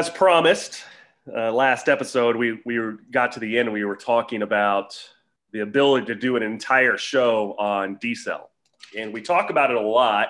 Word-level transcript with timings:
as 0.00 0.08
promised, 0.08 0.82
uh, 1.30 1.52
last 1.52 1.86
episode 1.86 2.34
we 2.34 2.58
we 2.64 2.80
got 3.10 3.32
to 3.32 3.38
the 3.38 3.58
end. 3.58 3.70
We 3.70 3.84
were 3.84 3.96
talking 3.96 4.40
about 4.40 4.98
the 5.52 5.60
ability 5.60 6.06
to 6.06 6.14
do 6.14 6.36
an 6.36 6.42
entire 6.42 6.96
show 6.96 7.54
on 7.58 7.96
decel, 7.96 8.44
and 8.96 9.12
we 9.12 9.20
talk 9.20 9.50
about 9.50 9.70
it 9.70 9.76
a 9.76 9.80
lot. 9.82 10.28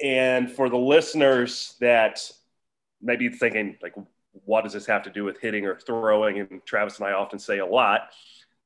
And 0.00 0.48
for 0.52 0.68
the 0.68 0.76
listeners 0.78 1.74
that 1.80 2.30
may 3.02 3.16
be 3.16 3.28
thinking 3.28 3.76
like, 3.82 3.94
what 4.44 4.62
does 4.62 4.72
this 4.72 4.86
have 4.86 5.02
to 5.02 5.10
do 5.10 5.24
with 5.24 5.40
hitting 5.40 5.66
or 5.66 5.74
throwing? 5.74 6.38
And 6.38 6.64
Travis 6.64 7.00
and 7.00 7.08
I 7.08 7.14
often 7.14 7.40
say 7.40 7.58
a 7.58 7.66
lot. 7.66 8.10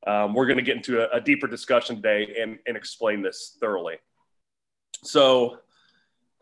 Um, 0.07 0.35
we're 0.35 0.47
going 0.47 0.59
to 0.59 0.63
get 0.63 0.77
into 0.77 1.01
a, 1.01 1.17
a 1.17 1.21
deeper 1.21 1.47
discussion 1.47 1.97
today 1.97 2.37
and, 2.39 2.59
and 2.67 2.77
explain 2.77 3.23
this 3.23 3.57
thoroughly. 3.59 3.95
So 5.03 5.61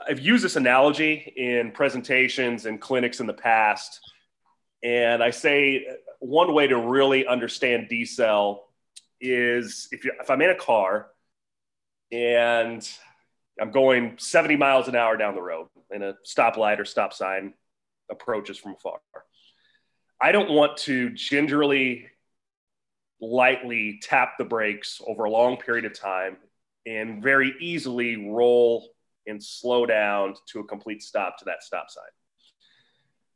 I've 0.09 0.21
used 0.21 0.45
this 0.45 0.57
analogy 0.57 1.33
in 1.37 1.73
presentations 1.73 2.67
and 2.67 2.81
clinics 2.81 3.21
in 3.21 3.27
the 3.27 3.35
past. 3.35 4.01
And 4.83 5.23
I 5.23 5.31
say 5.31 5.87
one 6.21 6.55
way 6.55 6.67
to 6.69 6.77
really 6.77 7.27
understand 7.27 7.89
decel 7.91 8.61
is 9.21 9.89
if, 9.93 10.05
you, 10.05 10.13
if 10.21 10.31
I'm 10.31 10.41
in 10.41 10.51
a 10.51 10.55
car 10.55 11.09
and 12.11 12.89
I'm 13.61 13.71
going 13.71 14.17
70 14.19 14.57
miles 14.57 14.89
an 14.89 14.97
hour 14.97 15.17
down 15.17 15.35
the 15.35 15.43
road 15.43 15.69
and 15.91 16.03
a 16.03 16.17
stoplight 16.27 16.79
or 16.79 16.85
stop 16.85 17.13
sign 17.13 17.53
approaches 18.11 18.57
from 18.57 18.73
afar. 18.73 19.01
I 20.21 20.33
don't 20.33 20.51
want 20.51 20.79
to 20.79 21.11
gingerly, 21.11 22.07
lightly 23.21 24.01
tap 24.03 24.39
the 24.39 24.45
brakes 24.45 25.01
over 25.07 25.25
a 25.25 25.31
long 25.31 25.59
period 25.59 25.85
of 25.85 25.99
time 25.99 26.39
and 26.87 27.23
very 27.23 27.55
easily 27.61 28.29
roll 28.31 28.89
and 29.27 29.43
slow 29.43 29.87
down 29.87 30.35
to 30.47 30.61
a 30.61 30.65
complete 30.65 31.03
stop 31.03 31.39
to 31.39 31.45
that 31.47 31.63
stop 31.63 31.91
sign. 31.91 32.05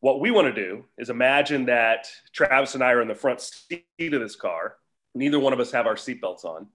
What 0.00 0.20
we 0.20 0.30
want 0.30 0.54
to 0.54 0.62
do 0.62 0.84
is 0.98 1.08
imagine 1.08 1.66
that 1.66 2.08
Travis 2.32 2.74
and 2.74 2.84
I 2.84 2.92
are 2.92 3.00
in 3.00 3.08
the 3.08 3.14
front 3.14 3.40
seat 3.40 3.84
of 4.00 4.20
this 4.20 4.36
car. 4.36 4.76
Neither 5.14 5.40
one 5.40 5.52
of 5.52 5.60
us 5.60 5.72
have 5.72 5.86
our 5.86 5.94
seatbelts 5.94 6.44
on. 6.44 6.66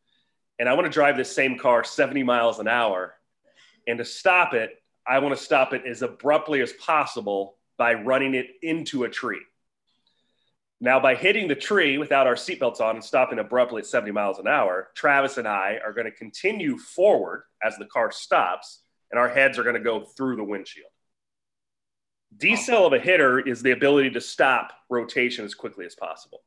And 0.58 0.68
I 0.68 0.74
want 0.74 0.86
to 0.86 0.92
drive 0.92 1.16
this 1.16 1.34
same 1.34 1.58
car 1.58 1.84
70 1.84 2.24
miles 2.24 2.60
an 2.60 2.68
hour. 2.68 3.14
And 3.88 4.00
to 4.00 4.06
stop 4.06 4.54
it, 4.54 4.72
I 5.08 5.20
want 5.20 5.38
to 5.38 5.44
stop 5.44 5.74
it 5.74 5.84
as 5.86 6.02
abruptly 6.02 6.62
as 6.62 6.74
possible 6.74 7.58
by 7.78 7.94
running 7.94 8.34
it 8.34 8.48
into 8.62 9.04
a 9.04 9.10
tree. 9.10 9.42
Now, 10.82 11.00
by 11.00 11.16
hitting 11.16 11.48
the 11.48 11.56
tree 11.56 11.98
without 11.98 12.26
our 12.26 12.36
seatbelts 12.36 12.80
on 12.80 12.96
and 12.96 13.04
stopping 13.04 13.40
abruptly 13.40 13.82
at 13.82 13.86
70 13.86 14.12
miles 14.12 14.40
an 14.40 14.48
hour, 14.48 14.90
Travis 14.96 15.38
and 15.38 15.48
I 15.48 15.80
are 15.84 15.94
going 15.94 16.06
to 16.06 16.12
continue 16.12 16.78
forward 16.78 17.44
as 17.62 17.76
the 17.78 17.86
car 17.86 18.12
stops 18.12 18.82
and 19.12 19.20
our 19.20 19.30
heads 19.30 19.58
are 19.58 19.64
going 19.64 19.76
to 19.76 19.82
go 19.82 20.02
through 20.02 20.36
the 20.36 20.44
windshield. 20.44 20.92
Decel 22.38 22.86
of 22.86 22.94
a 22.94 23.00
hitter 23.00 23.40
is 23.40 23.62
the 23.62 23.72
ability 23.72 24.12
to 24.12 24.22
stop 24.22 24.72
rotation 24.90 25.46
as 25.46 25.56
quickly 25.56 25.86
as 25.86 25.96
possible. 25.96 26.42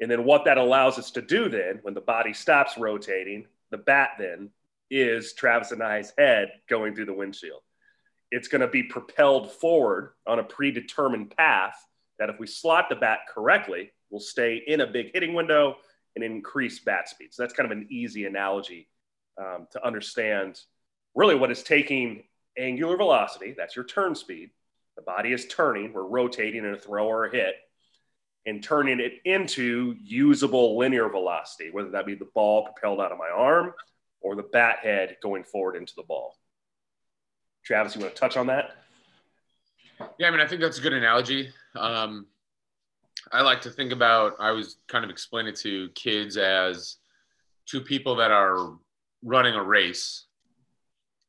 And 0.00 0.10
then 0.10 0.24
what 0.24 0.44
that 0.44 0.58
allows 0.58 0.98
us 0.98 1.10
to 1.12 1.22
do 1.22 1.48
then, 1.48 1.80
when 1.82 1.94
the 1.94 2.00
body 2.00 2.32
stops 2.32 2.78
rotating, 2.78 3.46
the 3.70 3.78
bat 3.78 4.10
then 4.18 4.50
is 4.90 5.32
Travis 5.32 5.72
and 5.72 5.82
I's 5.82 6.12
head 6.18 6.52
going 6.68 6.94
through 6.94 7.06
the 7.06 7.14
windshield. 7.14 7.60
It's 8.30 8.48
going 8.48 8.60
to 8.60 8.68
be 8.68 8.82
propelled 8.82 9.52
forward 9.52 10.12
on 10.26 10.38
a 10.38 10.44
predetermined 10.44 11.36
path 11.36 11.76
that 12.18 12.30
if 12.30 12.38
we 12.38 12.46
slot 12.46 12.88
the 12.88 12.96
bat 12.96 13.20
correctly, 13.32 13.92
will 14.10 14.20
stay 14.20 14.62
in 14.66 14.80
a 14.80 14.86
big 14.86 15.12
hitting 15.12 15.34
window 15.34 15.76
and 16.14 16.24
increase 16.24 16.80
bat 16.80 17.08
speed. 17.08 17.28
So 17.32 17.42
that's 17.42 17.54
kind 17.54 17.70
of 17.70 17.76
an 17.76 17.86
easy 17.90 18.26
analogy 18.26 18.88
um, 19.38 19.66
to 19.72 19.84
understand 19.86 20.60
really 21.14 21.34
what 21.34 21.50
is 21.50 21.62
taking 21.62 22.24
angular 22.58 22.96
velocity, 22.96 23.54
that's 23.56 23.76
your 23.76 23.84
turn 23.84 24.14
speed. 24.14 24.50
The 24.96 25.02
body 25.02 25.32
is 25.32 25.46
turning, 25.46 25.92
we're 25.92 26.04
rotating 26.04 26.64
in 26.64 26.74
a 26.74 26.78
throw 26.78 27.06
or 27.06 27.26
a 27.26 27.30
hit, 27.30 27.54
and 28.46 28.62
turning 28.62 29.00
it 29.00 29.14
into 29.24 29.94
usable 30.02 30.76
linear 30.76 31.08
velocity, 31.08 31.70
whether 31.70 31.90
that 31.90 32.06
be 32.06 32.14
the 32.14 32.28
ball 32.34 32.64
propelled 32.64 33.00
out 33.00 33.12
of 33.12 33.18
my 33.18 33.28
arm 33.28 33.72
or 34.20 34.34
the 34.34 34.42
bat 34.42 34.78
head 34.78 35.16
going 35.22 35.44
forward 35.44 35.76
into 35.76 35.94
the 35.96 36.02
ball. 36.02 36.36
Travis, 37.64 37.94
you 37.94 38.00
want 38.00 38.14
to 38.14 38.20
touch 38.20 38.36
on 38.36 38.46
that? 38.48 38.76
Yeah, 40.18 40.28
I 40.28 40.30
mean, 40.30 40.40
I 40.40 40.46
think 40.46 40.60
that's 40.60 40.78
a 40.78 40.82
good 40.82 40.92
analogy. 40.92 41.50
Um, 41.76 42.26
I 43.32 43.42
like 43.42 43.60
to 43.62 43.70
think 43.70 43.92
about, 43.92 44.34
I 44.40 44.50
was 44.50 44.76
kind 44.88 45.04
of 45.04 45.10
explaining 45.10 45.54
to 45.56 45.90
kids 45.90 46.36
as 46.36 46.96
two 47.66 47.80
people 47.80 48.16
that 48.16 48.30
are 48.30 48.76
running 49.22 49.54
a 49.54 49.62
race 49.62 50.24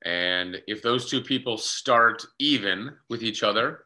and 0.03 0.61
if 0.67 0.81
those 0.81 1.09
two 1.09 1.21
people 1.21 1.57
start 1.57 2.25
even 2.39 2.91
with 3.09 3.23
each 3.23 3.43
other 3.43 3.85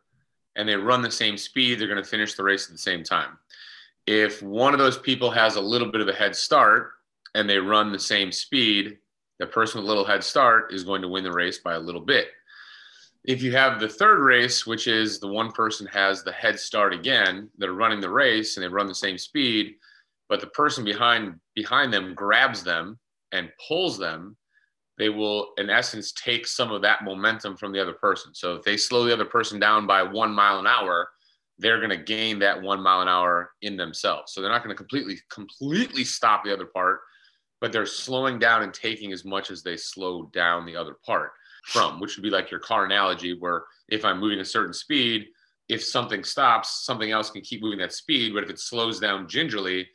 and 0.55 0.67
they 0.67 0.75
run 0.75 1.01
the 1.01 1.11
same 1.11 1.37
speed, 1.37 1.79
they're 1.79 1.87
going 1.87 2.01
to 2.01 2.09
finish 2.09 2.35
the 2.35 2.43
race 2.43 2.67
at 2.67 2.71
the 2.71 2.77
same 2.77 3.03
time. 3.03 3.37
If 4.07 4.41
one 4.41 4.73
of 4.73 4.79
those 4.79 4.97
people 4.97 5.31
has 5.31 5.55
a 5.55 5.61
little 5.61 5.91
bit 5.91 6.01
of 6.01 6.07
a 6.07 6.13
head 6.13 6.35
start 6.35 6.91
and 7.33 7.49
they 7.49 7.57
run 7.57 7.91
the 7.91 7.99
same 7.99 8.31
speed, 8.31 8.97
the 9.39 9.47
person 9.47 9.79
with 9.79 9.85
a 9.85 9.89
little 9.89 10.05
head 10.05 10.23
start 10.23 10.73
is 10.73 10.83
going 10.83 11.01
to 11.01 11.09
win 11.09 11.23
the 11.23 11.31
race 11.31 11.57
by 11.57 11.73
a 11.73 11.79
little 11.79 12.01
bit. 12.01 12.27
If 13.25 13.41
you 13.41 13.51
have 13.53 13.79
the 13.79 13.89
third 13.89 14.19
race, 14.19 14.65
which 14.65 14.87
is 14.87 15.19
the 15.19 15.27
one 15.27 15.51
person 15.51 15.87
has 15.87 16.23
the 16.23 16.31
head 16.31 16.59
start 16.59 16.93
again, 16.93 17.49
they're 17.57 17.73
running 17.73 17.99
the 17.99 18.09
race 18.09 18.55
and 18.55 18.63
they 18.63 18.69
run 18.69 18.87
the 18.87 18.95
same 18.95 19.17
speed, 19.17 19.75
but 20.29 20.39
the 20.39 20.47
person 20.47 20.85
behind 20.85 21.39
behind 21.55 21.91
them 21.91 22.13
grabs 22.13 22.63
them 22.63 22.99
and 23.31 23.51
pulls 23.67 23.97
them 23.97 24.37
they 24.97 25.09
will, 25.09 25.53
in 25.57 25.69
essence, 25.69 26.11
take 26.13 26.47
some 26.47 26.71
of 26.71 26.81
that 26.81 27.03
momentum 27.03 27.57
from 27.57 27.71
the 27.71 27.81
other 27.81 27.93
person. 27.93 28.33
So 28.33 28.55
if 28.55 28.63
they 28.63 28.77
slow 28.77 29.05
the 29.05 29.13
other 29.13 29.25
person 29.25 29.59
down 29.59 29.85
by 29.85 30.03
one 30.03 30.33
mile 30.33 30.59
an 30.59 30.67
hour, 30.67 31.09
they're 31.57 31.79
going 31.79 31.89
to 31.89 31.97
gain 31.97 32.39
that 32.39 32.61
one 32.61 32.81
mile 32.81 33.01
an 33.01 33.07
hour 33.07 33.51
in 33.61 33.77
themselves. 33.77 34.33
So 34.33 34.41
they're 34.41 34.51
not 34.51 34.63
going 34.63 34.75
to 34.75 34.77
completely, 34.77 35.17
completely 35.29 36.03
stop 36.03 36.43
the 36.43 36.53
other 36.53 36.65
part, 36.65 36.99
but 37.61 37.71
they're 37.71 37.85
slowing 37.85 38.39
down 38.39 38.63
and 38.63 38.73
taking 38.73 39.11
as 39.11 39.25
much 39.25 39.51
as 39.51 39.63
they 39.63 39.77
slow 39.77 40.29
down 40.33 40.65
the 40.65 40.75
other 40.75 40.95
part 41.05 41.31
from, 41.65 41.99
which 41.99 42.15
would 42.15 42.23
be 42.23 42.29
like 42.29 42.51
your 42.51 42.59
car 42.59 42.85
analogy, 42.85 43.37
where 43.37 43.63
if 43.89 44.05
I'm 44.05 44.19
moving 44.19 44.39
a 44.39 44.45
certain 44.45 44.73
speed, 44.73 45.27
if 45.67 45.83
something 45.83 46.23
stops, 46.23 46.85
something 46.85 47.11
else 47.11 47.31
can 47.31 47.41
keep 47.41 47.61
moving 47.61 47.79
that 47.79 47.93
speed. 47.93 48.33
But 48.33 48.43
if 48.43 48.49
it 48.49 48.59
slows 48.59 48.99
down 48.99 49.27
gingerly, 49.27 49.87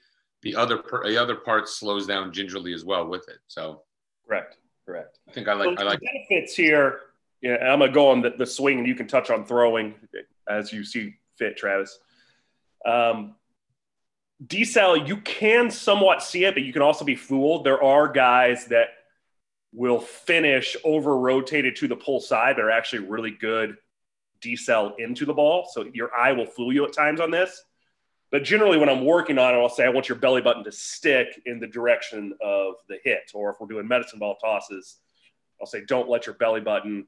the 0.43 0.57
other 0.57 0.79
per, 0.79 1.07
the 1.09 1.21
other 1.21 1.37
part 1.37 1.69
slows 1.69 2.07
down 2.07 2.33
gingerly 2.33 2.73
as 2.73 2.85
well 2.85 3.07
with 3.07 3.29
it. 3.29 3.39
So 3.47 3.83
correct. 4.27 4.57
Correct. 4.91 5.19
I 5.29 5.33
think 5.33 5.47
I 5.47 5.55
like. 5.55 5.79
So 5.79 5.85
I 5.85 5.89
like 5.89 6.01
benefits 6.01 6.57
here. 6.57 7.01
Yeah, 7.43 7.57
I'm 7.57 7.79
gonna 7.79 7.93
go 7.93 8.11
on 8.11 8.23
the, 8.23 8.31
the 8.31 8.47
swing, 8.47 8.79
and 8.79 8.87
you 8.89 8.95
can 8.95 9.07
touch 9.07 9.31
on 9.31 9.45
throwing 9.45 9.95
as 10.49 10.73
you 10.73 10.85
see 10.85 11.15
fit, 11.37 11.57
Travis. 11.57 11.99
Um, 12.85 13.37
decel, 14.45 15.07
you 15.07 15.19
can 15.19 15.71
somewhat 15.71 16.23
see 16.23 16.45
it, 16.45 16.55
but 16.55 16.65
you 16.65 16.73
can 16.73 16.83
also 16.83 17.05
be 17.05 17.15
fooled. 17.15 17.65
There 17.65 17.83
are 17.83 18.09
guys 18.09 18.67
that 18.67 18.89
will 19.73 20.01
finish 20.01 20.77
over 20.83 21.17
rotated 21.17 21.77
to 21.77 21.87
the 21.87 21.97
pull 21.97 22.21
side 22.21 22.57
that 22.57 22.63
are 22.63 22.71
actually 22.71 23.07
really 23.07 23.31
good 23.31 23.77
decel 24.43 24.95
into 24.99 25.25
the 25.25 25.35
ball. 25.35 25.69
So 25.73 25.89
your 25.93 26.13
eye 26.15 26.33
will 26.33 26.47
fool 26.47 26.73
you 26.73 26.85
at 26.85 26.93
times 26.93 27.21
on 27.21 27.31
this. 27.31 27.63
But 28.31 28.45
generally, 28.45 28.79
when 28.79 28.89
I'm 28.89 29.05
working 29.05 29.39
on 29.39 29.55
it, 29.55 29.59
I'll 29.59 29.69
say 29.69 29.85
I 29.85 29.89
want 29.89 30.09
your 30.09 30.19
belly 30.19 30.41
button 30.41 30.63
to 30.65 30.73
stick 30.73 31.41
in 31.47 31.59
the 31.59 31.67
direction 31.67 32.33
of 32.41 32.75
the 32.89 32.99
hit. 33.03 33.31
Or 33.35 33.51
if 33.51 33.57
we're 33.61 33.67
doing 33.67 33.89
medicine 33.89 34.21
ball 34.21 34.37
tosses, 34.37 34.99
I'll 35.61 35.67
say 35.67 35.85
don't 35.85 36.09
let 36.09 36.27
your 36.27 36.37
belly 36.37 36.61
button 36.61 37.07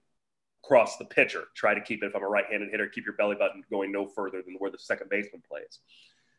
cross 0.65 0.97
the 0.97 1.05
pitcher. 1.05 1.45
Try 1.55 1.75
to 1.75 1.81
keep 1.81 2.03
it, 2.03 2.07
if 2.07 2.17
I'm 2.17 2.23
a 2.23 2.29
right 2.29 2.45
handed 2.51 2.71
hitter, 2.71 2.89
keep 2.89 3.05
your 3.05 3.15
belly 3.15 3.37
button 3.37 3.65
going 3.71 3.93
no 3.93 4.07
further 4.07 4.43
than 4.43 4.55
where 4.59 4.71
the 4.71 4.79
second 4.79 5.11
baseman 5.11 5.43
plays, 5.49 5.79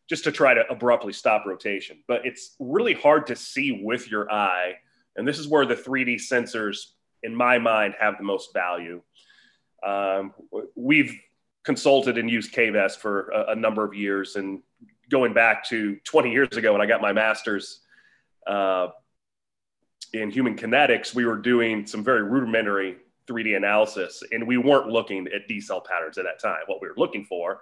just 0.09 0.23
to 0.25 0.31
try 0.31 0.53
to 0.53 0.69
abruptly 0.69 1.13
stop 1.13 1.45
rotation. 1.45 2.03
But 2.07 2.25
it's 2.25 2.55
really 2.59 2.93
hard 2.93 3.27
to 3.27 3.35
see 3.35 3.81
with 3.83 4.09
your 4.09 4.31
eye. 4.31 4.75
And 5.15 5.27
this 5.27 5.39
is 5.39 5.47
where 5.47 5.65
the 5.65 5.75
3D 5.75 6.15
sensors, 6.15 6.87
in 7.21 7.35
my 7.35 7.57
mind, 7.57 7.95
have 7.99 8.17
the 8.17 8.23
most 8.23 8.53
value. 8.53 9.01
Um, 9.85 10.33
we've 10.75 11.17
consulted 11.63 12.17
and 12.17 12.29
used 12.29 12.53
KVest 12.53 12.97
for 12.97 13.29
a, 13.29 13.51
a, 13.51 13.55
number 13.55 13.83
of 13.83 13.93
years. 13.93 14.35
And 14.35 14.61
going 15.09 15.33
back 15.33 15.63
to 15.69 15.97
20 16.03 16.31
years 16.31 16.57
ago 16.57 16.73
when 16.73 16.81
I 16.81 16.85
got 16.85 17.01
my 17.01 17.13
master's 17.13 17.81
uh, 18.45 18.89
in 20.13 20.29
human 20.29 20.55
kinetics, 20.57 21.15
we 21.15 21.25
were 21.25 21.37
doing 21.37 21.85
some 21.87 22.03
very 22.03 22.23
rudimentary 22.23 22.97
3D 23.27 23.55
analysis, 23.55 24.21
and 24.31 24.45
we 24.45 24.57
weren't 24.57 24.87
looking 24.87 25.27
at 25.27 25.47
decel 25.47 25.83
patterns 25.83 26.17
at 26.17 26.25
that 26.25 26.39
time. 26.39 26.61
What 26.67 26.81
we 26.81 26.87
were 26.87 26.95
looking 26.97 27.25
for 27.25 27.61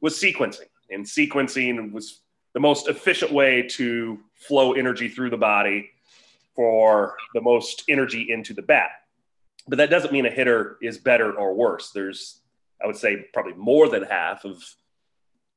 was 0.00 0.14
sequencing, 0.14 0.68
and 0.90 1.04
sequencing 1.04 1.92
was 1.92 2.20
the 2.54 2.60
most 2.60 2.88
efficient 2.88 3.32
way 3.32 3.62
to 3.62 4.18
flow 4.34 4.72
energy 4.72 5.08
through 5.08 5.30
the 5.30 5.36
body 5.36 5.90
for 6.54 7.14
the 7.34 7.40
most 7.40 7.84
energy 7.88 8.30
into 8.30 8.52
the 8.52 8.62
bat. 8.62 8.90
But 9.68 9.78
that 9.78 9.90
doesn't 9.90 10.12
mean 10.12 10.26
a 10.26 10.30
hitter 10.30 10.76
is 10.82 10.98
better 10.98 11.32
or 11.32 11.54
worse. 11.54 11.90
There's 11.90 12.41
I 12.82 12.86
would 12.86 12.96
say 12.96 13.26
probably 13.32 13.54
more 13.54 13.88
than 13.88 14.02
half 14.02 14.44
of 14.44 14.62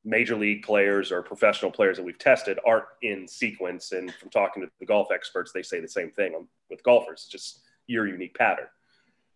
major 0.03 0.35
league 0.35 0.63
players 0.63 1.11
or 1.11 1.21
professional 1.23 1.71
players 1.71 1.97
that 1.97 2.03
we've 2.03 2.19
tested 2.19 2.59
aren't 2.65 2.85
in 3.01 3.27
sequence. 3.27 3.91
And 3.91 4.13
from 4.13 4.29
talking 4.29 4.61
to 4.63 4.69
the 4.79 4.85
golf 4.85 5.07
experts, 5.11 5.51
they 5.51 5.63
say 5.63 5.79
the 5.79 5.87
same 5.87 6.11
thing 6.11 6.47
with 6.69 6.83
golfers. 6.83 7.23
It's 7.23 7.27
just 7.27 7.61
your 7.87 8.07
unique 8.07 8.35
pattern. 8.35 8.67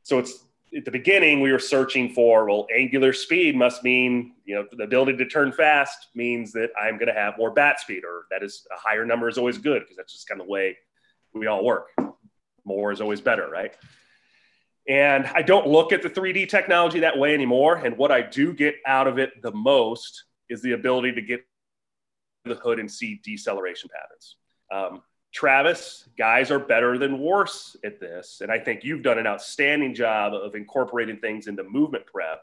So 0.03 0.19
it's 0.19 0.44
at 0.75 0.86
the 0.86 0.91
beginning 0.91 1.41
we 1.41 1.51
were 1.51 1.59
searching 1.59 2.13
for 2.13 2.47
well 2.47 2.68
angular 2.75 3.13
speed 3.13 3.56
must 3.56 3.83
mean 3.83 4.33
you 4.45 4.56
know 4.56 4.65
the 4.71 4.83
ability 4.83 5.18
to 5.18 5.25
turn 5.25 5.51
fast 5.51 6.07
means 6.13 6.51
that 6.51 6.69
i'm 6.80 6.95
going 6.97 7.07
to 7.07 7.13
have 7.13 7.38
more 7.38 7.51
bat 7.51 7.80
speed 7.80 8.03
or 8.03 8.25
that 8.30 8.44
is 8.44 8.68
a 8.71 8.80
higher 8.80 9.06
number 9.06 9.27
is 9.27 9.38
always 9.38 9.57
good 9.57 9.81
because 9.81 9.97
that's 9.97 10.13
just 10.13 10.27
kind 10.27 10.39
of 10.39 10.47
the 10.47 10.51
way 10.51 10.77
we 11.33 11.47
all 11.47 11.63
work 11.63 11.88
more 12.65 12.91
is 12.91 13.01
always 13.01 13.21
better 13.21 13.50
right 13.50 13.75
and 14.89 15.25
i 15.27 15.41
don't 15.41 15.68
look 15.68 15.94
at 15.94 16.01
the 16.01 16.09
3d 16.09 16.50
technology 16.50 17.00
that 17.00 17.18
way 17.18 17.33
anymore 17.33 17.75
and 17.77 17.97
what 17.97 18.12
i 18.12 18.21
do 18.21 18.53
get 18.53 18.75
out 18.86 19.07
of 19.07 19.18
it 19.18 19.41
the 19.41 19.51
most 19.51 20.25
is 20.50 20.62
the 20.62 20.74
ability 20.74 21.13
to 21.13 21.21
get 21.21 21.45
the 22.44 22.56
hood 22.56 22.80
and 22.80 22.91
see 22.91 23.21
deceleration 23.24 23.89
patterns 23.94 24.36
um, 24.71 25.01
Travis, 25.31 26.09
guys 26.18 26.50
are 26.50 26.59
better 26.59 26.97
than 26.97 27.19
worse 27.19 27.75
at 27.83 28.00
this. 28.00 28.41
And 28.41 28.51
I 28.51 28.57
think 28.57 28.83
you've 28.83 29.03
done 29.03 29.19
an 29.19 29.27
outstanding 29.27 29.94
job 29.94 30.33
of 30.33 30.56
incorporating 30.56 31.18
things 31.18 31.47
into 31.47 31.63
movement 31.63 32.06
prep. 32.07 32.41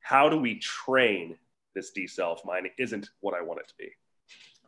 How 0.00 0.28
do 0.28 0.38
we 0.38 0.58
train 0.58 1.36
this 1.74 1.92
decel 1.96 2.38
if 2.38 2.44
mine 2.44 2.68
isn't 2.78 3.10
what 3.20 3.34
I 3.34 3.42
want 3.42 3.60
it 3.60 3.68
to 3.68 3.74
be? 3.78 3.90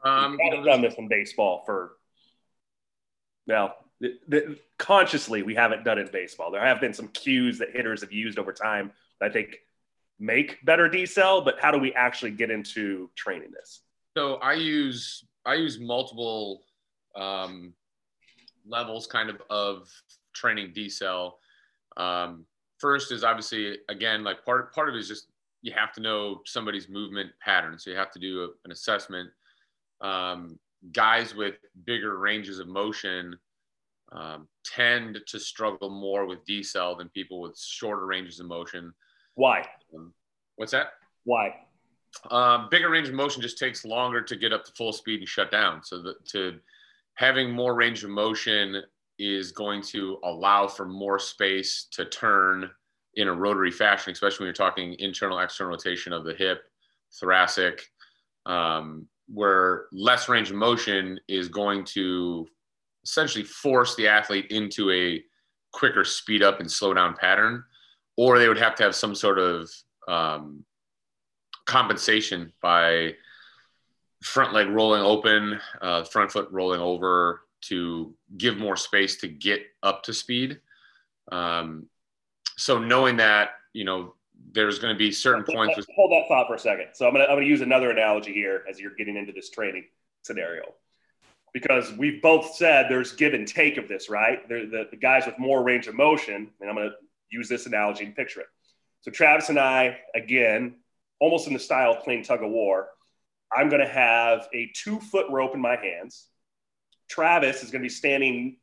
Um, 0.05 0.39
I've 0.53 0.65
done 0.65 0.83
this 0.83 0.95
in 0.95 1.09
baseball 1.09 1.63
for, 1.65 1.93
the, 3.47 3.75
consciously 4.79 5.43
we 5.43 5.55
haven't 5.55 5.85
done 5.85 5.99
it 5.99 6.07
in 6.07 6.13
baseball. 6.13 6.51
There 6.51 6.65
have 6.65 6.81
been 6.81 6.95
some 6.95 7.09
cues 7.09 7.59
that 7.59 7.71
hitters 7.73 8.03
have 8.03 8.13
used 8.13 8.39
over 8.39 8.53
time 8.53 8.93
that 9.21 9.31
I 9.31 9.33
think 9.33 9.57
make 10.19 10.65
better 10.65 10.89
decel, 10.89 11.45
but 11.45 11.57
how 11.61 11.71
do 11.71 11.79
we 11.79 11.93
actually 11.95 12.33
get 12.33 12.51
into 12.51 13.11
training 13.17 13.51
this? 13.53 13.83
So 14.17 14.37
I 14.37 14.55
use 14.55 15.25
I 15.45 15.55
use 15.55 15.79
multiple 15.79 16.63
um, 17.15 17.73
levels 18.67 19.07
kind 19.07 19.31
of 19.31 19.41
of 19.51 19.91
training 20.35 20.73
decel. 20.73 21.33
Um, 21.97 22.45
first 22.79 23.13
is 23.13 23.25
obviously 23.25 23.79
again 23.89 24.25
like 24.25 24.45
part 24.45 24.75
part 24.75 24.89
of 24.89 24.95
it 24.95 24.99
is 24.99 25.09
just 25.09 25.29
you 25.63 25.73
have 25.73 25.93
to 25.95 26.01
know 26.01 26.43
somebody's 26.45 26.89
movement 26.89 27.31
pattern, 27.41 27.79
so 27.79 27.91
you 27.91 27.97
have 27.97 28.13
to 28.13 28.19
do 28.19 28.45
a, 28.45 28.49
an 28.65 28.73
assessment. 28.73 29.31
Um, 30.01 30.59
guys 30.93 31.35
with 31.35 31.55
bigger 31.85 32.19
ranges 32.19 32.59
of 32.59 32.69
motion 32.69 33.37
um, 34.13 34.49
tend 34.65 35.21
to 35.27 35.39
struggle 35.39 35.91
more 35.91 36.27
with 36.27 36.45
decel 36.47 36.97
than 36.97 37.09
people 37.11 37.41
with 37.41 37.59
shorter 37.59 38.07
ranges 38.07 38.41
of 38.41 38.47
motion. 38.47 38.93
Why? 39.35 39.67
Um, 39.95 40.13
what's 40.57 40.73
that? 40.73 40.93
Why? 41.25 41.55
Um, 42.31 42.69
bigger 42.71 42.91
range 42.91 43.09
of 43.09 43.15
motion 43.15 43.43
just 43.43 43.59
takes 43.59 43.85
longer 43.85 44.23
to 44.23 44.37
get 44.37 44.53
up 44.53 44.65
to 44.65 44.73
full 44.73 44.93
speed 44.93 45.21
and 45.21 45.29
shut 45.29 45.51
down. 45.51 45.83
So 45.83 46.01
the, 46.01 46.15
to 46.33 46.59
having 47.15 47.51
more 47.51 47.75
range 47.75 48.05
of 48.05 48.11
motion 48.11 48.83
is 49.19 49.53
going 49.53 49.83
to 49.83 50.19
allow 50.25 50.67
for 50.67 50.87
more 50.87 51.19
space 51.19 51.89
to 51.93 52.05
turn 52.05 52.71
in 53.15 53.29
a 53.29 53.33
rotary 53.33 53.71
fashion, 53.71 54.13
especially 54.13 54.45
when 54.45 54.47
you're 54.49 54.55
talking 54.55 54.95
internal 54.99 55.39
external 55.39 55.73
rotation 55.73 56.13
of 56.13 56.25
the 56.25 56.35
hip, 56.35 56.65
thoracic, 57.19 57.83
um, 58.45 59.07
where 59.29 59.87
less 59.93 60.29
range 60.29 60.51
of 60.51 60.57
motion 60.57 61.19
is 61.29 61.49
going 61.49 61.85
to 61.85 62.47
essentially 63.07 63.45
force 63.45 63.95
the 63.95 64.09
athlete 64.09 64.47
into 64.51 64.91
a 64.91 65.23
quicker 65.73 66.05
speed 66.05 66.43
up 66.43 66.59
and 66.59 66.71
slow 66.71 66.93
down 66.93 67.15
pattern, 67.15 67.63
or 68.17 68.39
they 68.39 68.49
would 68.49 68.59
have 68.59 68.75
to 68.75 68.83
have 68.83 68.95
some 68.95 69.15
sort 69.15 69.39
of 69.39 69.71
um, 70.09 70.65
compensation 71.67 72.53
by 72.61 73.15
front 74.23 74.53
leg 74.53 74.69
rolling 74.69 75.03
open, 75.03 75.61
uh, 75.81 76.03
front 76.03 76.33
foot 76.33 76.49
rolling 76.51 76.81
over 76.81 77.43
to 77.61 78.13
give 78.37 78.57
more 78.59 78.77
space 78.77 79.17
to 79.19 79.29
get 79.29 79.63
up 79.83 80.03
to 80.03 80.13
speed. 80.13 80.61
Um, 81.31 81.87
so 82.57 82.79
knowing 82.79 83.17
that, 83.19 83.51
you 83.73 83.85
know, 83.85 84.15
there's 84.53 84.79
going 84.79 84.95
to 84.95 84.99
be 84.99 85.13
certain 85.13 85.45
points. 85.45 85.75
Hold 85.95 86.11
that 86.11 86.25
thought 86.29 86.47
for 86.49 86.55
a 86.55 86.59
second. 86.59 86.89
So 86.95 87.07
I'm 87.07 87.13
going 87.13 87.25
to 87.25 87.31
I'm 87.31 87.37
going 87.37 87.47
to 87.47 87.51
use 87.51 87.61
another 87.61 87.91
analogy 87.91 88.33
here 88.33 88.65
as 88.69 88.81
you're 88.81 88.95
getting 88.95 89.17
into 89.17 89.33
this 89.33 89.51
training 89.51 89.85
scenario, 90.23 90.75
because 91.57 91.91
we've 91.95 92.21
both 92.21 92.55
said 92.55 92.85
there's 92.87 93.13
give 93.13 93.33
and 93.33 93.49
take 93.49 93.79
of 93.79 93.89
this, 93.89 94.11
right? 94.11 94.47
The, 94.47 94.89
the 94.91 94.97
guys 94.99 95.25
with 95.25 95.39
more 95.39 95.63
range 95.63 95.87
of 95.87 95.95
motion, 95.95 96.51
and 96.61 96.69
I'm 96.69 96.77
going 96.77 96.91
to 96.91 96.95
use 97.31 97.49
this 97.49 97.65
analogy 97.65 98.05
and 98.05 98.15
picture 98.15 98.41
it. 98.41 98.47
So 99.01 99.11
Travis 99.11 99.49
and 99.49 99.59
I, 99.59 99.97
again, 100.15 100.75
almost 101.19 101.47
in 101.47 101.55
the 101.55 101.59
style 101.59 101.93
of 101.93 102.05
playing 102.05 102.25
tug 102.25 102.43
of 102.43 102.51
war, 102.51 102.89
I'm 103.51 103.71
going 103.71 103.81
to 103.81 103.89
have 103.89 104.49
a 104.53 104.71
two 104.75 105.01
foot 105.01 105.31
rope 105.31 105.55
in 105.55 105.61
my 105.63 105.77
hands. 105.77 106.27
Travis 107.09 107.63
is 107.63 107.71
going 107.71 107.81
to 107.81 107.87
be 107.87 107.89
standing 107.89 108.59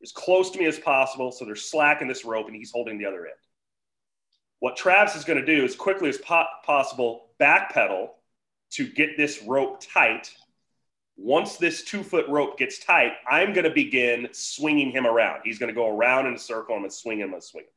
as 0.00 0.12
close 0.12 0.52
to 0.52 0.58
me 0.60 0.66
as 0.66 0.78
possible. 0.78 1.32
So 1.32 1.44
there's 1.44 1.68
slack 1.68 2.00
in 2.00 2.06
this 2.06 2.24
rope 2.24 2.46
and 2.46 2.54
he's 2.54 2.70
holding 2.70 2.96
the 2.96 3.06
other 3.06 3.26
end. 3.26 3.34
What 4.60 4.76
Travis 4.76 5.16
is 5.16 5.24
going 5.24 5.40
to 5.40 5.44
do 5.44 5.64
is 5.64 5.74
quickly 5.74 6.10
as 6.10 6.18
po- 6.18 6.46
possible 6.64 7.30
backpedal 7.40 8.10
to 8.74 8.86
get 8.86 9.16
this 9.16 9.42
rope 9.42 9.80
tight. 9.80 10.32
Once 11.16 11.56
this 11.56 11.82
two 11.82 12.02
foot 12.02 12.28
rope 12.28 12.58
gets 12.58 12.78
tight, 12.78 13.12
I'm 13.28 13.52
going 13.52 13.64
to 13.64 13.70
begin 13.70 14.28
swinging 14.32 14.90
him 14.90 15.06
around. 15.06 15.40
He's 15.44 15.58
going 15.58 15.68
to 15.68 15.74
go 15.74 15.88
around 15.88 16.26
in 16.26 16.34
a 16.34 16.38
circle. 16.38 16.74
I'm 16.74 16.82
going 16.82 16.90
to 16.90 16.96
swing 16.96 17.18
him 17.18 17.32
and 17.32 17.42
swing 17.42 17.64
him. 17.64 17.70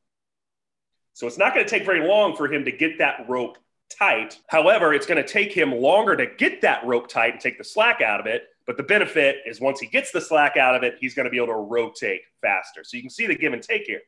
So 1.14 1.26
it's 1.26 1.38
not 1.38 1.54
going 1.54 1.64
to 1.64 1.70
take 1.70 1.84
very 1.84 2.06
long 2.06 2.36
for 2.36 2.52
him 2.52 2.64
to 2.64 2.72
get 2.72 2.98
that 2.98 3.28
rope 3.28 3.58
tight. 3.98 4.38
However, 4.46 4.94
it's 4.94 5.06
going 5.06 5.22
to 5.22 5.28
take 5.28 5.52
him 5.52 5.72
longer 5.72 6.16
to 6.16 6.26
get 6.26 6.62
that 6.62 6.84
rope 6.86 7.08
tight 7.08 7.32
and 7.32 7.40
take 7.40 7.58
the 7.58 7.64
slack 7.64 8.00
out 8.00 8.20
of 8.20 8.26
it. 8.26 8.44
But 8.66 8.76
the 8.76 8.82
benefit 8.82 9.38
is 9.46 9.60
once 9.60 9.80
he 9.80 9.86
gets 9.86 10.12
the 10.12 10.20
slack 10.20 10.56
out 10.56 10.76
of 10.76 10.82
it, 10.82 10.96
he's 11.00 11.14
going 11.14 11.24
to 11.24 11.30
be 11.30 11.38
able 11.38 11.48
to 11.48 11.54
rotate 11.54 12.20
faster. 12.40 12.84
So 12.84 12.96
you 12.96 13.02
can 13.02 13.10
see 13.10 13.26
the 13.26 13.34
give 13.34 13.52
and 13.52 13.62
take 13.62 13.84
here. 13.84 14.02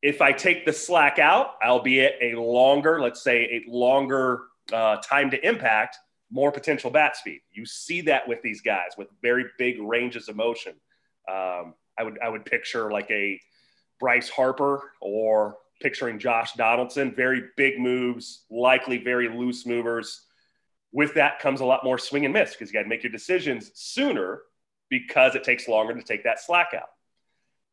If 0.00 0.22
I 0.22 0.32
take 0.32 0.64
the 0.64 0.72
slack 0.72 1.18
out, 1.18 1.54
I'll 1.60 1.82
be 1.82 2.00
at 2.02 2.12
a 2.22 2.40
longer, 2.40 3.00
let's 3.00 3.22
say 3.22 3.64
a 3.66 3.70
longer 3.70 4.42
uh, 4.72 4.98
time 4.98 5.30
to 5.30 5.48
impact, 5.48 5.98
more 6.30 6.52
potential 6.52 6.90
bat 6.90 7.16
speed. 7.16 7.40
You 7.52 7.64
see 7.64 8.02
that 8.02 8.28
with 8.28 8.42
these 8.42 8.60
guys 8.60 8.90
with 8.96 9.08
very 9.22 9.46
big 9.58 9.80
ranges 9.80 10.28
of 10.28 10.36
motion. 10.36 10.74
Um, 11.28 11.74
I 11.98 12.04
would 12.04 12.18
I 12.22 12.28
would 12.28 12.44
picture 12.44 12.92
like 12.92 13.10
a 13.10 13.40
Bryce 13.98 14.28
Harper 14.28 14.92
or 15.00 15.56
picturing 15.80 16.18
Josh 16.18 16.52
Donaldson, 16.54 17.14
very 17.14 17.44
big 17.56 17.78
moves, 17.78 18.44
likely 18.50 18.98
very 18.98 19.28
loose 19.28 19.66
movers. 19.66 20.24
With 20.92 21.14
that 21.14 21.38
comes 21.38 21.60
a 21.60 21.64
lot 21.64 21.84
more 21.84 21.98
swing 21.98 22.24
and 22.24 22.32
miss 22.32 22.52
because 22.52 22.68
you 22.68 22.78
got 22.78 22.82
to 22.82 22.88
make 22.88 23.02
your 23.02 23.12
decisions 23.12 23.70
sooner 23.74 24.40
because 24.88 25.34
it 25.34 25.44
takes 25.44 25.68
longer 25.68 25.94
to 25.94 26.02
take 26.02 26.24
that 26.24 26.40
slack 26.40 26.68
out. 26.74 26.88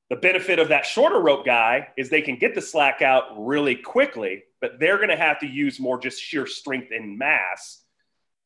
The 0.10 0.18
benefit 0.18 0.60
of 0.60 0.68
that 0.68 0.86
shorter 0.86 1.20
rope 1.20 1.46
guy 1.46 1.88
is 1.98 2.10
they 2.10 2.22
can 2.22 2.36
get 2.36 2.54
the 2.54 2.62
slack 2.62 3.02
out 3.02 3.24
really 3.38 3.76
quickly, 3.76 4.44
but 4.62 4.80
they're 4.80 4.98
going 4.98 5.10
to 5.10 5.16
have 5.16 5.40
to 5.40 5.48
use 5.48 5.80
more 5.80 5.98
just 5.98 6.22
sheer 6.22 6.46
strength 6.46 6.90
and 6.92 7.18
mass 7.18 7.85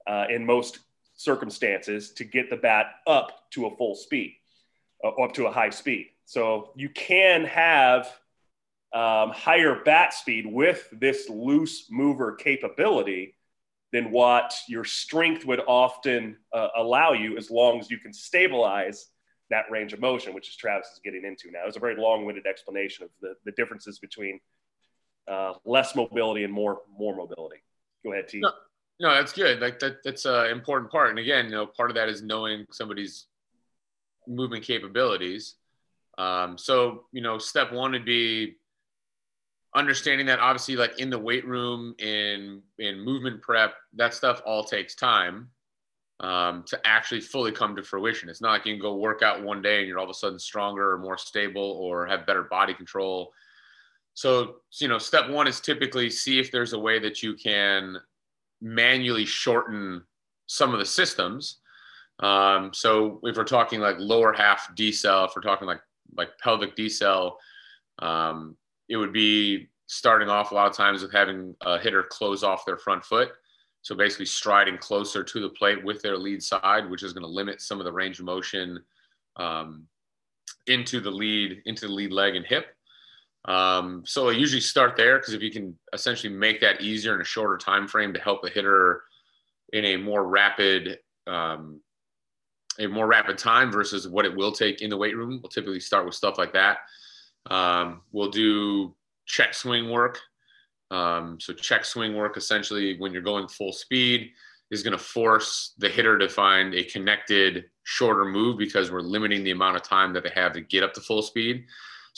uh, 0.10 0.26
in 0.30 0.46
most 0.46 0.80
circumstances 1.14 2.12
to 2.14 2.24
get 2.24 2.50
the 2.50 2.58
bat 2.58 2.88
up 3.06 3.50
to 3.52 3.68
a 3.68 3.76
full 3.78 3.96
speed, 3.96 4.34
uh, 5.04 5.10
up 5.10 5.34
to 5.34 5.46
a 5.46 5.52
high 5.52 5.70
speed. 5.70 6.08
So 6.26 6.72
you 6.76 6.90
can 6.90 7.46
have 7.46 8.08
um, 8.94 9.30
higher 9.30 9.84
bat 9.84 10.14
speed 10.14 10.46
with 10.48 10.88
this 10.92 11.30
loose 11.30 11.88
mover 11.92 12.34
capability 12.34 13.36
than 13.92 14.12
what 14.12 14.54
your 14.68 14.84
strength 14.84 15.46
would 15.46 15.62
often 15.68 16.38
uh, 16.54 16.70
allow 16.76 17.14
you 17.14 17.38
as 17.38 17.52
long 17.52 17.80
as 17.80 17.90
you 17.92 17.98
can 17.98 18.14
stabilize 18.14 19.08
that 19.50 19.66
range 19.72 19.94
of 19.94 20.00
motion, 20.00 20.34
which 20.34 20.48
is 20.48 20.56
Travis 20.56 20.88
is 20.94 21.02
getting 21.04 21.26
into 21.26 21.52
now. 21.52 21.62
It's 21.66 21.78
a 21.78 21.80
very 21.80 21.96
long-winded 21.96 22.46
explanation 22.46 23.06
of 23.06 23.10
the, 23.22 23.34
the 23.46 23.52
differences 23.52 24.00
between 24.00 24.40
uh, 25.28 25.54
less 25.66 25.96
mobility 25.96 26.44
and 26.44 26.54
more 26.54 26.82
more 26.98 27.16
mobility. 27.16 27.58
Go 28.04 28.14
ahead, 28.14 28.28
T. 28.28 28.40
No, 28.40 28.52
no 29.00 29.14
that's 29.14 29.34
good. 29.34 29.60
Like 29.60 29.80
that, 29.80 30.04
that's 30.04 30.26
an 30.26 30.48
important 30.48 30.92
part. 30.92 31.10
And 31.10 31.20
again, 31.20 31.46
you 31.46 31.52
know, 31.52 31.66
part 31.66 31.90
of 31.90 31.96
that 31.96 32.10
is 32.10 32.22
knowing 32.22 32.66
somebody's 32.72 33.28
movement 34.28 34.64
capabilities. 34.64 35.56
Um, 36.18 36.58
so, 36.58 37.06
you 37.12 37.22
know, 37.22 37.38
step 37.38 37.72
one 37.72 37.94
would 37.94 38.06
be 38.06 38.58
understanding 39.76 40.26
that 40.26 40.40
obviously 40.40 40.76
like 40.76 41.00
in 41.00 41.10
the 41.10 41.20
weight 41.20 41.48
room 41.48 41.94
in 42.00 42.62
in 42.80 43.00
movement 43.00 43.42
prep 43.42 43.76
that 43.94 44.14
stuff 44.14 44.42
all 44.46 44.64
takes 44.64 44.96
time 44.96 45.48
um, 46.22 46.64
to 46.68 46.80
actually 46.86 47.22
fully 47.22 47.52
come 47.52 47.76
to 47.76 47.84
fruition 47.84 48.30
it's 48.30 48.42
not 48.42 48.52
like 48.52 48.66
you 48.66 48.74
can 48.74 48.82
go 48.82 48.96
work 48.96 49.22
out 49.22 49.44
one 49.44 49.62
day 49.62 49.80
and 49.80 49.88
you're 49.88 50.00
all 50.00 50.06
of 50.06 50.10
a 50.10 50.14
sudden 50.14 50.40
stronger 50.40 50.92
or 50.94 50.98
more 50.98 51.18
stable 51.20 51.78
or 51.80 52.08
have 52.08 52.26
better 52.26 52.44
body 52.44 52.74
control 52.74 53.32
so 54.16 54.56
you 54.80 54.88
know 54.88 54.98
step 54.98 55.30
one 55.30 55.48
is 55.48 55.62
typically 55.62 56.10
see 56.10 56.40
if 56.40 56.52
there's 56.52 56.74
a 56.74 56.80
way 56.80 56.98
that 56.98 57.22
you 57.22 57.36
can 57.36 57.96
manually 58.62 59.26
shorten 59.26 60.02
some 60.48 60.74
of 60.74 60.80
the 60.80 60.86
systems 60.86 61.60
um, 62.20 62.72
so 62.74 63.20
if 63.24 63.38
we're 63.38 63.44
talking 63.44 63.80
like 63.80 63.96
lower 64.00 64.34
half 64.34 64.76
decel 64.76 65.28
if 65.28 65.36
we're 65.36 65.42
talking 65.42 65.68
like 65.68 65.82
like 66.18 66.30
pelvic 66.40 66.76
decel 66.76 67.34
um, 68.00 68.56
it 68.90 68.98
would 68.98 69.14
be 69.14 69.70
starting 69.90 70.30
off 70.30 70.52
a 70.52 70.56
lot 70.56 70.68
of 70.68 70.76
times 70.76 71.02
with 71.02 71.12
having 71.12 71.56
a 71.62 71.78
hitter 71.80 72.04
close 72.04 72.44
off 72.44 72.66
their 72.66 72.78
front 72.78 73.04
foot. 73.04 73.32
So 73.82 73.96
basically 73.96 74.28
striding 74.28 74.78
closer 74.78 75.24
to 75.24 75.40
the 75.40 75.50
plate 75.50 75.84
with 75.84 76.02
their 76.02 76.18
lead 76.18 76.44
side, 76.44 76.90
which 76.90 77.04
is 77.04 77.14
going 77.14 77.24
to 77.24 77.30
limit 77.30 77.62
some 77.62 77.80
of 77.80 77.86
the 77.86 77.92
range 77.92 78.20
of 78.20 78.26
motion 78.26 78.80
um, 79.38 79.88
into 80.68 81.00
the 81.00 81.10
lead, 81.10 81.62
into 81.66 81.88
the 81.88 81.94
lead 81.94 82.12
leg 82.12 82.36
and 82.36 82.46
hip. 82.46 82.76
Um, 83.46 84.04
so 84.06 84.30
I 84.30 84.34
usually 84.34 84.62
start 84.62 84.96
there 84.96 85.18
because 85.18 85.34
if 85.34 85.42
you 85.42 85.52
can 85.52 85.78
essentially 85.94 86.32
make 86.32 86.60
that 86.62 86.82
easier 86.82 87.16
in 87.16 87.22
a 87.22 87.26
shorter 87.26 87.58
time 87.58 87.88
frame 87.88 88.14
to 88.14 88.20
help 88.20 88.42
the 88.42 88.50
hitter 88.50 89.04
in 89.74 89.86
a 89.86 89.98
more 89.98 90.28
rapid 90.28 91.00
um, 91.28 91.80
a 92.80 92.88
more 92.88 93.08
rapid 93.08 93.38
time 93.38 93.72
versus 93.72 94.08
what 94.08 94.26
it 94.26 94.36
will 94.36 94.52
take 94.52 94.82
in 94.82 94.90
the 94.90 94.98
weight 94.98 95.16
room. 95.16 95.40
We'll 95.42 95.50
typically 95.50 95.82
start 95.82 96.06
with 96.06 96.16
stuff 96.16 96.38
like 96.38 96.54
that. 96.54 96.78
Um, 97.50 98.02
we'll 98.12 98.32
do 98.32 98.96
check 99.26 99.54
swing 99.54 99.90
work. 99.90 100.20
Um, 100.92 101.40
so 101.40 101.54
check 101.54 101.86
swing 101.86 102.16
work 102.16 102.38
essentially 102.38 102.98
when 102.98 103.12
you're 103.12 103.22
going 103.22 103.48
full 103.48 103.74
speed 103.74 104.32
is 104.72 104.84
going 104.84 104.98
to 104.98 105.04
force 105.04 105.74
the 105.78 105.90
hitter 105.90 106.18
to 106.18 106.30
find 106.30 106.74
a 106.74 106.84
connected 106.84 107.66
shorter 107.84 108.26
move 108.26 108.58
because 108.58 108.92
we're 108.92 109.02
limiting 109.02 109.44
the 109.44 109.52
amount 109.52 109.76
of 109.76 109.84
time 109.84 110.14
that 110.14 110.24
they 110.24 110.32
have 110.34 110.54
to 110.54 110.62
get 110.62 110.84
up 110.84 110.94
to 110.94 111.02
full 111.02 111.22
speed. 111.22 111.66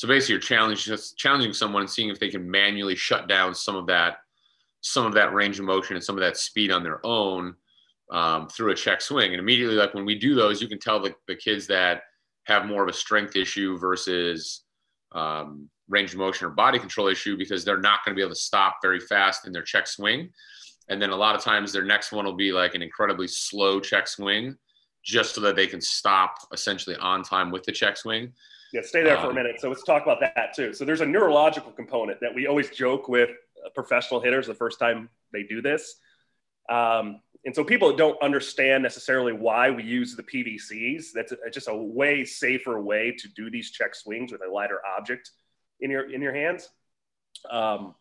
So 0.01 0.07
basically, 0.07 0.33
you're 0.33 0.41
challenging 0.41 0.97
challenging 1.15 1.53
someone 1.53 1.83
and 1.83 1.89
seeing 1.89 2.09
if 2.09 2.19
they 2.19 2.29
can 2.29 2.49
manually 2.49 2.95
shut 2.95 3.27
down 3.27 3.53
some 3.53 3.75
of 3.75 3.85
that 3.85 4.15
some 4.81 5.05
of 5.05 5.13
that 5.13 5.31
range 5.31 5.59
of 5.59 5.65
motion 5.65 5.95
and 5.95 6.03
some 6.03 6.15
of 6.15 6.21
that 6.21 6.37
speed 6.37 6.71
on 6.71 6.81
their 6.81 7.05
own 7.05 7.53
um, 8.11 8.49
through 8.49 8.71
a 8.71 8.75
check 8.75 8.99
swing. 8.99 9.29
And 9.29 9.39
immediately, 9.39 9.75
like 9.75 9.93
when 9.93 10.03
we 10.03 10.15
do 10.15 10.33
those, 10.33 10.59
you 10.59 10.67
can 10.67 10.79
tell 10.79 10.99
the, 10.99 11.13
the 11.27 11.35
kids 11.35 11.67
that 11.67 12.01
have 12.45 12.65
more 12.65 12.81
of 12.81 12.89
a 12.89 12.93
strength 12.93 13.35
issue 13.35 13.77
versus 13.77 14.63
um, 15.11 15.69
range 15.87 16.13
of 16.13 16.17
motion 16.17 16.47
or 16.47 16.49
body 16.49 16.79
control 16.79 17.07
issue 17.07 17.37
because 17.37 17.63
they're 17.63 17.77
not 17.77 18.03
going 18.03 18.15
to 18.15 18.19
be 18.19 18.23
able 18.23 18.33
to 18.33 18.41
stop 18.41 18.77
very 18.81 18.99
fast 18.99 19.45
in 19.45 19.53
their 19.53 19.61
check 19.61 19.85
swing. 19.85 20.31
And 20.89 20.99
then 20.99 21.11
a 21.11 21.15
lot 21.15 21.35
of 21.35 21.43
times 21.43 21.71
their 21.71 21.85
next 21.85 22.11
one 22.11 22.25
will 22.25 22.35
be 22.35 22.51
like 22.51 22.73
an 22.73 22.81
incredibly 22.81 23.27
slow 23.27 23.79
check 23.79 24.07
swing 24.07 24.57
just 25.05 25.35
so 25.35 25.41
that 25.41 25.55
they 25.55 25.67
can 25.67 25.79
stop 25.79 26.37
essentially 26.51 26.95
on 26.95 27.21
time 27.21 27.51
with 27.51 27.61
the 27.65 27.71
check 27.71 27.97
swing. 27.97 28.33
Yeah, 28.73 28.81
stay 28.83 29.03
there 29.03 29.17
for 29.17 29.25
a 29.25 29.29
um, 29.29 29.35
minute. 29.35 29.59
So 29.59 29.69
let's 29.69 29.83
talk 29.83 30.03
about 30.03 30.21
that 30.21 30.53
too. 30.55 30.73
So 30.73 30.85
there's 30.85 31.01
a 31.01 31.05
neurological 31.05 31.71
component 31.71 32.19
that 32.21 32.33
we 32.33 32.47
always 32.47 32.69
joke 32.69 33.09
with 33.09 33.31
uh, 33.65 33.69
professional 33.69 34.21
hitters 34.21 34.47
the 34.47 34.55
first 34.55 34.79
time 34.79 35.09
they 35.33 35.43
do 35.43 35.61
this. 35.61 35.95
Um, 36.69 37.21
and 37.43 37.55
so 37.55 37.63
people 37.63 37.95
don't 37.95 38.21
understand 38.21 38.83
necessarily 38.83 39.33
why 39.33 39.71
we 39.71 39.83
use 39.83 40.15
the 40.15 40.23
PVCs. 40.23 41.11
That's 41.13 41.31
a, 41.33 41.49
just 41.49 41.67
a 41.67 41.75
way 41.75 42.23
safer 42.23 42.79
way 42.79 43.15
to 43.17 43.27
do 43.29 43.49
these 43.49 43.71
check 43.71 43.95
swings 43.95 44.31
with 44.31 44.41
a 44.47 44.51
lighter 44.51 44.79
object 44.97 45.31
in 45.79 45.89
your 45.89 46.11
in 46.11 46.21
your 46.21 46.33
hands. 46.33 46.69
Um, 47.49 47.95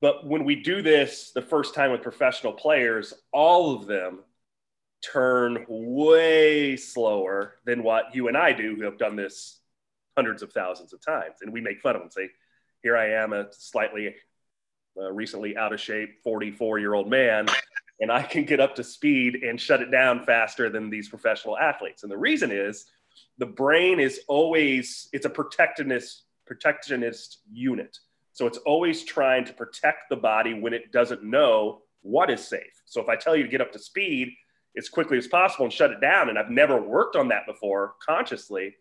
but 0.00 0.26
when 0.26 0.44
we 0.44 0.56
do 0.56 0.82
this 0.82 1.32
the 1.34 1.42
first 1.42 1.74
time 1.74 1.90
with 1.90 2.02
professional 2.02 2.52
players, 2.52 3.14
all 3.32 3.74
of 3.74 3.86
them 3.86 4.20
turn 5.00 5.64
way 5.68 6.76
slower 6.76 7.54
than 7.64 7.82
what 7.82 8.14
you 8.14 8.28
and 8.28 8.36
I 8.36 8.52
do, 8.52 8.76
who 8.76 8.82
have 8.82 8.98
done 8.98 9.16
this 9.16 9.60
hundreds 10.18 10.42
of 10.42 10.52
thousands 10.52 10.92
of 10.92 11.00
times. 11.00 11.36
And 11.42 11.52
we 11.52 11.60
make 11.60 11.80
fun 11.80 11.94
of 11.94 12.02
them, 12.02 12.10
say, 12.10 12.28
here 12.82 12.96
I 12.96 13.10
am, 13.22 13.32
a 13.32 13.46
slightly 13.52 14.16
uh, 15.00 15.12
recently 15.12 15.56
out 15.56 15.72
of 15.72 15.80
shape 15.80 16.10
44 16.24 16.80
year 16.80 16.94
old 16.94 17.08
man, 17.08 17.46
and 18.00 18.10
I 18.10 18.24
can 18.24 18.44
get 18.44 18.58
up 18.58 18.74
to 18.74 18.82
speed 18.82 19.44
and 19.44 19.60
shut 19.60 19.80
it 19.80 19.92
down 19.92 20.24
faster 20.26 20.70
than 20.70 20.90
these 20.90 21.08
professional 21.08 21.56
athletes. 21.56 22.02
And 22.02 22.10
the 22.10 22.18
reason 22.18 22.50
is 22.50 22.86
the 23.38 23.46
brain 23.46 24.00
is 24.00 24.22
always, 24.26 25.08
it's 25.12 25.24
a 25.24 25.30
protectionist, 25.30 26.24
protectionist 26.48 27.42
unit. 27.48 27.96
So 28.32 28.48
it's 28.48 28.58
always 28.58 29.04
trying 29.04 29.44
to 29.44 29.52
protect 29.52 30.10
the 30.10 30.16
body 30.16 30.52
when 30.52 30.72
it 30.72 30.90
doesn't 30.90 31.22
know 31.22 31.82
what 32.02 32.28
is 32.28 32.44
safe. 32.44 32.82
So 32.86 33.00
if 33.00 33.08
I 33.08 33.14
tell 33.14 33.36
you 33.36 33.44
to 33.44 33.48
get 33.48 33.60
up 33.60 33.70
to 33.70 33.78
speed 33.78 34.32
as 34.76 34.88
quickly 34.88 35.16
as 35.16 35.28
possible 35.28 35.66
and 35.66 35.72
shut 35.72 35.92
it 35.92 36.00
down, 36.00 36.28
and 36.28 36.36
I've 36.36 36.50
never 36.50 36.82
worked 36.82 37.14
on 37.14 37.28
that 37.28 37.46
before 37.46 37.94
consciously, 38.04 38.74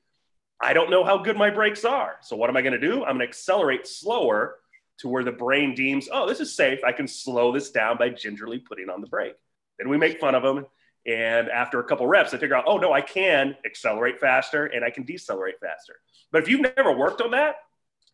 I 0.59 0.73
don't 0.73 0.89
know 0.89 1.03
how 1.03 1.17
good 1.17 1.37
my 1.37 1.49
brakes 1.49 1.85
are. 1.85 2.15
So 2.21 2.35
what 2.35 2.49
am 2.49 2.57
I 2.57 2.61
going 2.61 2.73
to 2.73 2.79
do? 2.79 3.03
I'm 3.03 3.17
going 3.17 3.19
to 3.19 3.27
accelerate 3.27 3.87
slower 3.87 4.55
to 4.99 5.07
where 5.07 5.23
the 5.23 5.31
brain 5.31 5.75
deems, 5.75 6.09
oh, 6.11 6.27
this 6.27 6.39
is 6.39 6.55
safe. 6.55 6.83
I 6.83 6.91
can 6.91 7.07
slow 7.07 7.51
this 7.51 7.69
down 7.69 7.97
by 7.97 8.09
gingerly 8.09 8.59
putting 8.59 8.89
on 8.89 9.01
the 9.01 9.07
brake. 9.07 9.35
Then 9.77 9.89
we 9.89 9.97
make 9.97 10.19
fun 10.19 10.33
of 10.33 10.41
them. 10.41 10.65
And 11.05 11.49
after 11.49 11.79
a 11.79 11.83
couple 11.83 12.07
reps, 12.07 12.33
I 12.33 12.37
figure 12.37 12.55
out, 12.55 12.65
oh, 12.67 12.77
no, 12.77 12.91
I 12.91 13.01
can 13.01 13.55
accelerate 13.65 14.19
faster 14.19 14.65
and 14.65 14.83
I 14.83 14.89
can 14.89 15.03
decelerate 15.03 15.59
faster. 15.61 15.93
But 16.31 16.41
if 16.41 16.49
you've 16.49 16.61
never 16.61 16.91
worked 16.97 17.21
on 17.21 17.31
that, 17.31 17.57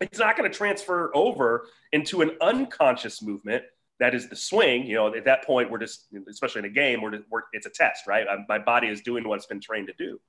it's 0.00 0.18
not 0.18 0.36
going 0.36 0.50
to 0.50 0.56
transfer 0.56 1.10
over 1.16 1.66
into 1.92 2.20
an 2.20 2.32
unconscious 2.40 3.22
movement 3.22 3.64
that 4.00 4.14
is 4.14 4.28
the 4.28 4.36
swing. 4.36 4.86
You 4.86 4.96
know, 4.96 5.14
at 5.14 5.24
that 5.24 5.44
point, 5.44 5.70
we're 5.70 5.78
just, 5.78 6.06
especially 6.28 6.60
in 6.60 6.64
a 6.66 6.70
game, 6.70 7.00
we're, 7.00 7.20
we're 7.30 7.42
it's 7.52 7.66
a 7.66 7.70
test, 7.70 8.06
right? 8.06 8.26
My 8.48 8.58
body 8.58 8.88
is 8.88 9.00
doing 9.00 9.26
what 9.26 9.36
it's 9.36 9.46
been 9.46 9.60
trained 9.60 9.88
to 9.88 9.94
do. 9.94 10.20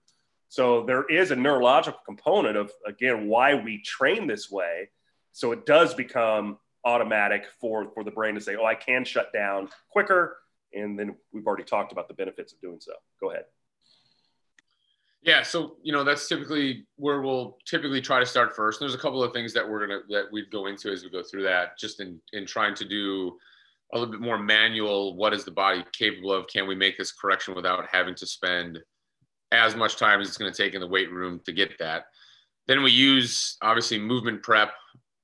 So 0.47 0.83
there 0.85 1.03
is 1.05 1.31
a 1.31 1.35
neurological 1.35 1.99
component 2.05 2.55
of, 2.57 2.71
again, 2.85 3.27
why 3.27 3.55
we 3.55 3.81
train 3.81 4.27
this 4.27 4.49
way. 4.49 4.89
So 5.31 5.51
it 5.51 5.65
does 5.65 5.93
become 5.93 6.57
automatic 6.85 7.47
for, 7.59 7.91
for 7.93 8.03
the 8.03 8.11
brain 8.11 8.35
to 8.35 8.41
say, 8.41 8.55
oh, 8.55 8.65
I 8.65 8.75
can 8.75 9.03
shut 9.03 9.33
down 9.33 9.69
quicker. 9.89 10.37
And 10.73 10.97
then 10.97 11.15
we've 11.33 11.47
already 11.47 11.63
talked 11.63 11.91
about 11.91 12.07
the 12.07 12.13
benefits 12.13 12.53
of 12.53 12.61
doing 12.61 12.79
so. 12.79 12.93
Go 13.19 13.31
ahead. 13.31 13.45
Yeah, 15.25 15.41
so 15.41 15.77
you 15.81 15.91
know 15.91 16.03
that's 16.03 16.27
typically 16.27 16.85
where 16.97 17.19
we'll 17.21 17.57
typically 17.65 17.99
try 17.99 18.19
to 18.19 18.27
start 18.27 18.55
first. 18.55 18.79
And 18.79 18.87
There's 18.87 18.97
a 18.97 19.01
couple 19.01 19.23
of 19.23 19.33
things 19.33 19.53
that 19.53 19.67
we're 19.67 19.87
gonna 19.87 20.01
that 20.09 20.25
we'd 20.31 20.51
go 20.51 20.67
into 20.67 20.91
as 20.91 21.03
we 21.03 21.09
go 21.09 21.23
through 21.23 21.41
that, 21.43 21.79
just 21.79 21.99
in 21.99 22.21
in 22.33 22.45
trying 22.45 22.75
to 22.75 22.85
do 22.85 23.35
a 23.91 23.97
little 23.97 24.11
bit 24.11 24.21
more 24.21 24.37
manual. 24.37 25.15
What 25.15 25.33
is 25.33 25.43
the 25.43 25.49
body 25.49 25.83
capable 25.93 26.31
of? 26.31 26.45
Can 26.45 26.67
we 26.67 26.75
make 26.75 26.95
this 26.95 27.11
correction 27.11 27.55
without 27.55 27.87
having 27.91 28.13
to 28.13 28.27
spend 28.27 28.77
as 29.55 29.75
much 29.75 29.97
time 29.97 30.21
as 30.21 30.27
it's 30.27 30.37
going 30.37 30.51
to 30.51 30.63
take 30.63 30.73
in 30.73 30.81
the 30.81 30.87
weight 30.87 31.11
room 31.11 31.41
to 31.45 31.51
get 31.51 31.77
that. 31.79 32.05
Then 32.67 32.83
we 32.83 32.91
use 32.91 33.57
obviously 33.61 33.99
movement 33.99 34.43
prep. 34.43 34.73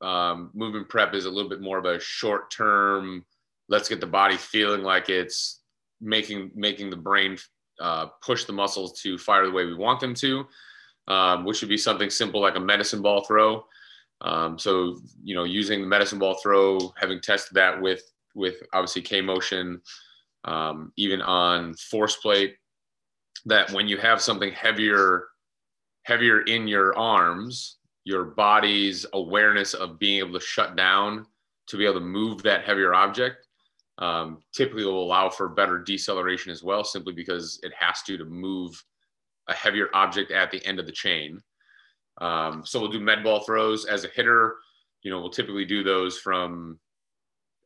Um, 0.01 0.51
movement 0.53 0.89
prep 0.89 1.13
is 1.13 1.25
a 1.25 1.29
little 1.29 1.49
bit 1.49 1.61
more 1.61 1.77
of 1.77 1.85
a 1.85 1.99
short 1.99 2.51
term. 2.51 3.25
Let's 3.69 3.89
get 3.89 4.01
the 4.01 4.07
body 4.07 4.37
feeling 4.37 4.83
like 4.83 5.09
it's 5.09 5.61
making 6.01 6.51
making 6.55 6.89
the 6.89 6.95
brain 6.97 7.37
uh, 7.79 8.07
push 8.23 8.45
the 8.45 8.53
muscles 8.53 8.99
to 9.01 9.17
fire 9.17 9.45
the 9.45 9.51
way 9.51 9.65
we 9.65 9.75
want 9.75 9.99
them 9.99 10.13
to, 10.15 10.45
um, 11.07 11.45
which 11.45 11.61
would 11.61 11.69
be 11.69 11.77
something 11.77 12.09
simple 12.09 12.41
like 12.41 12.55
a 12.55 12.59
medicine 12.59 13.01
ball 13.01 13.23
throw. 13.23 13.63
Um, 14.21 14.59
so 14.59 14.99
you 15.23 15.35
know, 15.35 15.45
using 15.45 15.81
the 15.81 15.87
medicine 15.87 16.19
ball 16.19 16.35
throw, 16.35 16.93
having 16.97 17.21
tested 17.21 17.55
that 17.55 17.81
with 17.81 18.03
with 18.35 18.55
obviously 18.73 19.01
K 19.01 19.21
motion, 19.21 19.81
um, 20.45 20.91
even 20.95 21.21
on 21.21 21.73
force 21.75 22.17
plate, 22.17 22.55
that 23.45 23.71
when 23.71 23.87
you 23.87 23.97
have 23.97 24.21
something 24.21 24.51
heavier 24.51 25.27
heavier 26.03 26.41
in 26.41 26.67
your 26.67 26.97
arms 26.97 27.77
your 28.03 28.25
body's 28.25 29.05
awareness 29.13 29.73
of 29.73 29.99
being 29.99 30.19
able 30.19 30.33
to 30.33 30.45
shut 30.45 30.75
down 30.75 31.25
to 31.67 31.77
be 31.77 31.85
able 31.85 31.99
to 31.99 32.05
move 32.05 32.41
that 32.43 32.63
heavier 32.63 32.93
object 32.93 33.47
um, 33.99 34.39
typically 34.53 34.83
will 34.83 35.03
allow 35.03 35.29
for 35.29 35.47
better 35.47 35.77
deceleration 35.77 36.51
as 36.51 36.63
well 36.63 36.83
simply 36.83 37.13
because 37.13 37.59
it 37.63 37.71
has 37.77 38.01
to 38.03 38.17
to 38.17 38.25
move 38.25 38.83
a 39.47 39.53
heavier 39.53 39.89
object 39.93 40.31
at 40.31 40.51
the 40.51 40.65
end 40.65 40.79
of 40.79 40.85
the 40.85 40.91
chain. 40.91 41.41
Um, 42.19 42.63
so 42.65 42.79
we'll 42.79 42.91
do 42.91 42.99
med 42.99 43.23
ball 43.23 43.41
throws 43.41 43.85
as 43.85 44.03
a 44.03 44.09
hitter. 44.09 44.55
You 45.03 45.11
know 45.11 45.19
we'll 45.19 45.29
typically 45.29 45.65
do 45.65 45.83
those 45.83 46.17
from 46.17 46.79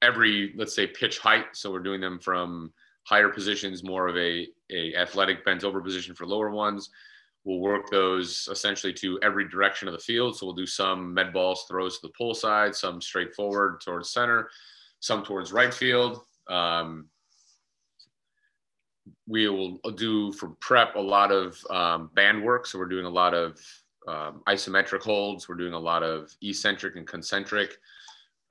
every 0.02 0.54
let's 0.58 0.76
say 0.76 0.88
pitch 0.88 1.20
height. 1.20 1.46
So 1.54 1.72
we're 1.72 1.80
doing 1.80 2.02
them 2.02 2.20
from 2.20 2.74
higher 3.04 3.30
positions, 3.30 3.84
more 3.84 4.08
of 4.08 4.18
a, 4.18 4.48
a 4.72 4.96
athletic 4.96 5.46
bent 5.46 5.64
over 5.64 5.82
position 5.82 6.16
for 6.16 6.26
lower 6.26 6.50
ones. 6.50 6.90
We'll 7.44 7.60
work 7.60 7.90
those 7.92 8.48
essentially 8.52 8.94
to 8.94 9.20
every 9.22 9.48
direction 9.48 9.88
of 9.88 9.94
the 9.94 10.00
field. 10.00 10.36
So 10.36 10.48
we'll 10.48 10.56
do 10.56 10.66
some 10.66 11.14
med 11.14 11.32
balls 11.32 11.66
throws 11.68 12.00
to 12.00 12.08
the 12.08 12.14
pull 12.18 12.34
side, 12.34 12.76
some 12.76 13.00
straight 13.02 13.36
forward 13.36 13.82
towards 13.82 14.10
center, 14.10 14.50
some 15.00 15.24
towards 15.24 15.52
right 15.52 15.74
field. 15.74 16.22
Um, 16.48 17.08
we 19.28 19.48
will 19.48 19.78
do 19.96 20.32
for 20.34 20.50
prep 20.60 20.96
a 20.96 21.00
lot 21.00 21.32
of 21.32 21.64
um, 21.70 22.10
band 22.16 22.44
work. 22.44 22.66
So 22.66 22.80
we're 22.80 22.86
doing 22.88 23.06
a 23.06 23.10
lot 23.10 23.36
of 23.36 23.60
um, 24.08 24.42
isometric 24.48 25.04
holds. 25.04 25.48
We're 25.48 25.56
doing 25.56 25.74
a 25.74 25.80
lot 25.80 26.02
of 26.02 26.36
eccentric 26.42 26.96
and 26.96 27.08
concentric, 27.08 27.78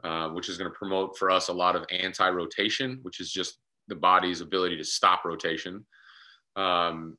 uh, 0.04 0.28
which 0.30 0.48
is 0.48 0.56
going 0.56 0.70
to 0.70 0.76
promote 0.76 1.18
for 1.18 1.30
us 1.30 1.48
a 1.48 1.52
lot 1.52 1.74
of 1.74 1.84
anti-rotation, 1.90 3.00
which 3.02 3.20
is 3.20 3.32
just 3.32 3.58
the 3.88 3.94
body's 3.94 4.40
ability 4.40 4.76
to 4.76 4.84
stop 4.84 5.24
rotation. 5.24 5.84
Um, 6.56 7.16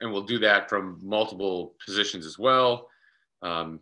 and 0.00 0.12
we'll 0.12 0.22
do 0.22 0.38
that 0.40 0.68
from 0.68 0.98
multiple 1.02 1.74
positions 1.84 2.26
as 2.26 2.38
well. 2.38 2.88
Um, 3.42 3.80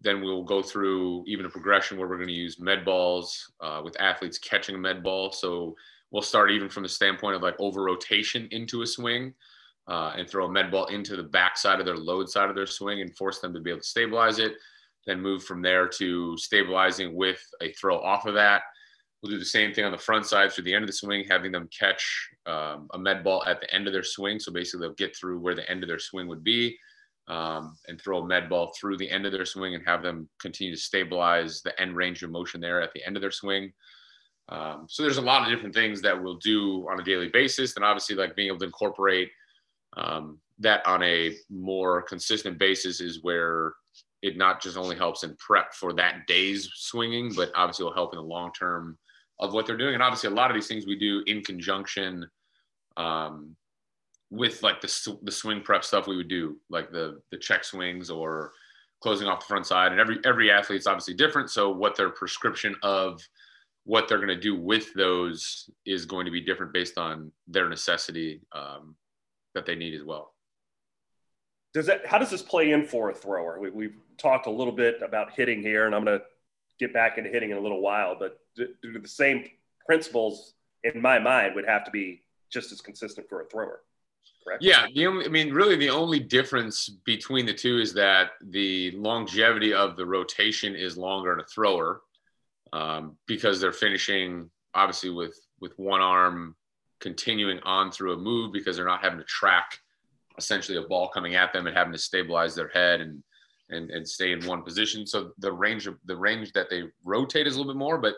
then 0.00 0.22
we'll 0.22 0.44
go 0.44 0.62
through 0.62 1.24
even 1.26 1.46
a 1.46 1.50
progression 1.50 1.98
where 1.98 2.08
we're 2.08 2.16
going 2.16 2.28
to 2.28 2.34
use 2.34 2.60
med 2.60 2.84
balls 2.84 3.52
uh, 3.60 3.80
with 3.84 4.00
athletes 4.00 4.38
catching 4.38 4.76
a 4.76 4.78
med 4.78 5.02
ball. 5.02 5.32
So 5.32 5.74
we'll 6.10 6.22
start 6.22 6.50
even 6.50 6.68
from 6.68 6.84
the 6.84 6.88
standpoint 6.88 7.36
of 7.36 7.42
like 7.42 7.56
over 7.58 7.82
rotation 7.82 8.48
into 8.50 8.82
a 8.82 8.86
swing 8.86 9.34
uh, 9.88 10.12
and 10.16 10.28
throw 10.28 10.46
a 10.46 10.52
med 10.52 10.70
ball 10.70 10.86
into 10.86 11.16
the 11.16 11.22
back 11.22 11.56
side 11.56 11.80
of 11.80 11.86
their 11.86 11.96
load 11.96 12.28
side 12.28 12.48
of 12.48 12.54
their 12.54 12.66
swing 12.66 13.00
and 13.00 13.16
force 13.16 13.40
them 13.40 13.52
to 13.54 13.60
be 13.60 13.70
able 13.70 13.80
to 13.80 13.86
stabilize 13.86 14.38
it. 14.38 14.54
Then 15.06 15.20
move 15.20 15.42
from 15.42 15.62
there 15.62 15.88
to 15.88 16.36
stabilizing 16.36 17.16
with 17.16 17.42
a 17.62 17.72
throw 17.72 17.98
off 17.98 18.26
of 18.26 18.34
that 18.34 18.62
We'll 19.22 19.32
do 19.32 19.38
the 19.38 19.44
same 19.44 19.72
thing 19.74 19.84
on 19.84 19.92
the 19.92 19.98
front 19.98 20.26
side 20.26 20.52
through 20.52 20.64
the 20.64 20.74
end 20.74 20.84
of 20.84 20.86
the 20.86 20.92
swing, 20.92 21.24
having 21.28 21.52
them 21.52 21.68
catch 21.76 22.28
um, 22.46 22.88
a 22.94 22.98
med 22.98 23.24
ball 23.24 23.42
at 23.46 23.60
the 23.60 23.74
end 23.74 23.86
of 23.86 23.92
their 23.92 24.04
swing. 24.04 24.38
So 24.38 24.52
basically, 24.52 24.86
they'll 24.86 24.94
get 24.94 25.16
through 25.16 25.40
where 25.40 25.54
the 25.54 25.68
end 25.68 25.82
of 25.82 25.88
their 25.88 25.98
swing 25.98 26.28
would 26.28 26.44
be. 26.44 26.78
um, 27.28 27.76
and 27.86 28.00
throw 28.00 28.22
a 28.22 28.26
med 28.26 28.48
ball 28.48 28.72
through 28.78 28.96
the 28.96 29.10
end 29.10 29.26
of 29.26 29.32
their 29.32 29.44
swing 29.44 29.74
and 29.74 29.86
have 29.86 30.02
them 30.02 30.28
continue 30.40 30.74
to 30.74 30.80
stabilize 30.80 31.60
the 31.60 31.78
end 31.80 31.94
range 31.94 32.22
of 32.22 32.30
motion 32.30 32.60
there 32.60 32.80
at 32.80 32.92
the 32.94 33.04
end 33.06 33.16
of 33.16 33.20
their 33.20 33.30
swing. 33.30 33.72
Um, 34.48 34.86
so 34.88 35.02
there's 35.02 35.18
a 35.18 35.22
lot 35.22 35.42
of 35.42 35.50
different 35.54 35.74
things 35.74 36.00
that 36.02 36.20
we'll 36.20 36.38
do 36.38 36.88
on 36.90 36.98
a 36.98 37.04
daily 37.04 37.28
basis, 37.28 37.76
and 37.76 37.84
obviously, 37.84 38.16
like 38.16 38.34
being 38.34 38.48
able 38.48 38.58
to 38.60 38.64
incorporate 38.64 39.30
um, 39.96 40.38
that 40.58 40.84
on 40.86 41.02
a 41.02 41.34
more 41.50 42.00
consistent 42.02 42.58
basis 42.58 43.00
is 43.00 43.22
where 43.22 43.74
it 44.22 44.38
not 44.38 44.62
just 44.62 44.78
only 44.78 44.96
helps 44.96 45.22
in 45.22 45.36
prep 45.36 45.74
for 45.74 45.92
that 45.92 46.26
day's 46.26 46.70
swinging, 46.74 47.32
but 47.36 47.52
obviously 47.54 47.84
will 47.84 47.92
help 47.92 48.14
in 48.14 48.18
the 48.18 48.24
long 48.24 48.50
term 48.58 48.96
of 49.40 49.52
what 49.52 49.66
they're 49.66 49.76
doing. 49.76 49.94
And 49.94 50.02
obviously, 50.02 50.30
a 50.30 50.34
lot 50.34 50.50
of 50.50 50.54
these 50.54 50.66
things 50.66 50.86
we 50.86 50.98
do 50.98 51.22
in 51.26 51.42
conjunction 51.42 52.28
um, 52.96 53.56
with 54.30 54.62
like 54.62 54.80
the 54.80 55.18
the 55.22 55.32
swing 55.32 55.62
prep 55.62 55.84
stuff 55.84 56.06
we 56.06 56.16
would 56.16 56.28
do, 56.28 56.56
like 56.68 56.90
the 56.90 57.20
the 57.30 57.38
check 57.38 57.64
swings 57.64 58.10
or 58.10 58.52
closing 59.00 59.28
off 59.28 59.40
the 59.40 59.46
front 59.46 59.66
side. 59.66 59.92
And 59.92 60.00
every 60.00 60.18
every 60.24 60.50
athlete's 60.50 60.86
obviously 60.86 61.14
different, 61.14 61.50
so 61.50 61.70
what 61.70 61.96
their 61.96 62.10
prescription 62.10 62.74
of 62.82 63.20
what 63.84 64.06
they're 64.06 64.18
going 64.18 64.28
to 64.28 64.36
do 64.36 64.54
with 64.54 64.92
those 64.92 65.70
is 65.86 66.04
going 66.04 66.26
to 66.26 66.30
be 66.30 66.42
different 66.42 66.74
based 66.74 66.98
on 66.98 67.32
their 67.46 67.70
necessity 67.70 68.42
um, 68.52 68.94
that 69.54 69.64
they 69.64 69.74
need 69.74 69.94
as 69.94 70.04
well. 70.04 70.34
Does 71.72 71.86
that? 71.86 72.06
How 72.06 72.18
does 72.18 72.30
this 72.30 72.42
play 72.42 72.72
in 72.72 72.84
for 72.84 73.10
a 73.10 73.14
thrower? 73.14 73.58
We, 73.58 73.70
we've 73.70 73.96
talked 74.18 74.46
a 74.46 74.50
little 74.50 74.74
bit 74.74 75.00
about 75.00 75.32
hitting 75.32 75.62
here, 75.62 75.86
and 75.86 75.94
I'm 75.94 76.04
going 76.04 76.18
to 76.18 76.24
get 76.78 76.92
back 76.92 77.18
into 77.18 77.30
hitting 77.30 77.50
in 77.50 77.56
a 77.56 77.60
little 77.60 77.80
while. 77.80 78.16
But 78.18 78.38
do, 78.56 78.68
do 78.82 78.98
the 78.98 79.08
same 79.08 79.44
principles 79.86 80.54
in 80.84 81.00
my 81.00 81.18
mind 81.18 81.54
would 81.54 81.66
have 81.66 81.84
to 81.84 81.90
be 81.90 82.22
just 82.50 82.72
as 82.72 82.80
consistent 82.80 83.28
for 83.28 83.42
a 83.42 83.44
thrower 83.46 83.80
correct? 84.48 84.62
Yeah, 84.62 84.86
the 84.94 85.06
only, 85.06 85.24
I 85.26 85.28
mean, 85.28 85.52
really, 85.52 85.76
the 85.76 85.90
only 85.90 86.20
difference 86.20 86.88
between 86.88 87.46
the 87.46 87.54
two 87.54 87.78
is 87.78 87.92
that 87.94 88.30
the 88.40 88.92
longevity 88.92 89.72
of 89.74 89.96
the 89.96 90.06
rotation 90.06 90.74
is 90.74 90.96
longer 90.96 91.32
in 91.32 91.40
a 91.40 91.44
thrower 91.44 92.02
um, 92.72 93.16
because 93.26 93.60
they're 93.60 93.72
finishing 93.72 94.50
obviously 94.74 95.10
with 95.10 95.38
with 95.60 95.72
one 95.78 96.00
arm 96.00 96.54
continuing 97.00 97.58
on 97.60 97.90
through 97.90 98.12
a 98.12 98.16
move 98.16 98.52
because 98.52 98.76
they're 98.76 98.86
not 98.86 99.02
having 99.02 99.18
to 99.18 99.24
track 99.24 99.78
essentially 100.36 100.78
a 100.78 100.82
ball 100.82 101.08
coming 101.08 101.34
at 101.34 101.52
them 101.52 101.66
and 101.66 101.76
having 101.76 101.92
to 101.92 101.98
stabilize 101.98 102.54
their 102.54 102.68
head 102.68 103.00
and 103.00 103.22
and, 103.70 103.90
and 103.90 104.08
stay 104.08 104.32
in 104.32 104.44
one 104.46 104.62
position. 104.62 105.06
So 105.06 105.32
the 105.38 105.52
range 105.52 105.86
of 105.86 105.96
the 106.04 106.16
range 106.16 106.52
that 106.52 106.70
they 106.70 106.84
rotate 107.04 107.46
is 107.46 107.54
a 107.54 107.58
little 107.58 107.72
bit 107.72 107.78
more, 107.78 107.98
but 107.98 108.14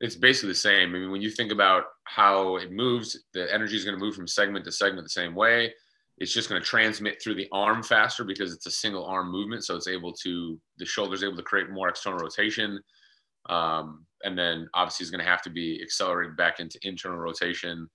it's 0.00 0.16
basically 0.16 0.50
the 0.50 0.56
same. 0.56 0.94
I 0.94 0.98
mean, 0.98 1.10
when 1.10 1.22
you 1.22 1.30
think 1.30 1.52
about 1.52 1.84
how 2.04 2.56
it 2.56 2.72
moves, 2.72 3.24
the 3.32 3.52
energy 3.52 3.76
is 3.76 3.84
going 3.84 3.96
to 3.96 4.04
move 4.04 4.14
from 4.14 4.26
segment 4.26 4.64
to 4.64 4.72
segment 4.72 5.04
the 5.04 5.10
same 5.10 5.34
way. 5.34 5.72
It's 6.18 6.32
just 6.32 6.48
going 6.48 6.60
to 6.60 6.66
transmit 6.66 7.22
through 7.22 7.34
the 7.34 7.48
arm 7.52 7.82
faster 7.82 8.24
because 8.24 8.52
it's 8.52 8.66
a 8.66 8.70
single 8.70 9.04
arm 9.04 9.30
movement. 9.30 9.64
So 9.64 9.76
it's 9.76 9.88
able 9.88 10.12
to, 10.22 10.60
the 10.78 10.84
shoulder's 10.84 11.24
able 11.24 11.36
to 11.36 11.42
create 11.42 11.70
more 11.70 11.88
external 11.88 12.18
rotation. 12.18 12.80
Um, 13.48 14.06
and 14.22 14.38
then 14.38 14.68
obviously 14.74 15.04
it's 15.04 15.10
going 15.10 15.24
to 15.24 15.30
have 15.30 15.42
to 15.42 15.50
be 15.50 15.80
accelerated 15.82 16.36
back 16.36 16.60
into 16.60 16.78
internal 16.82 17.18
rotation 17.18 17.88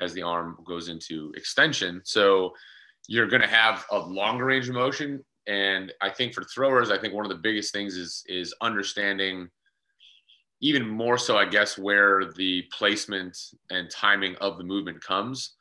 as 0.00 0.12
the 0.12 0.22
arm 0.22 0.56
goes 0.66 0.88
into 0.88 1.32
extension. 1.36 2.00
So 2.04 2.52
you're 3.08 3.26
going 3.26 3.42
to 3.42 3.48
have 3.48 3.84
a 3.90 3.98
longer 3.98 4.46
range 4.46 4.68
of 4.68 4.74
motion. 4.74 5.24
And 5.48 5.92
I 6.02 6.10
think 6.10 6.34
for 6.34 6.44
throwers, 6.44 6.90
I 6.90 6.98
think 6.98 7.14
one 7.14 7.24
of 7.24 7.30
the 7.30 7.42
biggest 7.42 7.72
things 7.72 7.96
is 7.96 8.22
is 8.28 8.54
understanding 8.60 9.48
even 10.60 10.86
more 10.86 11.16
so, 11.18 11.36
I 11.36 11.46
guess, 11.46 11.78
where 11.78 12.32
the 12.36 12.62
placement 12.72 13.38
and 13.70 13.90
timing 13.90 14.36
of 14.36 14.58
the 14.58 14.64
movement 14.64 15.02
comes, 15.02 15.54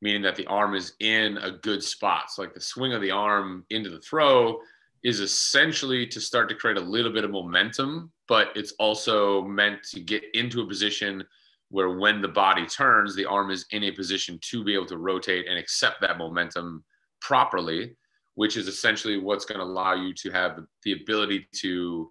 meaning 0.00 0.22
that 0.22 0.36
the 0.36 0.46
arm 0.46 0.74
is 0.74 0.94
in 1.00 1.36
a 1.38 1.50
good 1.50 1.82
spot. 1.82 2.30
So, 2.30 2.42
like 2.42 2.54
the 2.54 2.60
swing 2.60 2.92
of 2.92 3.00
the 3.00 3.10
arm 3.10 3.64
into 3.70 3.90
the 3.90 4.00
throw 4.00 4.58
is 5.04 5.20
essentially 5.20 6.06
to 6.08 6.20
start 6.20 6.48
to 6.48 6.54
create 6.54 6.76
a 6.76 6.80
little 6.80 7.12
bit 7.12 7.24
of 7.24 7.30
momentum, 7.30 8.10
but 8.26 8.48
it's 8.56 8.72
also 8.80 9.42
meant 9.42 9.82
to 9.92 10.00
get 10.00 10.24
into 10.34 10.62
a 10.62 10.66
position 10.66 11.22
where 11.70 11.98
when 11.98 12.20
the 12.20 12.28
body 12.28 12.66
turns, 12.66 13.14
the 13.14 13.26
arm 13.26 13.50
is 13.50 13.66
in 13.70 13.84
a 13.84 13.92
position 13.92 14.38
to 14.42 14.64
be 14.64 14.74
able 14.74 14.86
to 14.86 14.98
rotate 14.98 15.46
and 15.46 15.58
accept 15.58 16.00
that 16.00 16.18
momentum 16.18 16.82
properly, 17.20 17.94
which 18.38 18.56
is 18.56 18.68
essentially 18.68 19.18
what's 19.18 19.44
going 19.44 19.58
to 19.58 19.64
allow 19.64 19.94
you 19.94 20.14
to 20.14 20.30
have 20.30 20.60
the 20.84 20.92
ability 20.92 21.48
to 21.50 22.08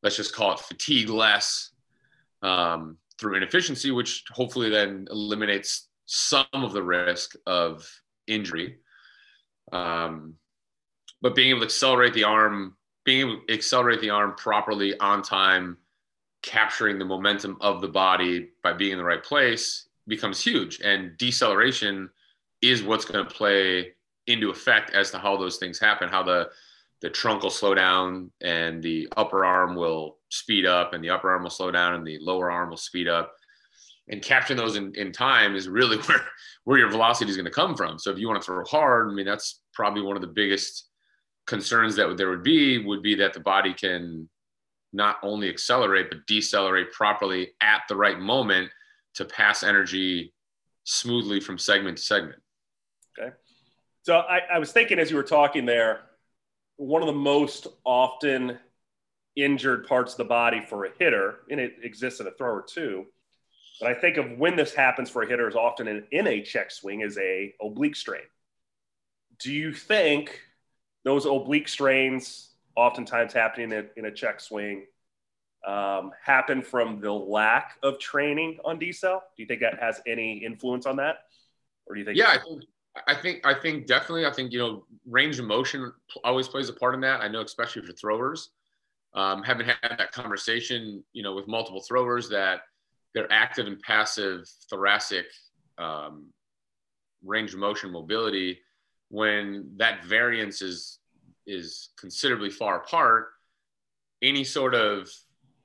let's 0.00 0.14
just 0.14 0.32
call 0.32 0.52
it 0.52 0.60
fatigue 0.60 1.08
less 1.08 1.72
um, 2.40 2.96
through 3.18 3.34
inefficiency, 3.34 3.90
which 3.90 4.22
hopefully 4.30 4.70
then 4.70 5.08
eliminates 5.10 5.88
some 6.04 6.46
of 6.52 6.72
the 6.72 6.84
risk 6.84 7.34
of 7.46 7.84
injury. 8.28 8.78
Um, 9.72 10.34
but 11.20 11.34
being 11.34 11.50
able 11.50 11.62
to 11.62 11.66
accelerate 11.66 12.14
the 12.14 12.22
arm, 12.22 12.76
being 13.04 13.22
able 13.22 13.40
to 13.48 13.52
accelerate 13.52 14.00
the 14.00 14.10
arm 14.10 14.36
properly 14.36 14.96
on 15.00 15.20
time, 15.20 15.78
capturing 16.42 17.00
the 17.00 17.04
momentum 17.04 17.56
of 17.60 17.80
the 17.80 17.88
body 17.88 18.50
by 18.62 18.72
being 18.72 18.92
in 18.92 18.98
the 18.98 19.04
right 19.04 19.24
place 19.24 19.88
becomes 20.06 20.40
huge. 20.40 20.80
And 20.80 21.18
deceleration 21.18 22.08
is 22.62 22.84
what's 22.84 23.04
going 23.04 23.26
to 23.26 23.34
play 23.34 23.95
into 24.26 24.50
effect 24.50 24.90
as 24.90 25.10
to 25.10 25.18
how 25.18 25.36
those 25.36 25.56
things 25.56 25.78
happen, 25.78 26.08
how 26.08 26.22
the 26.22 26.48
the 27.02 27.10
trunk 27.10 27.42
will 27.42 27.50
slow 27.50 27.74
down 27.74 28.30
and 28.40 28.82
the 28.82 29.06
upper 29.16 29.44
arm 29.44 29.74
will 29.74 30.16
speed 30.30 30.64
up 30.64 30.94
and 30.94 31.04
the 31.04 31.10
upper 31.10 31.30
arm 31.30 31.42
will 31.42 31.50
slow 31.50 31.70
down 31.70 31.94
and 31.94 32.06
the 32.06 32.18
lower 32.20 32.50
arm 32.50 32.70
will 32.70 32.76
speed 32.76 33.06
up. 33.06 33.34
And 34.08 34.22
capturing 34.22 34.56
those 34.56 34.76
in, 34.76 34.94
in 34.94 35.12
time 35.12 35.54
is 35.54 35.68
really 35.68 35.98
where 36.06 36.24
where 36.64 36.78
your 36.78 36.90
velocity 36.90 37.30
is 37.30 37.36
going 37.36 37.44
to 37.44 37.50
come 37.50 37.76
from. 37.76 37.98
So 37.98 38.10
if 38.10 38.18
you 38.18 38.28
want 38.28 38.40
to 38.40 38.46
throw 38.46 38.64
hard 38.64 39.10
i 39.10 39.14
mean 39.14 39.26
that's 39.26 39.60
probably 39.72 40.02
one 40.02 40.16
of 40.16 40.22
the 40.22 40.28
biggest 40.28 40.88
concerns 41.46 41.94
that 41.96 42.16
there 42.16 42.30
would 42.30 42.42
be 42.42 42.84
would 42.84 43.02
be 43.02 43.14
that 43.16 43.32
the 43.32 43.40
body 43.40 43.72
can 43.72 44.28
not 44.92 45.16
only 45.22 45.48
accelerate 45.48 46.08
but 46.08 46.26
decelerate 46.26 46.92
properly 46.92 47.52
at 47.60 47.82
the 47.88 47.96
right 47.96 48.18
moment 48.18 48.70
to 49.14 49.24
pass 49.24 49.62
energy 49.62 50.32
smoothly 50.84 51.40
from 51.40 51.58
segment 51.58 51.96
to 51.96 52.02
segment 52.02 52.40
so 54.06 54.18
I, 54.18 54.38
I 54.52 54.58
was 54.60 54.70
thinking 54.70 55.00
as 55.00 55.10
you 55.10 55.16
were 55.16 55.24
talking 55.24 55.66
there 55.66 56.02
one 56.76 57.02
of 57.02 57.06
the 57.06 57.12
most 57.12 57.66
often 57.82 58.56
injured 59.34 59.88
parts 59.88 60.12
of 60.12 60.18
the 60.18 60.24
body 60.24 60.60
for 60.60 60.84
a 60.84 60.90
hitter, 60.96 61.40
and 61.50 61.58
it 61.58 61.74
exists 61.82 62.20
in 62.20 62.28
a 62.28 62.30
thrower 62.30 62.62
too. 62.62 63.06
But 63.80 63.90
I 63.90 63.94
think 63.94 64.16
of 64.16 64.38
when 64.38 64.54
this 64.54 64.72
happens 64.72 65.10
for 65.10 65.22
a 65.22 65.28
hitter 65.28 65.48
is 65.48 65.56
often 65.56 65.88
in, 65.88 66.04
in 66.12 66.28
a 66.28 66.40
check 66.40 66.70
swing 66.70 67.00
is 67.00 67.18
a 67.18 67.52
oblique 67.60 67.96
strain. 67.96 68.22
Do 69.40 69.52
you 69.52 69.72
think 69.72 70.40
those 71.02 71.26
oblique 71.26 71.66
strains, 71.66 72.50
oftentimes 72.76 73.32
happening 73.32 73.72
in, 73.72 73.88
in 73.96 74.04
a 74.04 74.12
check 74.12 74.40
swing, 74.40 74.86
um, 75.66 76.12
happen 76.22 76.62
from 76.62 77.00
the 77.00 77.12
lack 77.12 77.72
of 77.82 77.98
training 77.98 78.58
on 78.64 78.78
decel? 78.78 79.20
Do 79.36 79.42
you 79.42 79.46
think 79.46 79.62
that 79.62 79.80
has 79.80 80.00
any 80.06 80.44
influence 80.44 80.86
on 80.86 80.94
that, 80.96 81.24
or 81.88 81.96
do 81.96 81.98
you 81.98 82.06
think? 82.06 82.18
Yeah, 82.18 82.28
I 82.28 82.38
think 82.38 82.62
I 83.06 83.14
think 83.14 83.46
I 83.46 83.54
think 83.54 83.86
definitely. 83.86 84.26
I 84.26 84.32
think 84.32 84.52
you 84.52 84.58
know 84.58 84.84
range 85.08 85.38
of 85.38 85.44
motion 85.46 85.92
always 86.24 86.48
plays 86.48 86.68
a 86.68 86.72
part 86.72 86.94
in 86.94 87.00
that. 87.00 87.20
I 87.20 87.28
know, 87.28 87.42
especially 87.42 87.82
for 87.82 87.92
throwers. 87.92 88.50
Um, 89.14 89.42
having 89.42 89.66
had 89.66 89.96
that 89.98 90.12
conversation, 90.12 91.02
you 91.12 91.22
know, 91.22 91.34
with 91.34 91.48
multiple 91.48 91.82
throwers 91.82 92.28
that 92.28 92.60
their 93.14 93.30
active 93.32 93.66
and 93.66 93.80
passive 93.80 94.46
thoracic 94.68 95.26
um, 95.78 96.26
range 97.24 97.54
of 97.54 97.60
motion 97.60 97.90
mobility, 97.90 98.58
when 99.08 99.70
that 99.76 100.04
variance 100.04 100.62
is 100.62 100.98
is 101.46 101.90
considerably 101.98 102.50
far 102.50 102.78
apart, 102.78 103.28
any 104.22 104.44
sort 104.44 104.74
of 104.74 105.08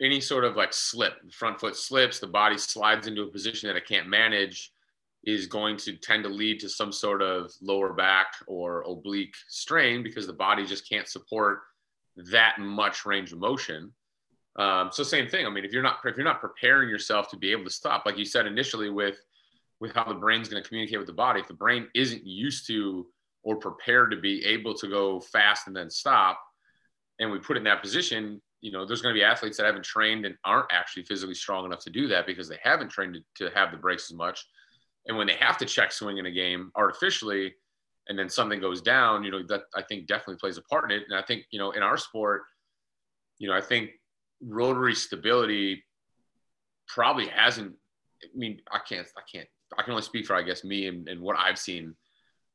any 0.02 0.20
sort 0.20 0.44
of 0.44 0.56
like 0.56 0.74
slip, 0.74 1.14
front 1.32 1.60
foot 1.60 1.76
slips, 1.76 2.20
the 2.20 2.28
body 2.28 2.58
slides 2.58 3.08
into 3.08 3.22
a 3.24 3.28
position 3.28 3.68
that 3.68 3.76
it 3.76 3.88
can't 3.88 4.08
manage 4.08 4.72
is 5.24 5.46
going 5.46 5.78
to 5.78 5.96
tend 5.98 6.24
to 6.24 6.30
lead 6.30 6.60
to 6.60 6.70
some 6.70 6.92
sort 6.92 7.22
of 7.22 7.52
lower 7.62 7.94
back 7.94 8.28
or 8.48 8.84
oblique 8.84 9.36
strain 9.48 10.02
because 10.02 10.26
the 10.26 10.34
body 10.34 10.66
just 10.66 10.90
can't 10.90 11.08
support 11.08 11.60
that 12.32 12.60
much 12.60 13.06
range 13.06 13.32
of 13.32 13.40
motion. 13.40 13.92
Um, 14.58 14.90
so 14.92 15.04
same 15.04 15.28
thing. 15.28 15.46
I 15.46 15.50
mean, 15.50 15.64
if 15.64 15.72
you're 15.72 15.84
not 15.84 16.00
if 16.04 16.18
you're 16.18 16.26
not 16.26 16.42
preparing 16.42 16.90
yourself 16.90 17.30
to 17.30 17.38
be 17.38 17.52
able 17.52 17.64
to 17.66 17.70
stop, 17.70 18.06
like 18.06 18.18
you 18.18 18.26
said 18.26 18.46
initially, 18.46 18.90
with 18.90 19.18
with 19.80 19.94
how 19.94 20.04
the 20.04 20.14
brain's 20.14 20.50
going 20.50 20.62
to 20.62 20.68
communicate 20.68 20.98
with 20.98 21.08
the 21.08 21.14
body, 21.14 21.40
if 21.40 21.48
the 21.48 21.54
brain 21.54 21.88
isn't 21.96 22.26
used 22.26 22.68
to 22.68 23.08
or 23.44 23.56
prepared 23.56 24.12
to 24.12 24.18
be 24.18 24.44
able 24.46 24.74
to 24.76 24.88
go 24.88 25.20
fast 25.20 25.68
and 25.68 25.76
then 25.76 25.90
stop, 25.90 26.40
and 27.20 27.32
we 27.32 27.40
put 27.40 27.58
in 27.58 27.64
that 27.64 27.82
position, 27.82 28.42
you 28.60 28.72
know, 28.72 28.86
there's 28.86 29.02
going 29.02 29.16
to 29.16 29.20
be 29.20 29.24
athletes 29.24 29.58
that 29.58 29.66
haven't 29.66 29.86
trained 29.86 30.26
and 30.26 30.36
aren't 30.44 30.72
actually 30.72 31.04
physically 31.04 31.34
strong 31.34 31.66
enough 31.66 31.80
to 31.84 31.90
do 31.90 32.08
that 32.08 32.28
because 32.28 32.50
they 32.50 32.60
haven't 32.62 32.90
trained 32.90 33.16
to, 33.16 33.50
to 33.50 33.56
have 33.56 33.72
the 33.72 33.78
brakes 33.78 34.12
as 34.12 34.18
much 34.18 34.46
and 35.08 35.18
when 35.18 35.28
they 35.28 35.36
have 35.36 35.58
to 35.58 35.66
check 35.66 35.92
swing 35.92 36.18
in 36.18 36.26
a 36.26 36.32
game 36.32 36.72
artificially, 36.76 37.54
and 38.08 38.18
then 38.18 38.30
something 38.30 38.60
goes 38.60 38.82
down, 38.82 39.24
you 39.24 39.32
know, 39.32 39.44
that 39.48 39.62
I 39.76 39.82
think 39.82 40.08
definitely 40.08 40.38
plays 40.38 40.58
a 40.58 40.64
part 40.64 40.92
in 40.92 40.98
it. 40.98 41.04
And 41.10 41.18
I 41.18 41.22
think, 41.22 41.46
you 41.52 41.60
know, 41.60 41.72
in 41.72 41.84
our 41.84 41.98
sport, 41.98 42.44
you 43.38 43.48
know, 43.48 43.56
I 43.56 43.62
think 43.62 43.92
rotary 44.42 44.96
stability 44.96 45.84
probably 46.88 47.28
hasn't, 47.28 47.74
I 48.24 48.28
mean, 48.36 48.60
I 48.72 48.80
can't, 48.80 49.08
I 49.18 49.22
can't, 49.32 49.48
I 49.78 49.84
can 49.84 49.92
only 49.92 50.04
speak 50.04 50.26
for, 50.26 50.36
I 50.36 50.42
guess, 50.42 50.64
me 50.64 50.88
and, 50.88 51.08
and 51.08 51.22
what 51.22 51.38
I've 51.38 51.60
seen 51.60 51.96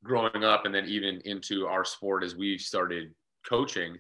growing 0.05 0.45
up 0.45 0.67
and 0.67 0.75
then 0.75 0.87
even 0.87 1.21
into 1.25 1.67
our 1.67 1.85
sport 1.85 2.23
as 2.23 2.37
we 2.37 2.59
started 2.59 3.15
coaching 3.49 3.97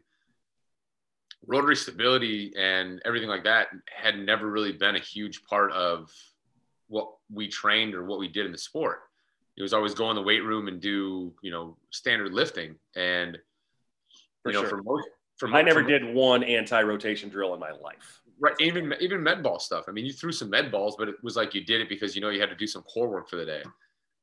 rotary 1.47 1.77
stability 1.77 2.53
and 2.59 3.01
everything 3.05 3.29
like 3.29 3.45
that 3.45 3.69
had 3.95 4.19
never 4.19 4.51
really 4.51 4.73
been 4.73 4.97
a 4.97 5.01
huge 5.01 5.43
part 5.45 5.73
of 5.73 6.11
what 6.89 7.09
we 7.33 7.49
trained 7.49 7.95
or 7.95 8.05
what 8.05 8.19
we 8.19 8.29
did 8.29 8.47
in 8.47 8.53
the 8.53 8.59
sport. 8.59 9.01
It 9.57 9.63
was 9.63 9.73
always 9.73 9.95
go 9.95 10.11
in 10.11 10.17
the 10.17 10.23
weight 10.23 10.45
room 10.45 10.69
and 10.69 10.81
do, 10.81 11.33
you 11.43 11.51
know, 11.51 11.77
standard 11.91 12.33
lifting. 12.33 12.77
And 12.95 13.39
For 14.43 14.51
you 14.51 14.55
know, 14.55 14.63
sure. 14.63 14.71
for 14.71 14.83
most, 14.83 15.09
for 15.39 15.49
I 15.49 15.63
never 15.63 15.83
did 15.83 16.15
one 16.15 16.43
anti-rotation 16.43 17.29
drill 17.29 17.55
in 17.55 17.61
my 17.61 17.71
life. 17.71 18.21
Right, 18.39 18.55
even 18.61 18.95
even 19.01 19.23
med 19.23 19.43
ball 19.43 19.59
stuff. 19.59 19.87
I 19.89 19.93
mean, 19.93 20.05
you 20.05 20.13
threw 20.13 20.31
some 20.31 20.51
med 20.51 20.71
balls, 20.71 20.97
but 20.99 21.09
it 21.09 21.15
was 21.23 21.37
like 21.37 21.55
you 21.55 21.65
did 21.65 21.81
it 21.81 21.89
because 21.89 22.15
you 22.15 22.21
know 22.21 22.29
you 22.29 22.39
had 22.39 22.51
to 22.51 22.57
do 22.57 22.67
some 22.67 22.83
core 22.83 23.09
work 23.09 23.31
for 23.31 23.37
the 23.37 23.47
day. 23.47 23.63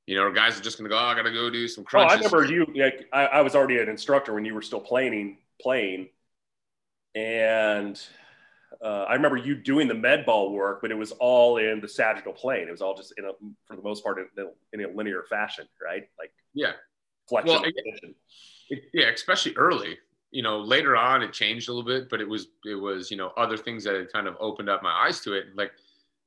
You 0.06 0.16
know, 0.16 0.32
guys 0.32 0.60
are 0.60 0.62
just 0.62 0.78
gonna 0.78 0.90
go, 0.90 0.98
oh, 0.98 1.06
I 1.06 1.16
gotta 1.16 1.32
go 1.32 1.50
do 1.50 1.68
some 1.68 1.86
Oh, 1.94 2.00
I 2.00 2.16
remember 2.16 2.46
you. 2.46 2.68
Like, 2.76 3.08
I, 3.12 3.26
I 3.26 3.42
was 3.42 3.56
already 3.56 3.80
an 3.80 3.90
instructor 3.90 4.34
when 4.34 4.46
you 4.46 4.54
were 4.54 4.62
still 4.62 4.82
playing, 4.82 5.38
playing, 5.60 6.10
and 7.16 8.00
uh, 8.82 9.06
I 9.08 9.14
remember 9.14 9.38
you 9.38 9.56
doing 9.56 9.88
the 9.88 9.94
med 9.94 10.26
ball 10.26 10.52
work, 10.52 10.82
but 10.82 10.92
it 10.92 10.98
was 10.98 11.12
all 11.14 11.58
in 11.58 11.80
the 11.82 11.88
sagittal 11.88 12.34
plane. 12.34 12.68
It 12.68 12.72
was 12.72 12.82
all 12.82 12.96
just 12.96 13.14
in 13.18 13.26
a, 13.26 13.32
for 13.66 13.76
the 13.76 13.82
most 13.82 14.04
part, 14.04 14.18
in 14.20 14.28
a, 14.44 14.48
in 14.74 14.90
a 14.90 14.96
linear 14.96 15.24
fashion, 15.30 15.68
right? 15.84 16.04
Like 16.18 16.34
Yeah. 16.54 16.74
flexion. 17.30 17.62
Well, 17.62 17.72
It- 18.70 18.84
yeah, 18.94 19.10
especially 19.10 19.54
early. 19.56 19.98
You 20.32 20.42
know, 20.42 20.60
later 20.60 20.96
on 20.98 21.22
it 21.22 21.32
changed 21.32 21.70
a 21.70 21.74
little 21.74 21.86
bit, 21.86 22.10
but 22.10 22.20
it 22.20 22.28
was 22.28 22.48
it 22.66 22.74
was 22.74 23.12
you 23.12 23.18
know 23.18 23.32
other 23.38 23.56
things 23.58 23.84
that 23.84 23.94
had 23.96 24.12
kind 24.12 24.28
of 24.28 24.36
opened 24.40 24.68
up 24.70 24.82
my 24.82 24.92
eyes 25.06 25.20
to 25.22 25.34
it. 25.34 25.56
Like 25.56 25.72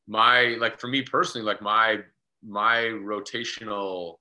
my 0.07 0.57
like 0.61 0.79
for 0.79 0.87
me 0.87 1.03
personally, 1.03 1.45
like 1.45 1.61
my 1.61 2.01
my 2.47 2.83
rotational 2.83 4.19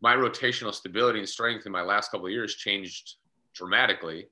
my 0.00 0.16
rotational 0.16 0.74
stability 0.74 1.20
and 1.20 1.28
strength 1.28 1.64
in 1.64 1.70
my 1.70 1.82
last 1.82 2.10
couple 2.10 2.26
of 2.26 2.32
years 2.32 2.56
changed 2.56 3.16
dramatically 3.54 4.26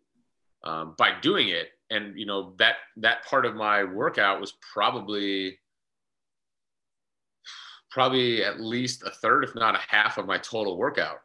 um, 0.64 0.96
by 0.98 1.12
doing 1.20 1.48
it. 1.50 1.68
And 1.90 2.18
you 2.18 2.26
know 2.26 2.54
that 2.58 2.76
that 2.98 3.24
part 3.26 3.44
of 3.44 3.56
my 3.56 3.84
workout 3.84 4.40
was 4.40 4.52
probably 4.72 5.58
probably 7.90 8.44
at 8.44 8.60
least 8.60 9.02
a 9.02 9.10
third, 9.10 9.44
if 9.44 9.54
not 9.54 9.74
a 9.74 9.80
half, 9.88 10.16
of 10.16 10.26
my 10.26 10.38
total 10.38 10.76
workout. 10.76 11.18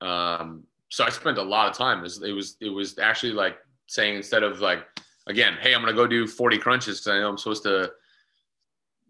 Um, 0.00 0.64
so 0.90 1.04
I 1.04 1.10
spent 1.10 1.38
a 1.38 1.42
lot 1.42 1.68
of 1.68 1.76
time. 1.76 1.98
It 1.98 2.02
was, 2.02 2.22
it 2.22 2.32
was 2.32 2.56
it 2.60 2.68
was 2.68 2.98
actually 2.98 3.32
like 3.32 3.56
saying 3.86 4.16
instead 4.16 4.42
of 4.42 4.60
like 4.60 4.84
again, 5.26 5.54
hey, 5.60 5.74
I'm 5.74 5.80
gonna 5.80 5.94
go 5.94 6.06
do 6.06 6.26
40 6.26 6.58
crunches 6.58 7.00
because 7.00 7.16
I 7.16 7.20
know 7.20 7.28
I'm 7.28 7.38
supposed 7.38 7.62
to. 7.64 7.90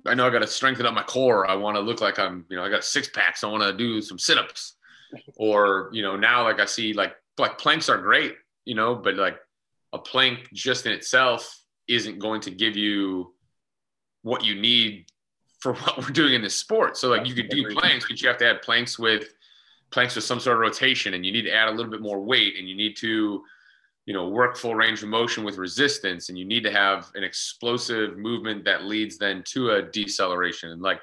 I 0.07 0.15
know 0.15 0.27
I 0.27 0.31
got 0.31 0.39
to 0.39 0.47
strengthen 0.47 0.87
up 0.87 0.95
my 0.95 1.03
core. 1.03 1.51
I 1.51 1.57
want 1.57 1.77
to 1.77 1.81
look 1.81 2.01
like 2.01 2.21
I'm, 2.21 2.47
you 2.49 2.57
know, 2.57 2.65
I 2.65 2.71
got 2.71 2.85
six 2.85 3.09
packs. 3.09 3.43
I 3.43 3.49
want 3.49 3.65
to 3.65 3.73
do 3.73 4.01
some 4.01 4.19
sit-ups, 4.19 4.77
or 5.37 5.91
you 5.93 6.03
know, 6.03 6.17
now 6.17 6.45
like 6.45 6.61
I 6.61 6.65
see 6.67 6.93
like 6.93 7.15
like 7.37 7.59
planks 7.59 7.89
are 7.89 7.99
great, 7.99 8.37
you 8.65 8.75
know, 8.75 8.95
but 8.95 9.17
like 9.17 9.39
a 9.93 9.99
plank 9.99 10.49
just 10.53 10.87
in 10.87 10.93
itself 10.93 11.63
isn't 11.89 12.19
going 12.19 12.41
to 12.43 12.51
give 12.51 12.77
you 12.77 13.35
what 14.23 14.45
you 14.45 14.55
need 14.55 15.07
for 15.61 15.75
what 15.75 15.99
we're 15.99 16.11
doing 16.11 16.35
in 16.35 16.43
this 16.43 16.57
sport. 16.57 16.97
So 16.97 17.09
like 17.09 17.27
you 17.27 17.35
could 17.35 17.49
do 17.49 17.75
planks, 17.75 18.07
but 18.09 18.21
you 18.21 18.29
have 18.29 18.39
to 18.39 18.47
add 18.47 18.63
planks 18.63 18.99
with 18.99 19.25
planks 19.91 20.15
with 20.15 20.25
some 20.25 20.39
sort 20.39 20.57
of 20.57 20.61
rotation 20.61 21.15
and 21.15 21.25
you 21.25 21.33
need 21.33 21.43
to 21.43 21.53
add 21.53 21.69
a 21.69 21.71
little 21.71 21.91
bit 21.91 22.03
more 22.03 22.21
weight 22.21 22.57
and 22.59 22.69
you 22.69 22.77
need 22.77 22.95
to 22.95 23.43
you 24.05 24.15
know 24.15 24.29
work 24.29 24.57
full 24.57 24.75
range 24.75 25.03
of 25.03 25.09
motion 25.09 25.45
with 25.45 25.57
resistance 25.57 26.29
and 26.29 26.39
you 26.39 26.45
need 26.45 26.63
to 26.63 26.71
have 26.71 27.11
an 27.15 27.25
explosive 27.25 28.19
movement 28.19 28.65
that 28.65 28.85
leads 28.85 29.17
then 29.19 29.43
to 29.47 29.71
a 29.71 29.83
deceleration. 29.83 30.71
And 30.71 30.83
like 30.83 31.01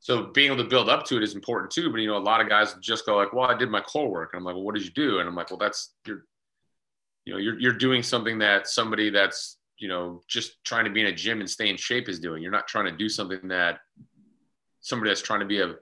so 0.00 0.24
being 0.24 0.52
able 0.52 0.62
to 0.62 0.68
build 0.68 0.88
up 0.88 1.04
to 1.06 1.16
it 1.16 1.22
is 1.22 1.34
important 1.34 1.70
too 1.70 1.90
but 1.90 1.98
you 1.98 2.06
know 2.06 2.16
a 2.16 2.18
lot 2.18 2.40
of 2.40 2.48
guys 2.48 2.74
just 2.80 3.06
go 3.06 3.16
like 3.16 3.32
well 3.32 3.48
i 3.48 3.56
did 3.56 3.70
my 3.70 3.80
core 3.80 4.10
work. 4.10 4.30
And 4.32 4.40
i'm 4.40 4.44
like 4.44 4.54
well 4.54 4.64
what 4.64 4.74
did 4.74 4.84
you 4.84 4.90
do? 4.90 5.18
And 5.18 5.28
i'm 5.28 5.34
like 5.34 5.50
well 5.50 5.58
that's 5.58 5.92
you're 6.06 6.24
you 7.24 7.32
know 7.32 7.38
you're, 7.38 7.58
you're 7.58 7.72
doing 7.72 8.02
something 8.02 8.38
that 8.38 8.68
somebody 8.68 9.10
that's 9.10 9.58
you 9.78 9.88
know 9.88 10.22
just 10.28 10.62
trying 10.64 10.84
to 10.84 10.90
be 10.90 11.00
in 11.00 11.06
a 11.06 11.12
gym 11.12 11.40
and 11.40 11.48
stay 11.48 11.68
in 11.68 11.76
shape 11.76 12.08
is 12.08 12.18
doing 12.18 12.42
you're 12.42 12.52
not 12.52 12.68
trying 12.68 12.84
to 12.84 12.96
do 12.96 13.08
something 13.08 13.48
that 13.48 13.80
somebody 14.80 15.10
that's 15.10 15.22
trying 15.22 15.40
to 15.40 15.46
be 15.46 15.60
a, 15.60 15.74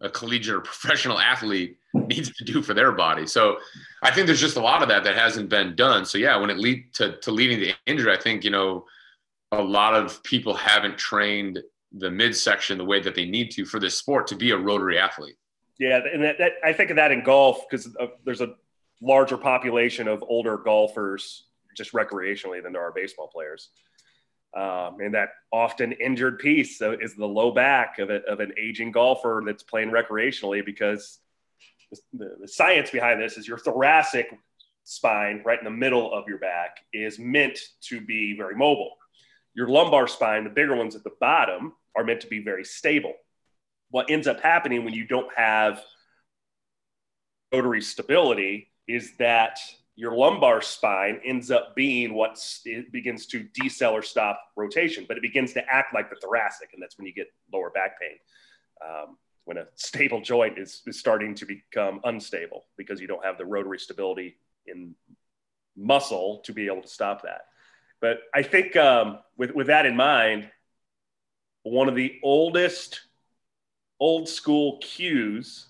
a 0.00 0.10
collegiate 0.10 0.54
or 0.54 0.60
professional 0.72 1.18
athlete 1.18 1.76
needs 1.94 2.30
to 2.36 2.44
do 2.44 2.62
for 2.62 2.74
their 2.74 2.92
body 2.92 3.26
so 3.26 3.58
I 4.02 4.10
think 4.10 4.26
there's 4.26 4.40
just 4.40 4.56
a 4.56 4.60
lot 4.60 4.82
of 4.82 4.88
that 4.88 5.04
that 5.04 5.16
hasn't 5.16 5.48
been 5.48 5.76
done. 5.76 6.04
So 6.04 6.18
yeah, 6.18 6.36
when 6.36 6.50
it 6.50 6.58
lead 6.58 6.94
to, 6.94 7.18
to 7.18 7.30
leading 7.30 7.60
to 7.60 7.74
injury, 7.86 8.12
I 8.12 8.18
think, 8.18 8.44
you 8.44 8.50
know, 8.50 8.86
a 9.52 9.62
lot 9.62 9.94
of 9.94 10.22
people 10.22 10.54
haven't 10.54 10.96
trained 10.96 11.58
the 11.92 12.10
midsection 12.10 12.78
the 12.78 12.84
way 12.84 13.00
that 13.00 13.14
they 13.14 13.26
need 13.26 13.50
to 13.52 13.64
for 13.64 13.78
this 13.78 13.98
sport 13.98 14.26
to 14.28 14.36
be 14.36 14.52
a 14.52 14.56
rotary 14.56 14.98
athlete. 14.98 15.36
Yeah, 15.78 16.00
and 16.12 16.22
that, 16.22 16.38
that 16.38 16.52
I 16.64 16.72
think 16.72 16.90
of 16.90 16.96
that 16.96 17.10
in 17.10 17.24
golf 17.24 17.64
because 17.68 17.88
there's 18.24 18.40
a 18.40 18.54
larger 19.00 19.36
population 19.36 20.08
of 20.08 20.22
older 20.26 20.56
golfers 20.56 21.44
just 21.76 21.92
recreationally 21.92 22.62
than 22.62 22.72
there 22.72 22.82
are 22.82 22.92
baseball 22.92 23.28
players. 23.28 23.70
Um, 24.56 24.96
and 25.00 25.14
that 25.14 25.30
often 25.52 25.92
injured 25.92 26.40
piece 26.40 26.80
is 26.82 27.14
the 27.14 27.26
low 27.26 27.52
back 27.52 27.98
of, 27.98 28.10
a, 28.10 28.22
of 28.24 28.40
an 28.40 28.52
aging 28.58 28.90
golfer 28.90 29.42
that's 29.46 29.62
playing 29.62 29.90
recreationally 29.90 30.64
because 30.64 31.20
the, 32.12 32.36
the 32.40 32.48
science 32.48 32.90
behind 32.90 33.20
this 33.20 33.36
is 33.36 33.46
your 33.46 33.58
thoracic 33.58 34.28
spine 34.82 35.42
right 35.44 35.58
in 35.58 35.64
the 35.64 35.70
middle 35.70 36.12
of 36.12 36.24
your 36.26 36.38
back 36.38 36.78
is 36.92 37.18
meant 37.18 37.58
to 37.82 38.00
be 38.00 38.36
very 38.36 38.56
mobile. 38.56 38.96
Your 39.54 39.68
lumbar 39.68 40.08
spine, 40.08 40.44
the 40.44 40.50
bigger 40.50 40.74
ones 40.74 40.96
at 40.96 41.04
the 41.04 41.12
bottom, 41.20 41.74
are 41.96 42.04
meant 42.04 42.20
to 42.22 42.26
be 42.26 42.42
very 42.42 42.64
stable. 42.64 43.14
What 43.90 44.10
ends 44.10 44.26
up 44.26 44.40
happening 44.40 44.84
when 44.84 44.94
you 44.94 45.06
don't 45.06 45.32
have 45.36 45.82
rotary 47.52 47.82
stability 47.82 48.69
is 48.94 49.12
that 49.18 49.58
your 49.96 50.16
lumbar 50.16 50.62
spine 50.62 51.20
ends 51.24 51.50
up 51.50 51.74
being 51.76 52.14
what 52.14 52.42
begins 52.90 53.26
to 53.26 53.46
decel 53.60 53.92
or 53.92 54.02
stop 54.02 54.40
rotation, 54.56 55.04
but 55.06 55.16
it 55.16 55.22
begins 55.22 55.52
to 55.52 55.62
act 55.70 55.92
like 55.92 56.08
the 56.08 56.16
thoracic, 56.16 56.70
and 56.72 56.82
that's 56.82 56.96
when 56.96 57.06
you 57.06 57.12
get 57.12 57.26
lower 57.52 57.70
back 57.70 58.00
pain. 58.00 58.16
Um, 58.82 59.16
when 59.44 59.58
a 59.58 59.66
stable 59.74 60.20
joint 60.20 60.58
is, 60.58 60.82
is 60.86 60.98
starting 60.98 61.34
to 61.34 61.44
become 61.44 62.00
unstable 62.04 62.64
because 62.76 63.00
you 63.00 63.06
don't 63.06 63.24
have 63.24 63.36
the 63.36 63.44
rotary 63.44 63.78
stability 63.78 64.36
in 64.66 64.94
muscle 65.76 66.40
to 66.44 66.52
be 66.52 66.66
able 66.66 66.82
to 66.82 66.88
stop 66.88 67.22
that. 67.22 67.42
But 68.00 68.20
I 68.34 68.42
think 68.42 68.76
um, 68.76 69.18
with, 69.36 69.50
with 69.50 69.66
that 69.66 69.86
in 69.86 69.96
mind, 69.96 70.50
one 71.62 71.88
of 71.88 71.94
the 71.94 72.18
oldest 72.22 73.00
old 73.98 74.28
school 74.28 74.78
cues 74.80 75.69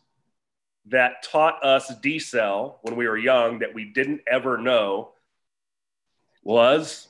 that 0.90 1.22
taught 1.22 1.64
us 1.64 1.92
decel 2.02 2.76
when 2.82 2.96
we 2.96 3.08
were 3.08 3.16
young 3.16 3.60
that 3.60 3.74
we 3.74 3.84
didn't 3.84 4.22
ever 4.26 4.58
know 4.58 5.12
was 6.42 7.08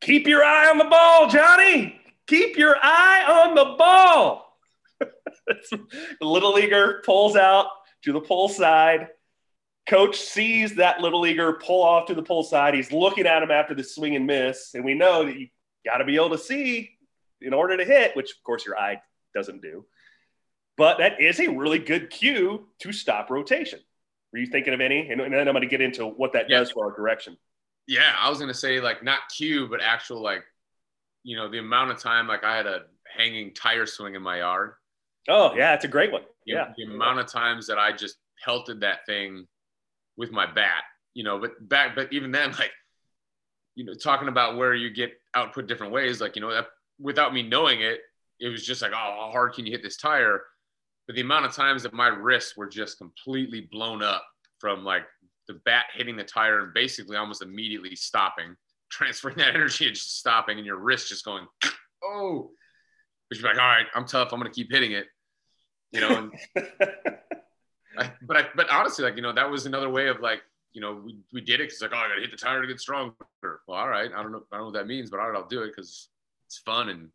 keep 0.00 0.26
your 0.26 0.44
eye 0.44 0.70
on 0.70 0.78
the 0.78 0.84
ball, 0.84 1.28
Johnny. 1.28 2.00
Keep 2.26 2.56
your 2.56 2.76
eye 2.82 3.24
on 3.28 3.54
the 3.54 3.76
ball. 3.76 4.56
the 5.00 5.78
little 6.20 6.54
leaguer 6.54 7.02
pulls 7.04 7.36
out 7.36 7.66
to 8.04 8.12
the 8.12 8.20
pull 8.20 8.48
side. 8.48 9.08
Coach 9.88 10.20
sees 10.20 10.76
that 10.76 11.00
little 11.00 11.20
leaguer 11.20 11.54
pull 11.54 11.82
off 11.82 12.06
to 12.06 12.14
the 12.14 12.22
pull 12.22 12.44
side. 12.44 12.74
He's 12.74 12.92
looking 12.92 13.26
at 13.26 13.42
him 13.42 13.50
after 13.50 13.74
the 13.74 13.82
swing 13.82 14.14
and 14.14 14.26
miss. 14.26 14.70
And 14.74 14.84
we 14.84 14.94
know 14.94 15.24
that 15.24 15.38
you 15.38 15.48
got 15.84 15.98
to 15.98 16.04
be 16.04 16.14
able 16.14 16.30
to 16.30 16.38
see 16.38 16.90
in 17.40 17.52
order 17.52 17.76
to 17.76 17.84
hit, 17.84 18.16
which 18.16 18.30
of 18.30 18.42
course 18.44 18.64
your 18.64 18.78
eye 18.78 19.02
doesn't 19.34 19.60
do. 19.60 19.84
But 20.76 20.98
that 20.98 21.20
is 21.20 21.38
a 21.40 21.48
really 21.48 21.78
good 21.78 22.10
cue 22.10 22.68
to 22.80 22.92
stop 22.92 23.30
rotation. 23.30 23.80
Were 24.32 24.38
you 24.38 24.46
thinking 24.46 24.72
of 24.72 24.80
any? 24.80 25.10
And 25.10 25.20
then 25.20 25.34
I'm 25.34 25.44
going 25.54 25.60
to 25.60 25.66
get 25.66 25.80
into 25.82 26.06
what 26.06 26.32
that 26.32 26.48
Yeah. 26.48 26.60
does 26.60 26.70
for 26.70 26.86
our 26.90 26.96
direction. 26.96 27.36
Yeah, 27.88 28.14
I 28.18 28.30
was 28.30 28.38
gonna 28.38 28.54
say 28.54 28.80
like 28.80 29.02
not 29.02 29.18
cue, 29.36 29.66
but 29.66 29.80
actual 29.82 30.22
like, 30.22 30.44
you 31.24 31.36
know, 31.36 31.50
the 31.50 31.58
amount 31.58 31.90
of 31.90 31.98
time 31.98 32.28
like 32.28 32.44
I 32.44 32.56
had 32.56 32.66
a 32.66 32.84
hanging 33.16 33.52
tire 33.54 33.86
swing 33.86 34.14
in 34.14 34.22
my 34.22 34.38
yard. 34.38 34.74
Oh, 35.28 35.52
yeah, 35.56 35.74
it's 35.74 35.84
a 35.84 35.88
great 35.88 36.12
one. 36.12 36.22
The- 36.46 36.52
Yeah. 36.52 36.72
The 36.76 36.84
amount 36.84 37.18
of 37.18 37.26
times 37.26 37.66
that 37.66 37.78
I 37.78 37.90
just 37.92 38.18
pelted 38.44 38.80
that 38.80 39.04
thing 39.04 39.48
with 40.16 40.30
my 40.30 40.46
bat, 40.46 40.84
you 41.12 41.24
know, 41.24 41.40
but 41.40 41.68
back, 41.68 41.96
but 41.96 42.12
even 42.12 42.30
then, 42.30 42.52
like, 42.58 42.72
you 43.74 43.84
know, 43.84 43.94
talking 43.94 44.28
about 44.28 44.56
where 44.56 44.74
you 44.74 44.88
get 44.90 45.20
output 45.34 45.66
different 45.66 45.92
ways, 45.92 46.20
like, 46.20 46.36
you 46.36 46.42
know, 46.42 46.52
that 46.52 46.68
without 47.00 47.34
me 47.34 47.42
knowing 47.42 47.80
it, 47.80 48.00
it 48.38 48.48
was 48.48 48.64
just 48.64 48.80
like, 48.80 48.92
oh, 48.92 48.94
how 48.94 49.30
hard 49.32 49.54
can 49.54 49.66
you 49.66 49.72
hit 49.72 49.82
this 49.82 49.96
tire? 49.96 50.42
But 51.12 51.16
the 51.16 51.20
amount 51.20 51.44
of 51.44 51.52
times 51.52 51.82
that 51.82 51.92
my 51.92 52.06
wrists 52.06 52.56
were 52.56 52.66
just 52.66 52.96
completely 52.96 53.68
blown 53.70 54.02
up 54.02 54.24
from 54.58 54.82
like 54.82 55.02
the 55.46 55.60
bat 55.66 55.84
hitting 55.94 56.16
the 56.16 56.24
tire 56.24 56.60
and 56.60 56.72
basically 56.72 57.18
almost 57.18 57.42
immediately 57.42 57.94
stopping, 57.94 58.56
transferring 58.90 59.36
that 59.36 59.54
energy 59.54 59.86
and 59.86 59.94
just 59.94 60.18
stopping, 60.18 60.56
and 60.56 60.64
your 60.64 60.78
wrist 60.78 61.10
just 61.10 61.22
going, 61.26 61.46
oh, 62.02 62.50
but 63.28 63.38
you're 63.38 63.46
like, 63.46 63.60
all 63.60 63.68
right, 63.68 63.84
I'm 63.94 64.06
tough. 64.06 64.32
I'm 64.32 64.40
gonna 64.40 64.48
keep 64.48 64.72
hitting 64.72 64.92
it, 64.92 65.04
you 65.90 66.00
know. 66.00 66.16
And 66.16 66.32
I, 67.98 68.10
but 68.22 68.36
I, 68.38 68.46
but 68.56 68.70
honestly, 68.70 69.04
like 69.04 69.16
you 69.16 69.22
know, 69.22 69.34
that 69.34 69.50
was 69.50 69.66
another 69.66 69.90
way 69.90 70.08
of 70.08 70.20
like, 70.20 70.40
you 70.72 70.80
know, 70.80 70.98
we, 71.04 71.18
we 71.30 71.42
did 71.42 71.60
it 71.60 71.64
because 71.64 71.82
like, 71.82 71.90
oh, 71.92 71.98
I 71.98 72.08
gotta 72.08 72.22
hit 72.22 72.30
the 72.30 72.38
tire 72.38 72.62
to 72.62 72.66
get 72.66 72.80
stronger. 72.80 73.12
Well, 73.42 73.78
all 73.78 73.90
right, 73.90 74.10
I 74.16 74.22
don't 74.22 74.32
know, 74.32 74.44
I 74.50 74.56
don't 74.56 74.60
know 74.60 74.64
what 74.70 74.74
that 74.78 74.86
means, 74.86 75.10
but 75.10 75.20
all 75.20 75.28
right, 75.28 75.36
I'll 75.36 75.46
do 75.46 75.60
it 75.60 75.72
because 75.76 76.08
it's 76.46 76.56
fun 76.60 76.88
and 76.88 77.10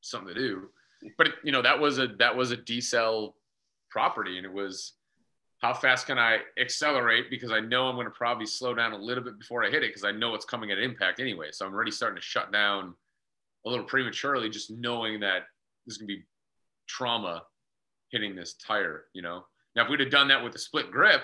something 0.00 0.32
to 0.32 0.40
do. 0.40 0.70
But 1.18 1.26
it, 1.26 1.34
you 1.44 1.52
know, 1.52 1.60
that 1.60 1.78
was 1.78 1.98
a 1.98 2.06
that 2.18 2.34
was 2.34 2.50
a 2.50 2.56
decel 2.56 3.34
property, 3.92 4.38
and 4.38 4.46
it 4.46 4.52
was 4.52 4.94
how 5.58 5.74
fast 5.74 6.06
can 6.06 6.18
I 6.18 6.38
accelerate 6.60 7.30
because 7.30 7.52
I 7.52 7.60
know 7.60 7.86
I'm 7.86 7.94
going 7.94 8.06
to 8.06 8.10
probably 8.10 8.46
slow 8.46 8.74
down 8.74 8.92
a 8.92 8.96
little 8.96 9.22
bit 9.22 9.38
before 9.38 9.64
I 9.64 9.70
hit 9.70 9.84
it 9.84 9.90
because 9.90 10.04
I 10.04 10.10
know 10.10 10.34
it's 10.34 10.44
coming 10.44 10.72
at 10.72 10.78
impact 10.78 11.20
anyway. 11.20 11.48
So 11.52 11.66
I'm 11.66 11.72
already 11.72 11.92
starting 11.92 12.16
to 12.16 12.22
shut 12.22 12.50
down 12.50 12.94
a 13.64 13.70
little 13.70 13.84
prematurely, 13.84 14.50
just 14.50 14.70
knowing 14.70 15.20
that 15.20 15.42
there's 15.86 15.98
going 15.98 16.08
to 16.08 16.16
be 16.16 16.24
trauma 16.88 17.42
hitting 18.10 18.34
this 18.34 18.54
tire. 18.54 19.04
You 19.12 19.22
know, 19.22 19.44
now 19.76 19.84
if 19.84 19.90
we'd 19.90 20.00
have 20.00 20.10
done 20.10 20.28
that 20.28 20.42
with 20.42 20.54
a 20.56 20.58
split 20.58 20.90
grip, 20.90 21.22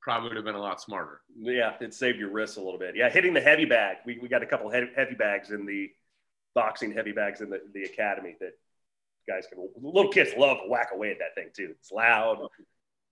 probably 0.00 0.28
would 0.28 0.36
have 0.36 0.44
been 0.44 0.54
a 0.54 0.60
lot 0.60 0.80
smarter. 0.80 1.20
Yeah, 1.36 1.72
it 1.80 1.94
saved 1.94 2.18
your 2.18 2.30
wrists 2.30 2.58
a 2.58 2.60
little 2.60 2.78
bit. 2.78 2.94
Yeah, 2.94 3.10
hitting 3.10 3.34
the 3.34 3.40
heavy 3.40 3.64
bag. 3.64 3.96
We, 4.06 4.18
we 4.22 4.28
got 4.28 4.44
a 4.44 4.46
couple 4.46 4.70
heavy, 4.70 4.88
heavy 4.94 5.14
bags 5.14 5.50
in 5.50 5.66
the 5.66 5.90
boxing 6.54 6.92
heavy 6.92 7.12
bags 7.12 7.40
in 7.40 7.50
the, 7.50 7.60
the 7.74 7.82
academy 7.82 8.36
that 8.40 8.52
guys 9.28 9.46
can 9.46 9.66
little 9.80 10.12
kids 10.12 10.30
love 10.36 10.58
to 10.62 10.68
whack 10.68 10.90
away 10.92 11.10
at 11.10 11.18
that 11.18 11.34
thing 11.34 11.50
too. 11.54 11.74
It's 11.78 11.90
loud. 11.90 12.38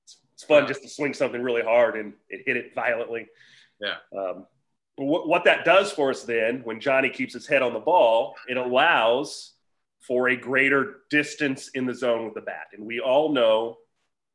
It's, 0.05 0.17
it's 0.35 0.45
fun 0.45 0.67
just 0.67 0.83
to 0.83 0.89
swing 0.89 1.15
something 1.15 1.43
really 1.43 1.63
hard 1.63 1.97
and, 1.97 2.13
and 2.31 2.43
hit 2.47 2.57
it 2.57 2.75
violently. 2.75 3.27
Yeah. 3.81 3.97
Um, 4.17 4.47
what, 4.97 5.29
what 5.29 5.45
that 5.45 5.65
does 5.65 5.91
for 5.93 6.11
us 6.11 6.23
then, 6.23 6.61
when 6.65 6.81
Johnny 6.81 7.11
keeps 7.11 7.35
his 7.35 7.47
head 7.47 7.63
on 7.63 7.73
the 7.73 7.81
ball, 7.81 8.35
it 8.49 8.57
allows 8.57 9.53
for 10.07 10.29
a 10.29 10.37
greater 10.37 11.01
distance 11.11 11.69
in 11.69 11.87
the 11.87 11.95
zone 11.95 12.25
with 12.27 12.35
the 12.35 12.41
bat. 12.41 12.67
And 12.73 12.87
we 12.87 13.01
all 13.01 13.33
know 13.33 13.79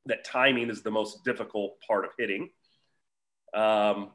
that 0.08 0.26
timing 0.26 0.70
is 0.70 0.82
the 0.82 0.92
most 0.92 1.24
difficult 1.24 1.80
part 1.88 2.06
of 2.06 2.12
hitting. 2.18 2.50
Um, 3.54 4.10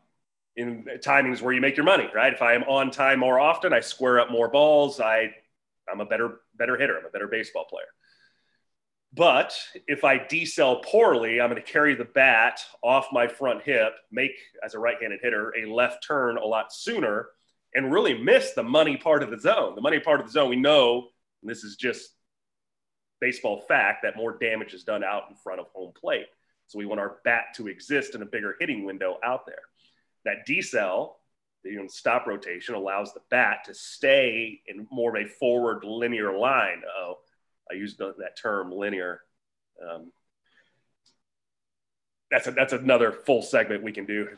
in 0.56 0.86
timing 1.02 1.32
is 1.32 1.42
where 1.42 1.54
you 1.54 1.60
make 1.60 1.76
your 1.76 1.86
money, 1.86 2.08
right? 2.14 2.32
If 2.32 2.42
I 2.42 2.54
am 2.54 2.64
on 2.64 2.90
time 2.90 3.20
more 3.20 3.40
often, 3.40 3.72
I 3.72 3.80
square 3.80 4.20
up 4.20 4.30
more 4.30 4.48
balls. 4.48 5.00
I, 5.00 5.34
I'm 5.90 6.00
a 6.00 6.06
better 6.06 6.40
better 6.56 6.76
hitter. 6.76 6.98
I'm 6.98 7.06
a 7.06 7.10
better 7.10 7.28
baseball 7.28 7.66
player. 7.68 7.86
But 9.16 9.56
if 9.86 10.02
I 10.02 10.18
decel 10.18 10.84
poorly, 10.84 11.40
I'm 11.40 11.48
going 11.48 11.62
to 11.62 11.72
carry 11.72 11.94
the 11.94 12.04
bat 12.04 12.60
off 12.82 13.06
my 13.12 13.28
front 13.28 13.62
hip, 13.62 13.92
make 14.10 14.32
as 14.64 14.74
a 14.74 14.78
right-handed 14.80 15.20
hitter 15.22 15.54
a 15.56 15.72
left 15.72 16.04
turn 16.04 16.36
a 16.36 16.44
lot 16.44 16.72
sooner, 16.72 17.28
and 17.74 17.92
really 17.92 18.20
miss 18.20 18.52
the 18.52 18.62
money 18.62 18.96
part 18.96 19.22
of 19.22 19.30
the 19.30 19.38
zone. 19.38 19.76
The 19.76 19.80
money 19.80 20.00
part 20.00 20.20
of 20.20 20.26
the 20.26 20.32
zone, 20.32 20.50
we 20.50 20.56
know, 20.56 21.08
and 21.42 21.50
this 21.50 21.62
is 21.62 21.76
just 21.76 22.10
baseball 23.20 23.62
fact 23.68 24.02
that 24.02 24.16
more 24.16 24.36
damage 24.38 24.74
is 24.74 24.82
done 24.84 25.04
out 25.04 25.24
in 25.30 25.36
front 25.36 25.60
of 25.60 25.66
home 25.72 25.92
plate. 25.98 26.26
So 26.66 26.78
we 26.78 26.86
want 26.86 27.00
our 27.00 27.18
bat 27.24 27.46
to 27.56 27.68
exist 27.68 28.14
in 28.14 28.22
a 28.22 28.26
bigger 28.26 28.56
hitting 28.58 28.84
window 28.84 29.18
out 29.24 29.46
there. 29.46 29.62
That 30.24 30.46
decel, 30.48 31.12
you 31.64 31.76
know, 31.76 31.86
stop 31.88 32.26
rotation, 32.26 32.74
allows 32.74 33.14
the 33.14 33.20
bat 33.30 33.64
to 33.66 33.74
stay 33.74 34.60
in 34.66 34.86
more 34.90 35.16
of 35.16 35.24
a 35.24 35.28
forward 35.28 35.84
linear 35.84 36.36
line. 36.36 36.82
Oh, 36.96 37.18
I 37.70 37.74
used 37.74 37.98
that 37.98 38.36
term 38.40 38.70
linear. 38.70 39.20
Um, 39.82 40.12
that's 42.30 42.46
a, 42.46 42.50
that's 42.50 42.72
another 42.72 43.12
full 43.12 43.42
segment 43.42 43.82
we 43.82 43.92
can 43.92 44.06
do. 44.06 44.28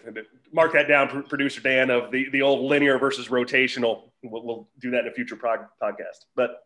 Mark 0.52 0.72
that 0.74 0.88
down, 0.88 1.22
producer 1.24 1.60
Dan, 1.60 1.90
of 1.90 2.10
the, 2.10 2.28
the 2.30 2.42
old 2.42 2.68
linear 2.68 2.98
versus 2.98 3.28
rotational. 3.28 4.10
We'll, 4.22 4.44
we'll 4.44 4.68
do 4.78 4.90
that 4.90 5.00
in 5.00 5.08
a 5.08 5.12
future 5.12 5.36
prog- 5.36 5.66
podcast. 5.82 6.26
But 6.34 6.62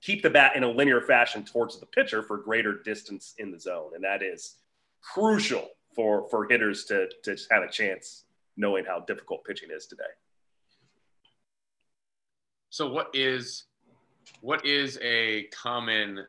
keep 0.00 0.22
the 0.22 0.30
bat 0.30 0.56
in 0.56 0.64
a 0.64 0.68
linear 0.68 1.00
fashion 1.00 1.44
towards 1.44 1.78
the 1.78 1.86
pitcher 1.86 2.22
for 2.22 2.38
greater 2.38 2.82
distance 2.82 3.34
in 3.38 3.50
the 3.50 3.60
zone. 3.60 3.92
And 3.94 4.02
that 4.04 4.22
is 4.22 4.56
crucial 5.00 5.68
for, 5.94 6.28
for 6.30 6.48
hitters 6.48 6.84
to, 6.86 7.08
to 7.24 7.36
have 7.50 7.62
a 7.62 7.70
chance 7.70 8.24
knowing 8.56 8.84
how 8.84 9.00
difficult 9.00 9.44
pitching 9.44 9.70
is 9.74 9.86
today. 9.86 10.02
So 12.70 12.90
what 12.90 13.08
is 13.12 13.64
what 14.40 14.64
is 14.64 14.98
a 15.02 15.48
common 15.48 16.24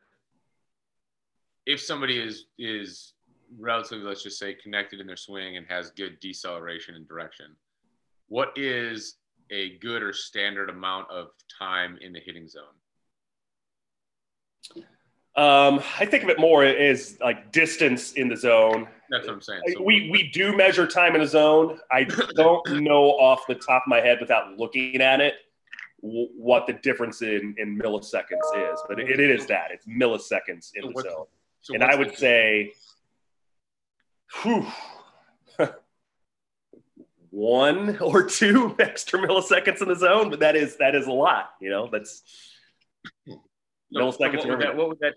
if 1.66 1.82
somebody 1.82 2.20
is 2.20 2.46
is 2.58 3.14
relatively 3.58 4.06
let's 4.06 4.24
just 4.24 4.40
say 4.40 4.54
connected 4.54 5.00
in 5.00 5.08
their 5.08 5.16
swing 5.16 5.58
and 5.58 5.66
has 5.70 5.92
good 5.92 6.20
deceleration 6.20 6.96
and 6.96 7.08
direction 7.08 7.56
what 8.28 8.52
is 8.58 9.18
a 9.52 9.78
good 9.78 10.02
or 10.02 10.12
standard 10.12 10.70
amount 10.70 11.10
of 11.12 11.28
time 11.60 11.98
in 12.02 12.12
the 12.12 12.20
hitting 12.20 12.48
zone 12.48 12.64
um, 15.36 15.82
I 16.00 16.06
think 16.06 16.24
of 16.24 16.30
it 16.30 16.40
more 16.40 16.64
as 16.64 17.18
like 17.20 17.52
distance 17.52 18.14
in 18.14 18.30
the 18.30 18.38
zone. 18.38 18.88
That's 19.10 19.26
what 19.26 19.34
I'm 19.34 19.42
saying. 19.42 19.62
So 19.74 19.82
we 19.82 20.10
we 20.12 20.30
do 20.32 20.56
measure 20.56 20.86
time 20.86 21.16
in 21.16 21.22
a 21.22 21.28
zone. 21.28 21.80
I 21.92 22.04
don't 22.36 22.82
know 22.82 23.06
off 23.12 23.48
the 23.48 23.56
top 23.56 23.84
of 23.86 23.88
my 23.88 24.00
head 24.00 24.20
without 24.22 24.58
looking 24.58 25.02
at 25.02 25.22
it 25.22 25.36
w- 26.04 26.30
what 26.36 26.68
the 26.68 26.74
difference 26.74 27.22
in, 27.22 27.56
in 27.58 27.80
milliseconds 27.80 28.74
is, 28.74 28.80
but 28.88 29.00
it, 29.00 29.10
it 29.10 29.20
is 29.20 29.48
that 29.48 29.72
it's 29.72 29.88
milliseconds 29.88 30.72
in 30.76 30.94
the 30.94 31.02
zone. 31.02 31.26
So 31.62 31.74
and 31.74 31.84
I 31.84 31.96
would 31.96 32.16
say, 32.16 32.74
whew, 34.44 34.68
one 37.32 37.98
or 37.98 38.24
two 38.24 38.76
extra 38.80 39.20
milliseconds 39.20 39.82
in 39.82 39.88
the 39.88 39.96
zone, 39.96 40.30
but 40.30 40.42
that 40.42 40.56
is 40.56 40.78
that 40.78 40.94
is 40.94 41.08
a 41.08 41.12
lot. 41.12 41.52
You 41.60 41.72
know, 41.72 41.90
that's 41.92 42.22
milliseconds. 43.94 44.38
What 44.38 44.48
would, 44.48 44.60
that, 44.62 44.76
what 44.76 44.90
would 44.90 45.00
that? 45.00 45.16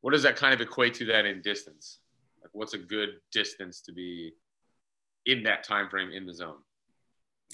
What 0.00 0.12
does 0.12 0.22
that 0.22 0.36
kind 0.36 0.54
of 0.54 0.60
equate 0.60 0.94
to 0.94 1.04
that 1.06 1.26
in 1.26 1.42
distance? 1.42 1.98
Like, 2.42 2.50
what's 2.52 2.74
a 2.74 2.78
good 2.78 3.10
distance 3.32 3.80
to 3.82 3.92
be 3.92 4.32
in 5.26 5.42
that 5.44 5.64
time 5.64 5.88
frame 5.88 6.10
in 6.10 6.26
the 6.26 6.34
zone? 6.34 6.56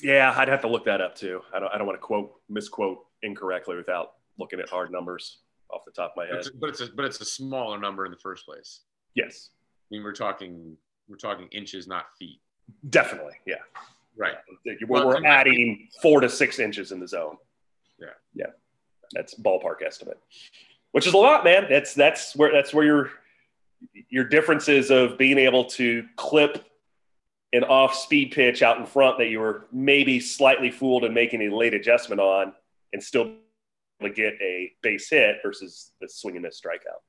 Yeah, 0.03 0.33
I'd 0.37 0.49
have 0.49 0.61
to 0.61 0.69
look 0.69 0.85
that 0.85 1.01
up 1.01 1.15
too. 1.15 1.41
I 1.55 1.59
don't. 1.59 1.73
I 1.73 1.79
don't 1.79 1.87
want 1.87 1.99
to 1.99 2.07
quote 2.07 2.33
misquote 2.49 2.99
incorrectly 3.23 3.77
without 3.77 4.13
looking 4.39 4.61
at 4.61 4.69
hard 4.69 4.93
numbers 4.93 5.39
off 5.71 5.85
the 5.85 5.91
top 5.91 6.13
of 6.13 6.17
my 6.17 6.27
head. 6.27 6.33
But 6.33 6.39
it's, 6.39 6.51
but 6.51 6.69
it's 6.69 6.81
a 6.81 6.87
but 6.95 7.05
it's 7.05 7.21
a 7.21 7.25
smaller 7.25 7.79
number 7.79 8.05
in 8.05 8.11
the 8.11 8.19
first 8.19 8.45
place. 8.45 8.83
Yes. 9.15 9.51
I 9.91 9.95
mean, 9.95 10.05
we're 10.05 10.13
talking 10.13 10.77
we're 11.09 11.17
talking 11.17 11.49
inches, 11.53 11.87
not 11.87 12.07
feet. 12.19 12.41
Definitely, 12.91 13.35
yeah. 13.47 13.57
Right. 14.19 14.35
We're, 14.65 14.77
well, 14.89 15.07
we're 15.07 15.25
adding 15.27 15.89
four 16.03 16.21
to 16.21 16.29
six 16.29 16.59
inches 16.59 16.91
in 16.93 17.01
the 17.01 17.09
zone. 17.09 17.37
Yeah. 18.01 18.09
Yeah. 18.35 18.47
That's 19.13 19.35
ballpark 19.35 19.83
estimate, 19.85 20.19
which 20.93 21.07
is 21.07 21.15
a 21.15 21.19
lot, 21.19 21.45
man. 21.45 21.67
That's 21.69 21.95
that's 21.95 22.35
where 22.37 22.53
that's 22.53 22.73
where 22.75 22.85
your 22.85 23.11
your 24.09 24.25
differences 24.25 24.91
of 24.91 25.19
being 25.19 25.39
able 25.39 25.65
to 25.65 26.05
clip 26.17 26.65
an 27.53 27.65
off 27.65 27.95
speed 27.95 28.33
pitch 28.33 28.63
out 28.63 28.79
in 28.79 28.87
front 28.87 29.19
that 29.19 29.29
you 29.29 29.41
were 29.41 29.67
maybe 29.73 30.21
slightly 30.21 30.71
fooled 30.71 31.05
and 31.05 31.15
making 31.15 31.43
a 31.43 31.55
late 31.55 31.75
adjustment 31.75 32.21
on 32.21 32.53
and 32.93 33.03
still 33.03 33.35
to 34.03 34.11
get 34.11 34.35
a 34.43 34.73
base 34.83 35.09
hit 35.09 35.37
versus 35.43 35.93
the 36.01 36.09
swing 36.09 36.37
and 36.37 36.43
miss 36.43 36.61
strikeout. 36.61 37.01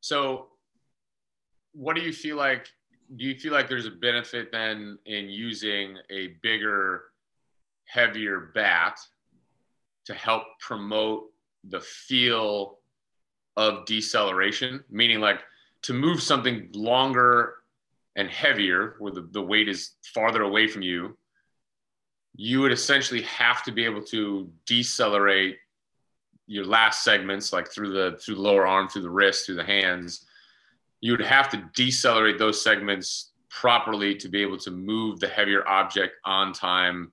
So, 0.00 0.46
what 1.72 1.96
do 1.96 2.02
you 2.02 2.12
feel 2.12 2.36
like? 2.36 2.68
Do 3.16 3.24
you 3.24 3.38
feel 3.38 3.52
like 3.52 3.68
there's 3.68 3.86
a 3.86 3.90
benefit 3.90 4.50
then 4.50 4.98
in 5.06 5.28
using 5.28 5.96
a 6.10 6.28
bigger, 6.42 7.04
heavier 7.84 8.50
bat 8.54 8.98
to 10.06 10.14
help 10.14 10.44
promote 10.60 11.24
the 11.68 11.80
feel 11.80 12.78
of 13.56 13.84
deceleration, 13.86 14.84
meaning 14.90 15.20
like 15.20 15.40
to 15.82 15.92
move 15.92 16.22
something 16.22 16.68
longer 16.74 17.54
and 18.16 18.28
heavier 18.28 18.96
where 18.98 19.12
the, 19.12 19.28
the 19.32 19.42
weight 19.42 19.68
is 19.68 19.92
farther 20.14 20.42
away 20.42 20.66
from 20.66 20.82
you, 20.82 21.16
you 22.34 22.60
would 22.60 22.72
essentially 22.72 23.22
have 23.22 23.62
to 23.64 23.72
be 23.72 23.84
able 23.84 24.02
to 24.02 24.50
decelerate 24.66 25.56
your 26.46 26.64
last 26.64 27.02
segments 27.02 27.52
like 27.52 27.70
through 27.72 27.92
the 27.92 28.18
through 28.18 28.36
the 28.36 28.40
lower 28.40 28.66
arm, 28.66 28.88
through 28.88 29.02
the 29.02 29.10
wrist, 29.10 29.46
through 29.46 29.56
the 29.56 29.64
hands. 29.64 30.26
You 31.00 31.12
would 31.12 31.22
have 31.22 31.48
to 31.50 31.68
decelerate 31.74 32.38
those 32.38 32.62
segments 32.62 33.32
properly 33.48 34.14
to 34.14 34.28
be 34.28 34.42
able 34.42 34.58
to 34.58 34.70
move 34.70 35.18
the 35.18 35.28
heavier 35.28 35.66
object 35.66 36.14
on 36.24 36.52
time 36.52 37.12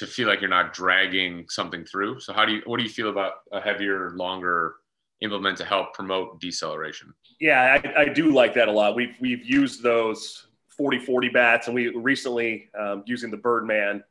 to 0.00 0.06
feel 0.06 0.26
like 0.26 0.40
you're 0.40 0.48
not 0.48 0.72
dragging 0.72 1.44
something 1.50 1.84
through. 1.84 2.18
So 2.20 2.32
how 2.32 2.46
do 2.46 2.52
you 2.52 2.62
what 2.64 2.78
do 2.78 2.82
you 2.82 2.88
feel 2.88 3.10
about 3.10 3.32
a 3.52 3.60
heavier, 3.60 4.10
longer 4.12 4.76
implement 5.20 5.58
to 5.58 5.64
help 5.66 5.92
promote 5.92 6.40
deceleration? 6.40 7.12
Yeah, 7.38 7.78
I, 7.84 8.00
I 8.00 8.04
do 8.06 8.32
like 8.32 8.54
that 8.54 8.68
a 8.68 8.72
lot. 8.72 8.96
We've 8.96 9.14
we've 9.20 9.44
used 9.44 9.82
those 9.82 10.46
40-40 10.80 11.32
bats, 11.34 11.66
and 11.66 11.74
we 11.74 11.88
recently 11.88 12.70
um, 12.78 13.02
using 13.06 13.30
the 13.30 13.36
Birdman 13.36 14.02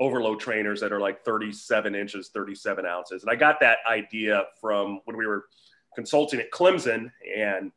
overload 0.00 0.40
trainers 0.40 0.80
that 0.80 0.90
are 0.90 1.00
like 1.00 1.22
37 1.22 1.94
inches, 1.94 2.30
37 2.32 2.86
ounces. 2.86 3.22
And 3.22 3.30
I 3.30 3.34
got 3.34 3.60
that 3.60 3.78
idea 3.86 4.44
from 4.58 5.00
when 5.04 5.18
we 5.18 5.26
were 5.26 5.44
consulting 5.94 6.40
at 6.40 6.50
Clemson, 6.50 7.12
and 7.36 7.70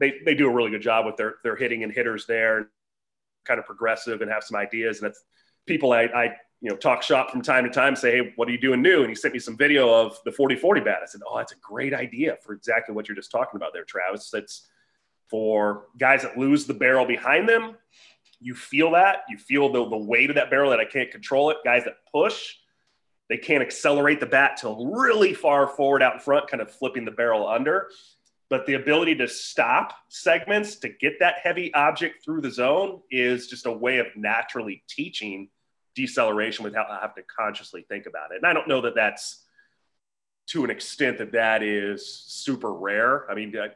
they, 0.00 0.14
they 0.24 0.34
do 0.34 0.48
a 0.48 0.50
really 0.50 0.70
good 0.70 0.80
job 0.80 1.04
with 1.04 1.18
their, 1.18 1.34
their 1.44 1.56
hitting 1.56 1.84
and 1.84 1.92
hitters 1.92 2.24
there, 2.24 2.70
kind 3.44 3.60
of 3.60 3.66
progressive 3.66 4.22
and 4.22 4.30
have 4.30 4.44
some 4.44 4.56
ideas. 4.56 5.02
And 5.02 5.10
that's 5.10 5.22
people 5.66 5.92
I, 5.92 6.04
I 6.04 6.36
you 6.60 6.68
know, 6.68 6.76
talk 6.76 7.02
shop 7.02 7.30
from 7.30 7.40
time 7.40 7.64
to 7.64 7.70
time, 7.70 7.94
say, 7.94 8.10
hey, 8.16 8.32
what 8.36 8.48
are 8.48 8.50
you 8.50 8.58
doing 8.58 8.82
new? 8.82 9.00
And 9.00 9.08
he 9.08 9.14
sent 9.14 9.32
me 9.32 9.38
some 9.38 9.56
video 9.56 9.92
of 9.94 10.18
the 10.24 10.30
40-40 10.32 10.84
bat. 10.84 10.98
I 11.02 11.06
said, 11.06 11.20
oh, 11.28 11.36
that's 11.36 11.52
a 11.52 11.58
great 11.62 11.94
idea 11.94 12.36
for 12.44 12.52
exactly 12.52 12.94
what 12.94 13.08
you're 13.08 13.16
just 13.16 13.30
talking 13.30 13.56
about 13.56 13.72
there, 13.72 13.84
Travis. 13.84 14.30
That's 14.30 14.68
for 15.30 15.86
guys 15.98 16.22
that 16.22 16.36
lose 16.36 16.66
the 16.66 16.74
barrel 16.74 17.06
behind 17.06 17.48
them. 17.48 17.76
You 18.40 18.54
feel 18.54 18.92
that. 18.92 19.18
You 19.28 19.38
feel 19.38 19.70
the, 19.70 19.88
the 19.88 19.96
weight 19.96 20.30
of 20.30 20.36
that 20.36 20.50
barrel 20.50 20.70
that 20.70 20.80
I 20.80 20.84
can't 20.84 21.10
control 21.10 21.50
it. 21.50 21.58
Guys 21.64 21.84
that 21.84 21.96
push, 22.12 22.54
they 23.28 23.36
can't 23.36 23.62
accelerate 23.62 24.18
the 24.18 24.26
bat 24.26 24.56
till 24.56 24.86
really 24.86 25.34
far 25.34 25.68
forward 25.68 26.02
out 26.02 26.22
front, 26.22 26.48
kind 26.48 26.60
of 26.60 26.70
flipping 26.70 27.04
the 27.04 27.10
barrel 27.10 27.46
under. 27.46 27.88
but 28.50 28.66
the 28.66 28.74
ability 28.74 29.14
to 29.16 29.28
stop 29.28 29.92
segments 30.08 30.76
to 30.76 30.88
get 30.88 31.18
that 31.20 31.36
heavy 31.42 31.72
object 31.74 32.24
through 32.24 32.40
the 32.40 32.50
zone 32.50 33.00
is 33.10 33.46
just 33.46 33.66
a 33.66 33.72
way 33.72 33.98
of 33.98 34.06
naturally 34.16 34.82
teaching 34.88 35.48
deceleration 35.98 36.64
without 36.64 36.86
having 36.88 37.16
to 37.16 37.22
consciously 37.22 37.84
think 37.88 38.06
about 38.06 38.30
it. 38.30 38.36
And 38.36 38.46
I 38.46 38.52
don't 38.52 38.68
know 38.68 38.80
that 38.82 38.94
that's 38.94 39.44
to 40.48 40.62
an 40.62 40.70
extent 40.70 41.18
that 41.18 41.32
that 41.32 41.62
is 41.62 42.06
super 42.08 42.72
rare. 42.72 43.28
I 43.28 43.34
mean, 43.34 43.52
I, 43.58 43.68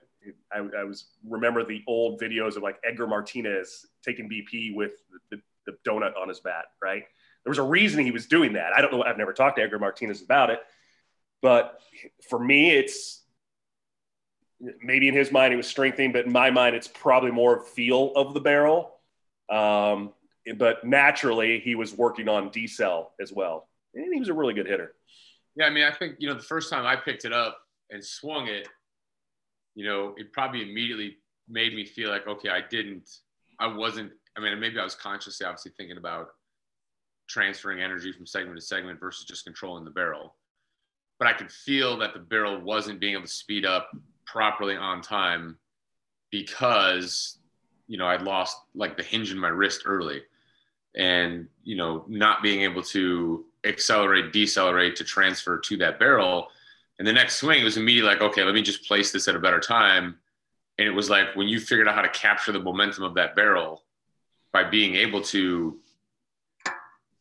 I, 0.57 0.61
I 0.81 0.85
was 0.85 1.07
remember 1.29 1.65
the 1.65 1.83
old 1.89 2.21
videos 2.21 2.57
of 2.57 2.63
like 2.63 2.77
Edgar 2.89 3.09
Martinez 3.09 3.87
taking 4.05 4.31
BP 4.31 4.75
with 4.75 4.93
the, 5.31 5.37
the, 5.67 5.73
the 5.73 5.91
donut 5.91 6.17
on 6.17 6.29
his 6.29 6.39
bat, 6.39 6.67
right? 6.81 7.03
There 7.45 7.51
was 7.51 7.59
a 7.59 7.65
reason 7.65 8.05
he 8.05 8.13
was 8.13 8.27
doing 8.27 8.53
that. 8.53 8.73
I 8.73 8.81
don't 8.81 8.93
know. 8.93 9.03
I've 9.03 9.19
never 9.19 9.33
talked 9.33 9.57
to 9.57 9.63
Edgar 9.65 9.81
Martinez 9.81 10.23
about 10.23 10.51
it, 10.51 10.61
but 11.43 11.81
for 12.31 12.39
me, 12.39 12.71
it's 12.71 13.21
maybe 14.81 15.09
in 15.09 15.15
his 15.15 15.33
mind 15.33 15.53
he 15.53 15.57
was 15.57 15.67
strengthening, 15.67 16.13
but 16.13 16.25
in 16.25 16.31
my 16.31 16.51
mind, 16.51 16.77
it's 16.77 16.87
probably 16.87 17.33
more 17.33 17.65
feel 17.65 18.13
of 18.15 18.33
the 18.33 18.41
barrel. 18.41 18.95
Um, 19.51 20.13
but 20.57 20.85
naturally, 20.85 21.61
he 21.61 21.75
was 21.75 21.95
working 21.95 22.29
on 22.29 22.51
decel 22.51 23.09
as 23.21 23.33
well, 23.33 23.69
and 23.95 24.13
he 24.13 24.21
was 24.21 24.29
a 24.29 24.35
really 24.35 24.55
good 24.55 24.67
hitter. 24.67 24.95
Yeah, 25.57 25.67
I 25.67 25.71
mean, 25.71 25.85
I 25.85 25.91
think 25.91 26.17
you 26.19 26.29
know 26.29 26.35
the 26.35 26.41
first 26.41 26.71
time 26.71 26.87
I 26.87 26.97
picked 26.97 27.25
it 27.25 27.33
up 27.33 27.59
and 27.91 28.05
swung 28.05 28.49
it, 28.49 28.69
you 29.75 29.85
know, 29.87 30.15
it 30.17 30.33
probably 30.33 30.63
immediately 30.63 31.19
made 31.49 31.75
me 31.75 31.85
feel 31.85 32.11
like, 32.11 32.27
okay, 32.27 32.49
I 32.49 32.61
didn't, 32.69 33.09
I 33.59 33.67
wasn't. 33.67 34.13
I 34.37 34.41
mean, 34.41 34.59
maybe 34.59 34.79
I 34.79 34.85
was 34.85 34.95
consciously, 34.95 35.47
obviously, 35.47 35.73
thinking 35.77 35.99
about 35.99 36.29
transferring 37.29 37.81
energy 37.81 38.13
from 38.13 38.27
segment 38.27 38.59
to 38.59 38.65
segment 38.65 38.99
versus 38.99 39.25
just 39.25 39.45
controlling 39.45 39.85
the 39.85 39.91
barrel. 39.91 40.35
But 41.19 41.29
I 41.29 41.35
could 41.35 41.53
feel 41.53 41.99
that 41.99 42.15
the 42.15 42.21
barrel 42.21 42.61
wasn't 42.61 43.01
being 43.01 43.15
able 43.15 43.23
to 43.23 43.29
speed 43.29 43.65
up 43.65 43.91
properly 44.27 44.77
on 44.77 45.03
time 45.03 45.59
because 46.31 47.39
you 47.87 47.99
know 47.99 48.07
I'd 48.07 48.23
lost 48.23 48.57
like 48.75 48.97
the 48.97 49.03
hinge 49.03 49.31
in 49.31 49.39
my 49.39 49.49
wrist 49.49 49.83
early 49.85 50.23
and 50.97 51.49
you 51.65 51.77
know 51.77 52.05
not 52.09 52.43
being 52.43 52.63
able 52.63 52.83
to 52.83 53.45
accelerate 53.65 54.33
decelerate 54.33 54.97
to 54.97 55.05
transfer 55.05 55.59
to 55.59 55.77
that 55.79 55.99
barrel. 55.99 56.49
And 56.99 57.07
the 57.09 57.13
next 57.13 57.37
swing 57.37 57.61
it 57.61 57.65
was 57.65 57.77
immediately 57.77 58.11
like 58.11 58.21
okay 58.23 58.45
let 58.45 58.55
me 58.55 58.63
just 58.63 58.87
place 58.87 59.13
this 59.13 59.29
at 59.29 59.37
a 59.37 59.41
better 59.41 59.61
time. 59.61 60.19
And 60.79 60.89
it 60.89 60.93
was 60.93 61.11
like 61.11 61.35
when 61.35 61.49
you 61.49 61.61
figured 61.61 61.89
out 61.89 61.95
how 61.95 62.03
to 62.03 62.09
capture 62.09 62.53
the 62.53 62.61
momentum 62.61 63.05
of 63.05 63.15
that 63.15 63.37
barrel 63.37 63.85
by 64.53 64.65
being 64.65 64.97
able 64.97 65.23
to 65.23 65.79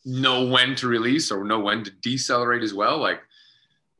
know 0.03 0.45
when 0.45 0.75
to 0.75 0.87
release 0.87 1.31
or 1.31 1.43
know 1.43 1.59
when 1.59 1.83
to 1.83 1.91
decelerate 2.01 2.63
as 2.63 2.73
well 2.73 2.97
like 2.97 3.21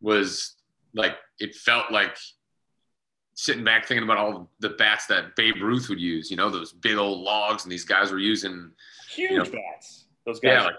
was 0.02 0.56
like 0.94 1.18
it 1.40 1.56
felt 1.56 1.92
like 1.92 2.18
sitting 3.34 3.64
back 3.64 3.86
thinking 3.86 4.04
about 4.04 4.18
all 4.18 4.50
the 4.60 4.70
bats 4.70 5.08
that 5.08 5.36
Babe 5.36 5.56
Ruth 5.62 5.90
would 5.90 6.00
use, 6.00 6.30
you 6.30 6.38
know, 6.38 6.50
those 6.50 6.74
big 6.74 6.98
old 6.98 7.20
logs, 7.20 7.64
and 7.64 7.72
these 7.72 7.86
guys 7.86 8.12
were 8.12 8.20
using 8.20 8.72
huge 9.10 9.32
you 9.32 9.38
know, 9.38 9.46
bats. 9.46 10.06
Those 10.26 10.40
guys, 10.40 10.52
yeah, 10.52 10.64
like, 10.64 10.76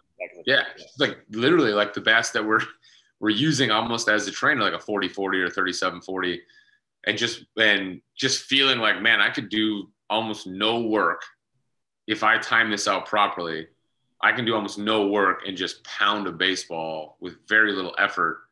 yeah, 0.46 0.62
like 0.98 1.18
literally 1.30 1.72
like 1.72 1.94
the 1.94 2.00
bats 2.00 2.30
that 2.30 2.44
we're 2.44 2.60
we're 3.20 3.30
using 3.30 3.70
almost 3.70 4.08
as 4.08 4.26
a 4.26 4.30
trainer, 4.30 4.62
like 4.62 4.74
a 4.74 4.80
40 4.80 5.08
40 5.08 5.40
or 5.40 5.48
37 5.48 6.00
40, 6.02 6.42
and 7.06 7.18
just 7.18 7.44
and 7.56 8.00
just 8.16 8.44
feeling 8.44 8.78
like, 8.78 9.00
man, 9.00 9.20
I 9.20 9.30
could 9.30 9.48
do 9.48 9.90
almost 10.10 10.46
no 10.46 10.80
work 10.80 11.22
if 12.06 12.22
I 12.22 12.38
time 12.38 12.70
this 12.70 12.88
out 12.88 13.06
properly. 13.06 13.68
I 14.24 14.30
can 14.30 14.44
do 14.44 14.54
almost 14.54 14.78
no 14.78 15.08
work 15.08 15.40
and 15.48 15.56
just 15.56 15.82
pound 15.82 16.28
a 16.28 16.32
baseball 16.32 17.16
with 17.20 17.36
very 17.48 17.72
little 17.72 17.94
effort 17.98 18.42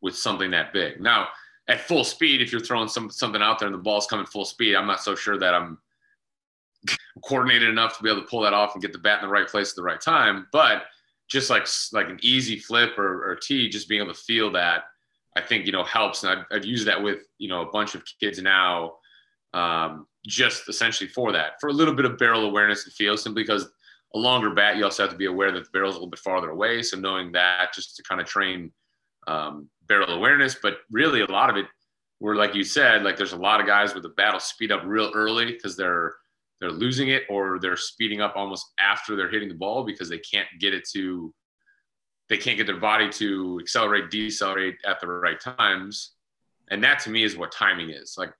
with 0.00 0.16
something 0.16 0.52
that 0.52 0.72
big. 0.72 1.00
Now, 1.00 1.28
at 1.68 1.80
full 1.80 2.04
speed, 2.04 2.40
if 2.40 2.52
you're 2.52 2.60
throwing 2.60 2.88
some 2.88 3.10
something 3.10 3.42
out 3.42 3.58
there 3.58 3.66
and 3.66 3.74
the 3.74 3.82
ball's 3.82 4.06
coming 4.06 4.26
full 4.26 4.44
speed, 4.44 4.76
I'm 4.76 4.86
not 4.86 5.02
so 5.02 5.14
sure 5.14 5.38
that 5.38 5.54
I'm 5.54 5.78
coordinated 7.24 7.68
enough 7.68 7.96
to 7.96 8.02
be 8.02 8.10
able 8.10 8.22
to 8.22 8.28
pull 8.28 8.42
that 8.42 8.54
off 8.54 8.74
and 8.74 8.82
get 8.82 8.92
the 8.92 8.98
bat 8.98 9.20
in 9.20 9.28
the 9.28 9.32
right 9.32 9.48
place 9.48 9.70
at 9.70 9.76
the 9.76 9.82
right 9.82 10.00
time. 10.00 10.46
But 10.52 10.84
just 11.28 11.50
like 11.50 11.66
like 11.92 12.08
an 12.08 12.18
easy 12.22 12.58
flip 12.58 12.98
or, 12.98 13.30
or 13.30 13.36
tee, 13.36 13.68
just 13.68 13.88
being 13.88 14.02
able 14.02 14.14
to 14.14 14.20
feel 14.20 14.52
that, 14.52 14.84
I 15.36 15.40
think 15.40 15.66
you 15.66 15.72
know 15.72 15.84
helps. 15.84 16.22
And 16.22 16.38
I've, 16.38 16.46
I've 16.50 16.64
used 16.64 16.86
that 16.86 17.02
with 17.02 17.22
you 17.38 17.48
know 17.48 17.62
a 17.62 17.70
bunch 17.70 17.94
of 17.94 18.04
kids 18.20 18.40
now, 18.40 18.94
um, 19.52 20.06
just 20.26 20.68
essentially 20.68 21.08
for 21.08 21.32
that, 21.32 21.60
for 21.60 21.68
a 21.68 21.72
little 21.72 21.94
bit 21.94 22.04
of 22.04 22.18
barrel 22.18 22.44
awareness 22.44 22.84
and 22.84 22.92
feel, 22.92 23.16
simply 23.16 23.42
because 23.42 23.68
a 24.14 24.18
longer 24.18 24.50
bat, 24.50 24.76
you 24.76 24.84
also 24.84 25.02
have 25.02 25.10
to 25.10 25.18
be 25.18 25.26
aware 25.26 25.50
that 25.50 25.64
the 25.64 25.70
barrel's 25.72 25.94
a 25.94 25.98
little 25.98 26.10
bit 26.10 26.20
farther 26.20 26.50
away. 26.50 26.82
So 26.82 26.96
knowing 26.96 27.32
that, 27.32 27.74
just 27.74 27.96
to 27.96 28.02
kind 28.04 28.20
of 28.20 28.26
train 28.26 28.70
um, 29.26 29.68
barrel 29.88 30.10
awareness, 30.10 30.56
but 30.60 30.78
really 30.90 31.20
a 31.20 31.30
lot 31.30 31.50
of 31.50 31.56
it 31.56 31.66
were 32.20 32.36
like 32.36 32.54
you 32.54 32.64
said, 32.64 33.02
like 33.02 33.16
there's 33.16 33.32
a 33.32 33.36
lot 33.36 33.60
of 33.60 33.66
guys 33.66 33.94
with 33.94 34.02
the 34.02 34.10
battle 34.10 34.40
speed 34.40 34.72
up 34.72 34.82
real 34.84 35.10
early 35.14 35.46
because 35.46 35.76
they're 35.76 36.14
they're 36.60 36.70
losing 36.70 37.08
it 37.08 37.24
or 37.28 37.58
they're 37.58 37.76
speeding 37.76 38.20
up 38.20 38.34
almost 38.34 38.72
after 38.78 39.14
they're 39.14 39.30
hitting 39.30 39.48
the 39.48 39.54
ball 39.54 39.84
because 39.84 40.08
they 40.08 40.18
can't 40.18 40.48
get 40.58 40.72
it 40.72 40.88
to 40.94 41.32
they 42.28 42.36
can't 42.38 42.56
get 42.56 42.66
their 42.66 42.80
body 42.80 43.08
to 43.08 43.58
accelerate 43.60 44.10
decelerate 44.10 44.76
at 44.84 45.00
the 45.00 45.06
right 45.06 45.38
times. 45.40 46.12
And 46.70 46.82
that 46.82 46.98
to 47.00 47.10
me 47.10 47.22
is 47.22 47.36
what 47.36 47.52
timing 47.52 47.90
is. 47.90 48.14
Like 48.16 48.32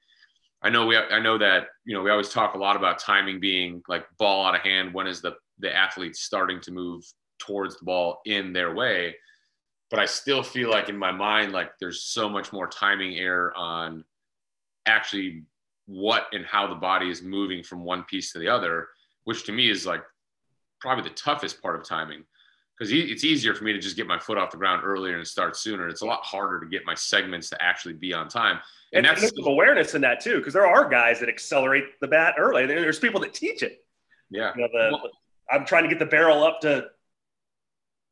i 0.62 0.70
know 0.70 0.86
we 0.86 0.96
i 0.96 1.20
know 1.20 1.36
that 1.36 1.68
you 1.84 1.94
know 1.94 2.02
we 2.02 2.10
always 2.10 2.30
talk 2.30 2.54
a 2.54 2.58
lot 2.58 2.76
about 2.76 2.98
timing 2.98 3.38
being 3.38 3.82
like 3.88 4.06
ball 4.18 4.46
out 4.46 4.54
of 4.54 4.62
hand. 4.62 4.94
When 4.94 5.06
is 5.06 5.20
the 5.20 5.34
the 5.58 5.74
athlete 5.74 6.16
starting 6.16 6.60
to 6.62 6.70
move 6.70 7.04
towards 7.38 7.78
the 7.78 7.84
ball 7.84 8.20
in 8.24 8.54
their 8.54 8.74
way 8.74 9.14
but 9.90 9.98
I 10.00 10.06
still 10.06 10.42
feel 10.42 10.70
like 10.70 10.88
in 10.88 10.96
my 10.96 11.12
mind, 11.12 11.52
like 11.52 11.78
there's 11.78 12.02
so 12.02 12.28
much 12.28 12.52
more 12.52 12.66
timing 12.66 13.16
error 13.16 13.52
on 13.56 14.04
actually 14.86 15.44
what 15.86 16.26
and 16.32 16.44
how 16.44 16.66
the 16.66 16.74
body 16.74 17.10
is 17.10 17.22
moving 17.22 17.62
from 17.62 17.84
one 17.84 18.02
piece 18.04 18.32
to 18.32 18.38
the 18.38 18.48
other, 18.48 18.88
which 19.24 19.44
to 19.44 19.52
me 19.52 19.70
is 19.70 19.86
like 19.86 20.02
probably 20.80 21.04
the 21.04 21.14
toughest 21.14 21.62
part 21.62 21.78
of 21.78 21.86
timing 21.86 22.24
because 22.76 22.92
it's 22.92 23.24
easier 23.24 23.54
for 23.54 23.64
me 23.64 23.72
to 23.72 23.78
just 23.78 23.96
get 23.96 24.06
my 24.06 24.18
foot 24.18 24.36
off 24.36 24.50
the 24.50 24.56
ground 24.56 24.82
earlier 24.84 25.16
and 25.16 25.26
start 25.26 25.56
sooner. 25.56 25.88
It's 25.88 26.02
a 26.02 26.06
lot 26.06 26.22
harder 26.22 26.60
to 26.60 26.66
get 26.66 26.84
my 26.84 26.94
segments 26.94 27.48
to 27.50 27.62
actually 27.62 27.94
be 27.94 28.12
on 28.12 28.28
time. 28.28 28.58
And, 28.92 29.06
and 29.06 29.16
that's 29.16 29.34
some 29.34 29.46
awareness 29.46 29.94
in 29.94 30.02
that 30.02 30.20
too, 30.20 30.38
because 30.38 30.52
there 30.52 30.66
are 30.66 30.86
guys 30.86 31.20
that 31.20 31.28
accelerate 31.30 31.98
the 32.00 32.08
bat 32.08 32.34
early. 32.38 32.66
There's 32.66 32.98
people 32.98 33.20
that 33.20 33.32
teach 33.32 33.62
it. 33.62 33.82
Yeah. 34.30 34.52
You 34.54 34.62
know, 34.62 34.68
the, 34.72 34.90
well, 34.92 35.10
I'm 35.50 35.64
trying 35.64 35.84
to 35.84 35.88
get 35.88 35.98
the 35.98 36.06
barrel 36.06 36.44
up 36.44 36.60
to 36.62 36.88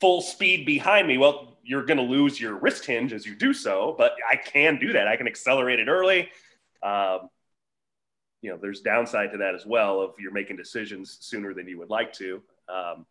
full 0.00 0.22
speed 0.22 0.64
behind 0.64 1.06
me. 1.06 1.18
Well, 1.18 1.53
you're 1.64 1.84
going 1.84 1.96
to 1.96 2.04
lose 2.04 2.40
your 2.40 2.54
wrist 2.54 2.84
hinge 2.84 3.12
as 3.12 3.26
you 3.26 3.34
do 3.34 3.52
so, 3.52 3.94
but 3.96 4.12
I 4.30 4.36
can 4.36 4.78
do 4.78 4.92
that. 4.92 5.08
I 5.08 5.16
can 5.16 5.26
accelerate 5.26 5.80
it 5.80 5.88
early. 5.88 6.28
Um, 6.82 7.30
you 8.42 8.50
know, 8.50 8.58
there's 8.60 8.82
downside 8.82 9.32
to 9.32 9.38
that 9.38 9.54
as 9.54 9.64
well 9.64 10.02
if 10.02 10.20
you're 10.20 10.32
making 10.32 10.56
decisions 10.56 11.16
sooner 11.20 11.54
than 11.54 11.66
you 11.66 11.78
would 11.78 11.88
like 11.88 12.12
to. 12.14 12.42
Um, 12.68 13.06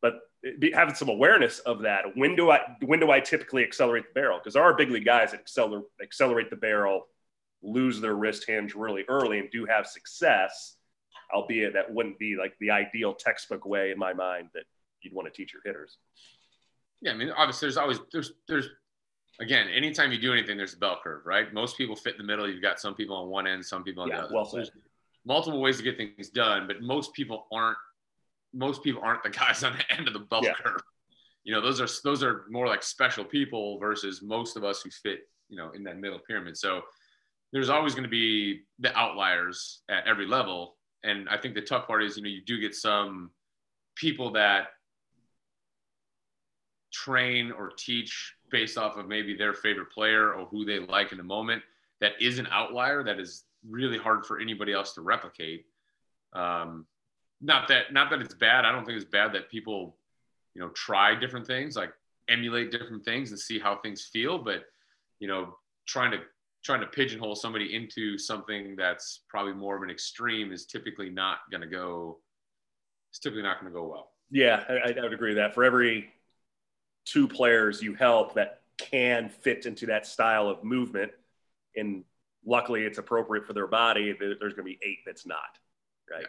but 0.00 0.20
be, 0.60 0.70
having 0.70 0.94
some 0.94 1.08
awareness 1.08 1.58
of 1.60 1.80
that. 1.82 2.04
When 2.16 2.36
do 2.36 2.50
I 2.50 2.60
when 2.84 3.00
do 3.00 3.10
I 3.10 3.18
typically 3.18 3.64
accelerate 3.64 4.04
the 4.08 4.20
barrel? 4.20 4.38
Because 4.38 4.54
there 4.54 4.62
are 4.62 4.74
big 4.74 4.90
league 4.90 5.04
guys 5.04 5.32
that 5.32 5.40
accelerate 5.40 5.84
accelerate 6.00 6.50
the 6.50 6.56
barrel, 6.56 7.06
lose 7.62 8.00
their 8.00 8.14
wrist 8.14 8.44
hinge 8.46 8.74
really 8.74 9.04
early, 9.08 9.40
and 9.40 9.50
do 9.50 9.64
have 9.64 9.86
success. 9.88 10.76
Albeit 11.34 11.74
that 11.74 11.92
wouldn't 11.92 12.18
be 12.18 12.36
like 12.36 12.54
the 12.60 12.70
ideal 12.70 13.12
textbook 13.12 13.66
way 13.66 13.90
in 13.90 13.98
my 13.98 14.14
mind 14.14 14.48
that 14.54 14.62
you'd 15.02 15.12
want 15.12 15.26
to 15.26 15.36
teach 15.36 15.52
your 15.52 15.62
hitters. 15.64 15.98
Yeah, 17.00 17.12
I 17.12 17.14
mean, 17.14 17.30
obviously, 17.30 17.66
there's 17.66 17.76
always 17.76 17.98
there's 18.12 18.32
there's 18.48 18.68
again, 19.40 19.68
anytime 19.68 20.12
you 20.12 20.18
do 20.18 20.32
anything, 20.32 20.56
there's 20.56 20.74
a 20.74 20.78
bell 20.78 20.98
curve, 21.02 21.22
right? 21.24 21.52
Most 21.52 21.76
people 21.76 21.94
fit 21.94 22.14
in 22.14 22.18
the 22.18 22.24
middle. 22.24 22.48
You've 22.48 22.62
got 22.62 22.80
some 22.80 22.94
people 22.94 23.16
on 23.16 23.28
one 23.28 23.46
end, 23.46 23.64
some 23.64 23.84
people 23.84 24.02
on 24.02 24.08
yeah, 24.08 24.16
the 24.16 24.22
other. 24.24 24.34
Well 24.34 24.50
there's 24.52 24.70
multiple 25.24 25.60
ways 25.60 25.76
to 25.76 25.82
get 25.82 25.96
things 25.96 26.30
done, 26.30 26.66
but 26.66 26.82
most 26.82 27.12
people 27.12 27.46
aren't. 27.52 27.78
Most 28.54 28.82
people 28.82 29.02
aren't 29.02 29.22
the 29.22 29.30
guys 29.42 29.62
on 29.62 29.74
the 29.74 29.96
end 29.96 30.08
of 30.08 30.14
the 30.14 30.20
bell 30.20 30.40
yeah. 30.42 30.54
curve. 30.54 30.80
You 31.44 31.54
know, 31.54 31.60
those 31.60 31.80
are 31.80 31.88
those 32.04 32.22
are 32.22 32.44
more 32.50 32.66
like 32.66 32.82
special 32.82 33.24
people 33.24 33.78
versus 33.78 34.22
most 34.22 34.56
of 34.56 34.64
us 34.64 34.82
who 34.82 34.90
fit, 34.90 35.20
you 35.48 35.56
know, 35.56 35.70
in 35.70 35.84
that 35.84 35.98
middle 35.98 36.18
pyramid. 36.18 36.56
So 36.56 36.82
there's 37.52 37.70
always 37.70 37.94
going 37.94 38.04
to 38.04 38.10
be 38.10 38.62
the 38.78 38.94
outliers 38.96 39.82
at 39.88 40.06
every 40.06 40.26
level, 40.26 40.76
and 41.04 41.28
I 41.28 41.38
think 41.38 41.54
the 41.54 41.62
tough 41.62 41.86
part 41.86 42.02
is, 42.02 42.16
you 42.16 42.22
know, 42.22 42.28
you 42.28 42.42
do 42.44 42.60
get 42.60 42.74
some 42.74 43.30
people 43.96 44.32
that 44.32 44.68
train 46.92 47.52
or 47.52 47.70
teach 47.76 48.34
based 48.50 48.78
off 48.78 48.96
of 48.96 49.08
maybe 49.08 49.36
their 49.36 49.54
favorite 49.54 49.90
player 49.90 50.32
or 50.32 50.46
who 50.46 50.64
they 50.64 50.78
like 50.78 51.12
in 51.12 51.18
the 51.18 51.24
moment 51.24 51.62
that 52.00 52.12
is 52.20 52.38
an 52.38 52.48
outlier 52.50 53.02
that 53.02 53.18
is 53.18 53.44
really 53.68 53.98
hard 53.98 54.24
for 54.24 54.40
anybody 54.40 54.72
else 54.72 54.94
to 54.94 55.00
replicate. 55.00 55.66
Um, 56.32 56.86
not 57.40 57.68
that 57.68 57.92
not 57.92 58.10
that 58.10 58.20
it's 58.20 58.34
bad. 58.34 58.64
I 58.64 58.72
don't 58.72 58.84
think 58.84 58.96
it's 58.96 59.10
bad 59.10 59.32
that 59.34 59.50
people 59.50 59.96
you 60.54 60.60
know 60.60 60.68
try 60.70 61.14
different 61.14 61.46
things 61.46 61.76
like 61.76 61.92
emulate 62.28 62.70
different 62.70 63.04
things 63.04 63.30
and 63.30 63.38
see 63.38 63.58
how 63.58 63.76
things 63.76 64.04
feel. 64.12 64.38
But 64.38 64.64
you 65.20 65.28
know 65.28 65.56
trying 65.86 66.10
to 66.12 66.18
trying 66.64 66.80
to 66.80 66.86
pigeonhole 66.86 67.36
somebody 67.36 67.74
into 67.74 68.18
something 68.18 68.74
that's 68.76 69.20
probably 69.28 69.52
more 69.52 69.76
of 69.76 69.82
an 69.82 69.90
extreme 69.90 70.52
is 70.52 70.66
typically 70.66 71.08
not 71.08 71.38
going 71.50 71.60
to 71.60 71.66
go 71.66 72.18
it's 73.10 73.20
typically 73.20 73.42
not 73.42 73.60
going 73.60 73.72
to 73.72 73.78
go 73.78 73.86
well. 73.86 74.10
Yeah 74.30 74.64
I, 74.68 74.92
I 74.98 75.02
would 75.02 75.12
agree 75.12 75.30
with 75.30 75.38
that. 75.38 75.54
For 75.54 75.64
every 75.64 76.12
two 77.08 77.26
players 77.26 77.82
you 77.82 77.94
help 77.94 78.34
that 78.34 78.60
can 78.78 79.28
fit 79.28 79.66
into 79.66 79.86
that 79.86 80.06
style 80.06 80.48
of 80.48 80.62
movement. 80.62 81.10
And 81.76 82.04
luckily 82.44 82.84
it's 82.84 82.98
appropriate 82.98 83.46
for 83.46 83.52
their 83.52 83.66
body. 83.66 84.14
There's 84.18 84.38
going 84.38 84.56
to 84.56 84.62
be 84.62 84.78
eight 84.82 84.98
that's 85.06 85.26
not, 85.26 85.58
right? 86.10 86.26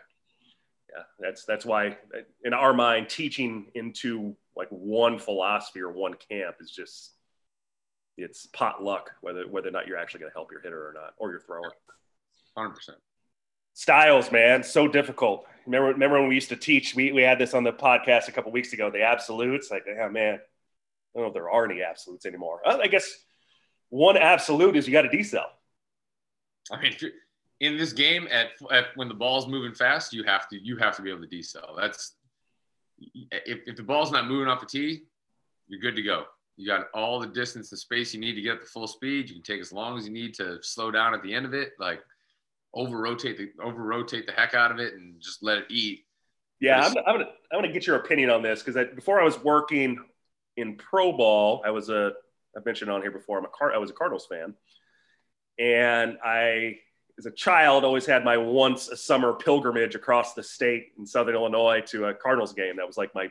Yeah. 0.91 0.97
yeah, 0.97 1.03
that's 1.19 1.45
that's 1.45 1.65
why 1.65 1.97
in 2.43 2.53
our 2.53 2.73
mind, 2.73 3.09
teaching 3.09 3.67
into 3.75 4.35
like 4.55 4.69
one 4.69 5.19
philosophy 5.19 5.81
or 5.81 5.91
one 5.91 6.15
camp 6.29 6.55
is 6.59 6.71
just 6.71 7.13
it's 8.17 8.47
pot 8.47 8.83
luck 8.83 9.11
whether 9.21 9.47
whether 9.47 9.69
or 9.69 9.71
not 9.71 9.87
you're 9.87 9.97
actually 9.97 10.19
going 10.19 10.31
to 10.31 10.37
help 10.37 10.51
your 10.51 10.61
hitter 10.61 10.89
or 10.89 10.93
not 10.93 11.13
or 11.17 11.31
your 11.31 11.39
thrower. 11.39 11.71
Hundred 12.57 12.75
percent. 12.75 12.97
Styles, 13.73 14.31
man, 14.31 14.63
so 14.63 14.89
difficult. 14.89 15.45
Remember, 15.65 15.89
remember 15.89 16.19
when 16.19 16.27
we 16.27 16.35
used 16.35 16.49
to 16.49 16.57
teach? 16.57 16.95
We, 16.95 17.13
we 17.13 17.21
had 17.21 17.39
this 17.39 17.53
on 17.53 17.63
the 17.63 17.71
podcast 17.71 18.27
a 18.27 18.31
couple 18.31 18.51
weeks 18.51 18.73
ago. 18.73 18.89
The 18.89 19.03
absolutes, 19.03 19.71
like, 19.71 19.85
yeah, 19.87 20.09
man, 20.09 20.39
don't 21.19 21.25
know 21.25 21.27
if 21.27 21.33
there 21.33 21.49
are 21.49 21.65
any 21.65 21.81
absolutes 21.81 22.25
anymore. 22.25 22.61
Uh, 22.65 22.77
I 22.81 22.87
guess 22.87 23.09
one 23.89 24.17
absolute 24.17 24.75
is 24.75 24.87
you 24.87 24.93
got 24.93 25.03
to 25.03 25.09
decel. 25.09 25.45
I 26.71 26.81
mean, 26.81 26.95
in 27.59 27.77
this 27.77 27.93
game, 27.93 28.27
at, 28.31 28.49
at 28.71 28.85
when 28.95 29.07
the 29.07 29.13
ball's 29.13 29.47
moving 29.47 29.73
fast, 29.73 30.13
you 30.13 30.23
have 30.23 30.47
to 30.49 30.57
you 30.57 30.77
have 30.77 30.95
to 30.97 31.01
be 31.01 31.09
able 31.09 31.21
to 31.21 31.27
decel. 31.27 31.75
That's 31.77 32.15
if, 33.31 33.59
if 33.65 33.75
the 33.75 33.83
ball's 33.83 34.11
not 34.11 34.27
moving 34.27 34.47
off 34.47 34.59
the 34.59 34.65
tee, 34.65 35.03
you're 35.67 35.79
good 35.79 35.95
to 35.95 36.01
go. 36.01 36.25
You 36.57 36.67
got 36.67 36.87
all 36.93 37.19
the 37.19 37.27
distance 37.27 37.71
and 37.71 37.79
space 37.79 38.13
you 38.13 38.19
need 38.19 38.35
to 38.35 38.41
get 38.41 38.53
up 38.55 38.59
to 38.61 38.65
full 38.65 38.87
speed. 38.87 39.29
You 39.29 39.35
can 39.35 39.43
take 39.43 39.61
as 39.61 39.71
long 39.71 39.97
as 39.97 40.05
you 40.05 40.11
need 40.11 40.33
to 40.35 40.61
slow 40.61 40.91
down 40.91 41.13
at 41.13 41.23
the 41.23 41.33
end 41.33 41.45
of 41.45 41.53
it. 41.53 41.71
Like 41.79 42.01
over 42.73 42.97
rotate 42.97 43.37
the 43.37 43.49
over 43.63 43.81
rotate 43.81 44.25
the 44.25 44.33
heck 44.33 44.53
out 44.53 44.71
of 44.71 44.79
it 44.79 44.93
and 44.93 45.19
just 45.21 45.41
let 45.41 45.59
it 45.59 45.65
eat. 45.69 46.05
Yeah, 46.59 46.81
I'm, 46.81 46.93
I'm, 47.07 47.15
gonna 47.15 47.29
I'm 47.51 47.61
gonna 47.61 47.71
get 47.71 47.87
your 47.87 47.95
opinion 47.95 48.29
on 48.29 48.41
this 48.41 48.61
because 48.61 48.87
before 48.93 49.21
I 49.21 49.23
was 49.23 49.41
working 49.43 49.97
in 50.59 50.75
pro 50.75 51.11
ball, 51.15 51.61
I 51.65 51.71
was 51.71 51.89
a 51.89 52.13
I've 52.55 52.65
mentioned 52.65 52.91
on 52.91 53.01
here 53.01 53.11
before. 53.11 53.37
I'm 53.37 53.45
a 53.45 53.49
Car- 53.49 53.73
I 53.73 53.77
was 53.77 53.89
a 53.89 53.93
Cardinals 53.93 54.27
fan, 54.27 54.53
and 55.57 56.17
I 56.23 56.79
as 57.17 57.25
a 57.25 57.31
child 57.31 57.83
always 57.83 58.05
had 58.05 58.23
my 58.23 58.37
once 58.37 58.87
a 58.87 58.97
summer 58.97 59.33
pilgrimage 59.33 59.95
across 59.95 60.33
the 60.33 60.43
state 60.43 60.93
in 60.97 61.05
Southern 61.05 61.35
Illinois 61.35 61.81
to 61.87 62.05
a 62.05 62.13
Cardinals 62.13 62.53
game. 62.53 62.77
That 62.77 62.87
was 62.87 62.97
like 62.97 63.13
my 63.13 63.29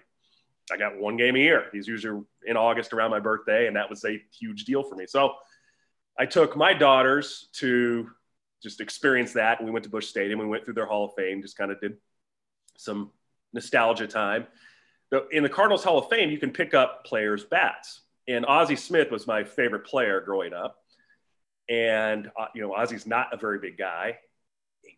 I 0.70 0.76
got 0.76 0.98
one 0.98 1.16
game 1.16 1.36
a 1.36 1.38
year. 1.38 1.66
He's 1.72 1.88
usually 1.88 2.22
in 2.46 2.56
August 2.56 2.92
around 2.92 3.10
my 3.10 3.20
birthday, 3.20 3.66
and 3.66 3.76
that 3.76 3.88
was 3.88 4.04
a 4.04 4.22
huge 4.38 4.64
deal 4.64 4.82
for 4.82 4.94
me. 4.94 5.06
So 5.06 5.34
I 6.18 6.26
took 6.26 6.56
my 6.56 6.74
daughters 6.74 7.48
to 7.54 8.10
just 8.62 8.80
experience 8.80 9.32
that. 9.34 9.58
And 9.58 9.66
we 9.66 9.72
went 9.72 9.84
to 9.84 9.90
Busch 9.90 10.06
Stadium. 10.06 10.38
We 10.38 10.46
went 10.46 10.64
through 10.64 10.74
their 10.74 10.86
Hall 10.86 11.06
of 11.06 11.12
Fame, 11.16 11.42
just 11.42 11.56
kind 11.56 11.70
of 11.70 11.80
did 11.80 11.96
some 12.76 13.12
nostalgia 13.52 14.06
time. 14.06 14.46
In 15.30 15.42
the 15.42 15.48
Cardinals 15.48 15.84
Hall 15.84 15.98
of 15.98 16.08
Fame, 16.10 16.30
you 16.30 16.38
can 16.38 16.50
pick 16.50 16.74
up 16.74 17.04
players' 17.04 17.44
bats. 17.44 18.02
And 18.26 18.44
Ozzie 18.44 18.76
Smith 18.76 19.10
was 19.10 19.26
my 19.26 19.44
favorite 19.44 19.86
player 19.86 20.20
growing 20.20 20.52
up. 20.52 20.76
And, 21.68 22.30
uh, 22.38 22.46
you 22.54 22.62
know, 22.62 22.74
Ozzie's 22.74 23.06
not 23.06 23.32
a 23.32 23.36
very 23.36 23.58
big 23.58 23.78
guy. 23.78 24.18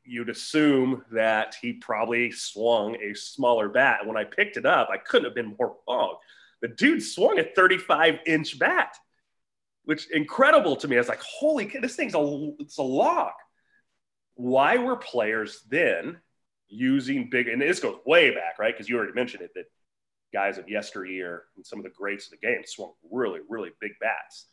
You'd 0.04 0.28
assume 0.28 1.04
that 1.12 1.56
he 1.61 1.74
probably 1.74 2.32
swung 2.32 2.96
a 2.96 3.14
smaller 3.14 3.68
bat. 3.68 4.06
When 4.06 4.16
I 4.16 4.24
picked 4.24 4.56
it 4.56 4.66
up, 4.66 4.88
I 4.90 4.96
couldn't 4.96 5.26
have 5.26 5.34
been 5.34 5.56
more 5.58 5.76
wrong. 5.88 6.16
The 6.61 6.68
dude 6.68 7.02
swung 7.02 7.38
a 7.38 7.44
35 7.44 8.18
inch 8.26 8.58
bat, 8.58 8.96
which 9.84 10.11
incredible 10.11 10.76
to 10.76 10.88
me. 10.88 10.96
I 10.96 11.00
was 11.00 11.08
like, 11.08 11.22
holy, 11.22 11.72
this 11.80 11.96
thing's 11.96 12.14
a, 12.14 12.52
it's 12.58 12.78
a 12.78 12.82
log 12.82 13.32
why 14.40 14.78
were 14.78 14.96
players 14.96 15.62
then 15.68 16.18
using 16.68 17.28
big, 17.28 17.48
and 17.48 17.61
this 17.61 17.80
goes 17.80 17.98
way 18.06 18.30
back, 18.34 18.58
right? 18.58 18.72
Because 18.72 18.88
you 18.88 18.96
already 18.96 19.12
mentioned 19.12 19.42
it 19.42 19.50
that 19.54 19.66
guys 20.32 20.58
of 20.58 20.68
yesteryear 20.68 21.44
and 21.56 21.66
some 21.66 21.78
of 21.78 21.84
the 21.84 21.90
greats 21.90 22.26
of 22.26 22.32
the 22.32 22.46
game 22.46 22.62
swung 22.64 22.92
really, 23.10 23.40
really 23.48 23.70
big 23.80 23.92
bats. 24.00 24.46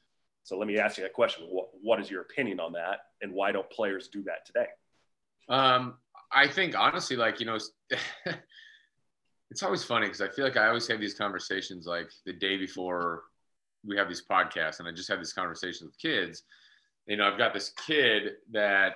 So 0.43 0.57
let 0.57 0.67
me 0.67 0.78
ask 0.80 0.97
you 0.97 1.03
that 1.03 1.13
question. 1.13 1.45
What, 1.49 1.67
what 1.82 1.99
is 1.99 2.09
your 2.09 2.21
opinion 2.21 2.59
on 2.59 2.71
that? 2.73 2.99
And 3.21 3.34
why 3.34 3.51
don't 3.51 3.69
players 3.69 4.07
do 4.07 4.23
that 4.23 4.45
today? 4.45 4.67
Um, 5.49 5.95
I 6.32 6.47
think 6.47 6.78
honestly, 6.78 7.15
like, 7.15 7.39
you 7.39 7.45
know, 7.45 7.57
it's 9.51 9.61
always 9.63 9.84
funny 9.84 10.07
because 10.07 10.21
I 10.21 10.30
feel 10.30 10.45
like 10.45 10.57
I 10.57 10.67
always 10.67 10.88
have 10.88 10.99
these 10.99 11.13
conversations 11.13 11.86
like 11.86 12.09
the 12.25 12.34
day 12.34 12.57
before 12.57 13.23
we 13.86 13.97
have 13.97 14.07
these 14.07 14.23
podcasts, 14.30 14.80
and 14.80 14.88
I 14.88 14.91
just 14.91 15.09
have 15.09 15.19
these 15.19 15.34
conversations 15.34 15.84
with 15.84 15.97
kids. 15.99 16.43
You 17.05 17.17
know, 17.17 17.28
I've 17.28 17.38
got 17.38 17.53
this 17.53 17.71
kid 17.86 18.34
that 18.51 18.95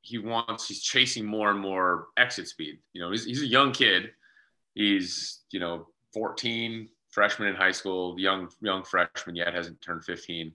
he 0.00 0.18
wants 0.18 0.66
he's 0.66 0.82
chasing 0.82 1.24
more 1.24 1.50
and 1.50 1.60
more 1.60 2.08
exit 2.16 2.48
speed. 2.48 2.78
You 2.92 3.02
know, 3.02 3.10
he's, 3.10 3.24
he's 3.24 3.42
a 3.42 3.46
young 3.46 3.72
kid. 3.72 4.10
He's 4.74 5.40
you 5.50 5.60
know 5.60 5.86
14, 6.12 6.88
freshman 7.10 7.48
in 7.48 7.54
high 7.54 7.72
school, 7.72 8.18
young 8.18 8.48
young 8.60 8.84
freshman 8.84 9.36
yet 9.36 9.54
hasn't 9.54 9.80
turned 9.80 10.04
15, 10.04 10.52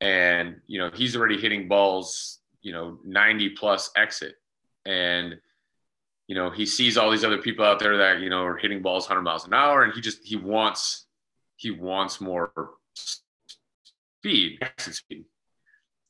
and 0.00 0.60
you 0.66 0.78
know 0.78 0.90
he's 0.92 1.16
already 1.16 1.38
hitting 1.40 1.68
balls 1.68 2.40
you 2.62 2.72
know 2.72 2.98
90 3.04 3.50
plus 3.50 3.90
exit, 3.96 4.34
and 4.86 5.36
you 6.26 6.34
know 6.34 6.50
he 6.50 6.66
sees 6.66 6.96
all 6.96 7.10
these 7.10 7.24
other 7.24 7.38
people 7.38 7.64
out 7.64 7.78
there 7.78 7.96
that 7.96 8.20
you 8.20 8.30
know 8.30 8.44
are 8.44 8.56
hitting 8.56 8.82
balls 8.82 9.04
100 9.04 9.22
miles 9.22 9.46
an 9.46 9.54
hour, 9.54 9.82
and 9.82 9.92
he 9.94 10.00
just 10.00 10.24
he 10.24 10.36
wants 10.36 11.06
he 11.56 11.70
wants 11.70 12.20
more 12.20 12.52
speed, 12.94 14.58
exit 14.60 14.94
speed 14.94 15.24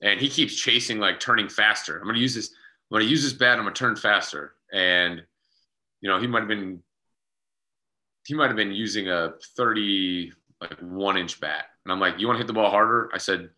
and 0.00 0.20
he 0.20 0.28
keeps 0.28 0.54
chasing 0.54 0.98
like 0.98 1.20
turning 1.20 1.48
faster. 1.48 1.98
I'm 1.98 2.06
gonna 2.06 2.18
use 2.18 2.34
this. 2.34 2.50
I'm 2.90 2.98
gonna 2.98 3.10
use 3.10 3.22
this 3.22 3.32
bat. 3.32 3.58
I'm 3.58 3.64
gonna 3.64 3.74
turn 3.74 3.96
faster. 3.96 4.54
And 4.72 5.22
you 6.00 6.08
know, 6.08 6.20
he 6.20 6.26
might 6.26 6.40
have 6.40 6.48
been 6.48 6.82
he 8.28 8.34
might 8.34 8.48
have 8.48 8.56
been 8.56 8.72
using 8.72 9.08
a 9.08 9.32
30 9.56 10.32
like 10.60 10.78
one 10.80 11.16
inch 11.16 11.40
bat. 11.40 11.64
And 11.84 11.92
I'm 11.92 11.98
like, 11.98 12.18
you 12.18 12.26
want 12.26 12.36
to 12.36 12.40
hit 12.40 12.46
the 12.46 12.52
ball 12.52 12.70
harder? 12.70 13.08
I 13.14 13.18
said, 13.18 13.48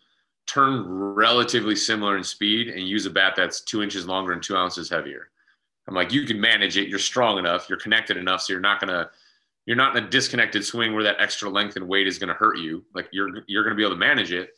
turn 0.47 0.85
relatively 0.87 1.75
similar 1.75 2.16
in 2.16 2.23
speed 2.23 2.68
and 2.68 2.89
use 2.89 3.05
a 3.05 3.11
bat 3.11 3.35
that's 3.37 3.62
two 3.62 3.83
inches 3.83 4.07
longer 4.07 4.33
and 4.33 4.41
two 4.41 4.57
ounces 4.57 4.89
heavier. 4.89 5.31
I'm 5.89 5.95
like, 5.97 6.12
you 6.12 6.25
can 6.25 6.41
manage 6.41 6.77
it. 6.77 6.89
You're 6.89 7.01
strong 7.01 7.37
enough. 7.37 7.68
You're 7.68 7.81
connected 7.81 8.16
enough. 8.16 8.43
So 8.43 8.53
you're 8.53 8.61
not 8.61 8.79
gonna 8.79 9.11
you're 9.66 9.77
not 9.77 9.97
in 9.97 10.05
a 10.05 10.09
disconnected 10.09 10.64
swing 10.64 10.95
where 10.95 11.03
that 11.03 11.16
extra 11.18 11.51
length 11.51 11.75
and 11.75 11.89
weight 11.89 12.07
is 12.07 12.18
going 12.18 12.29
to 12.29 12.35
hurt 12.35 12.59
you. 12.59 12.85
Like 12.95 13.09
you're 13.12 13.43
you're 13.49 13.64
going 13.64 13.75
to 13.75 13.77
be 13.77 13.83
able 13.83 13.97
to 13.97 13.99
manage 13.99 14.31
it. 14.31 14.51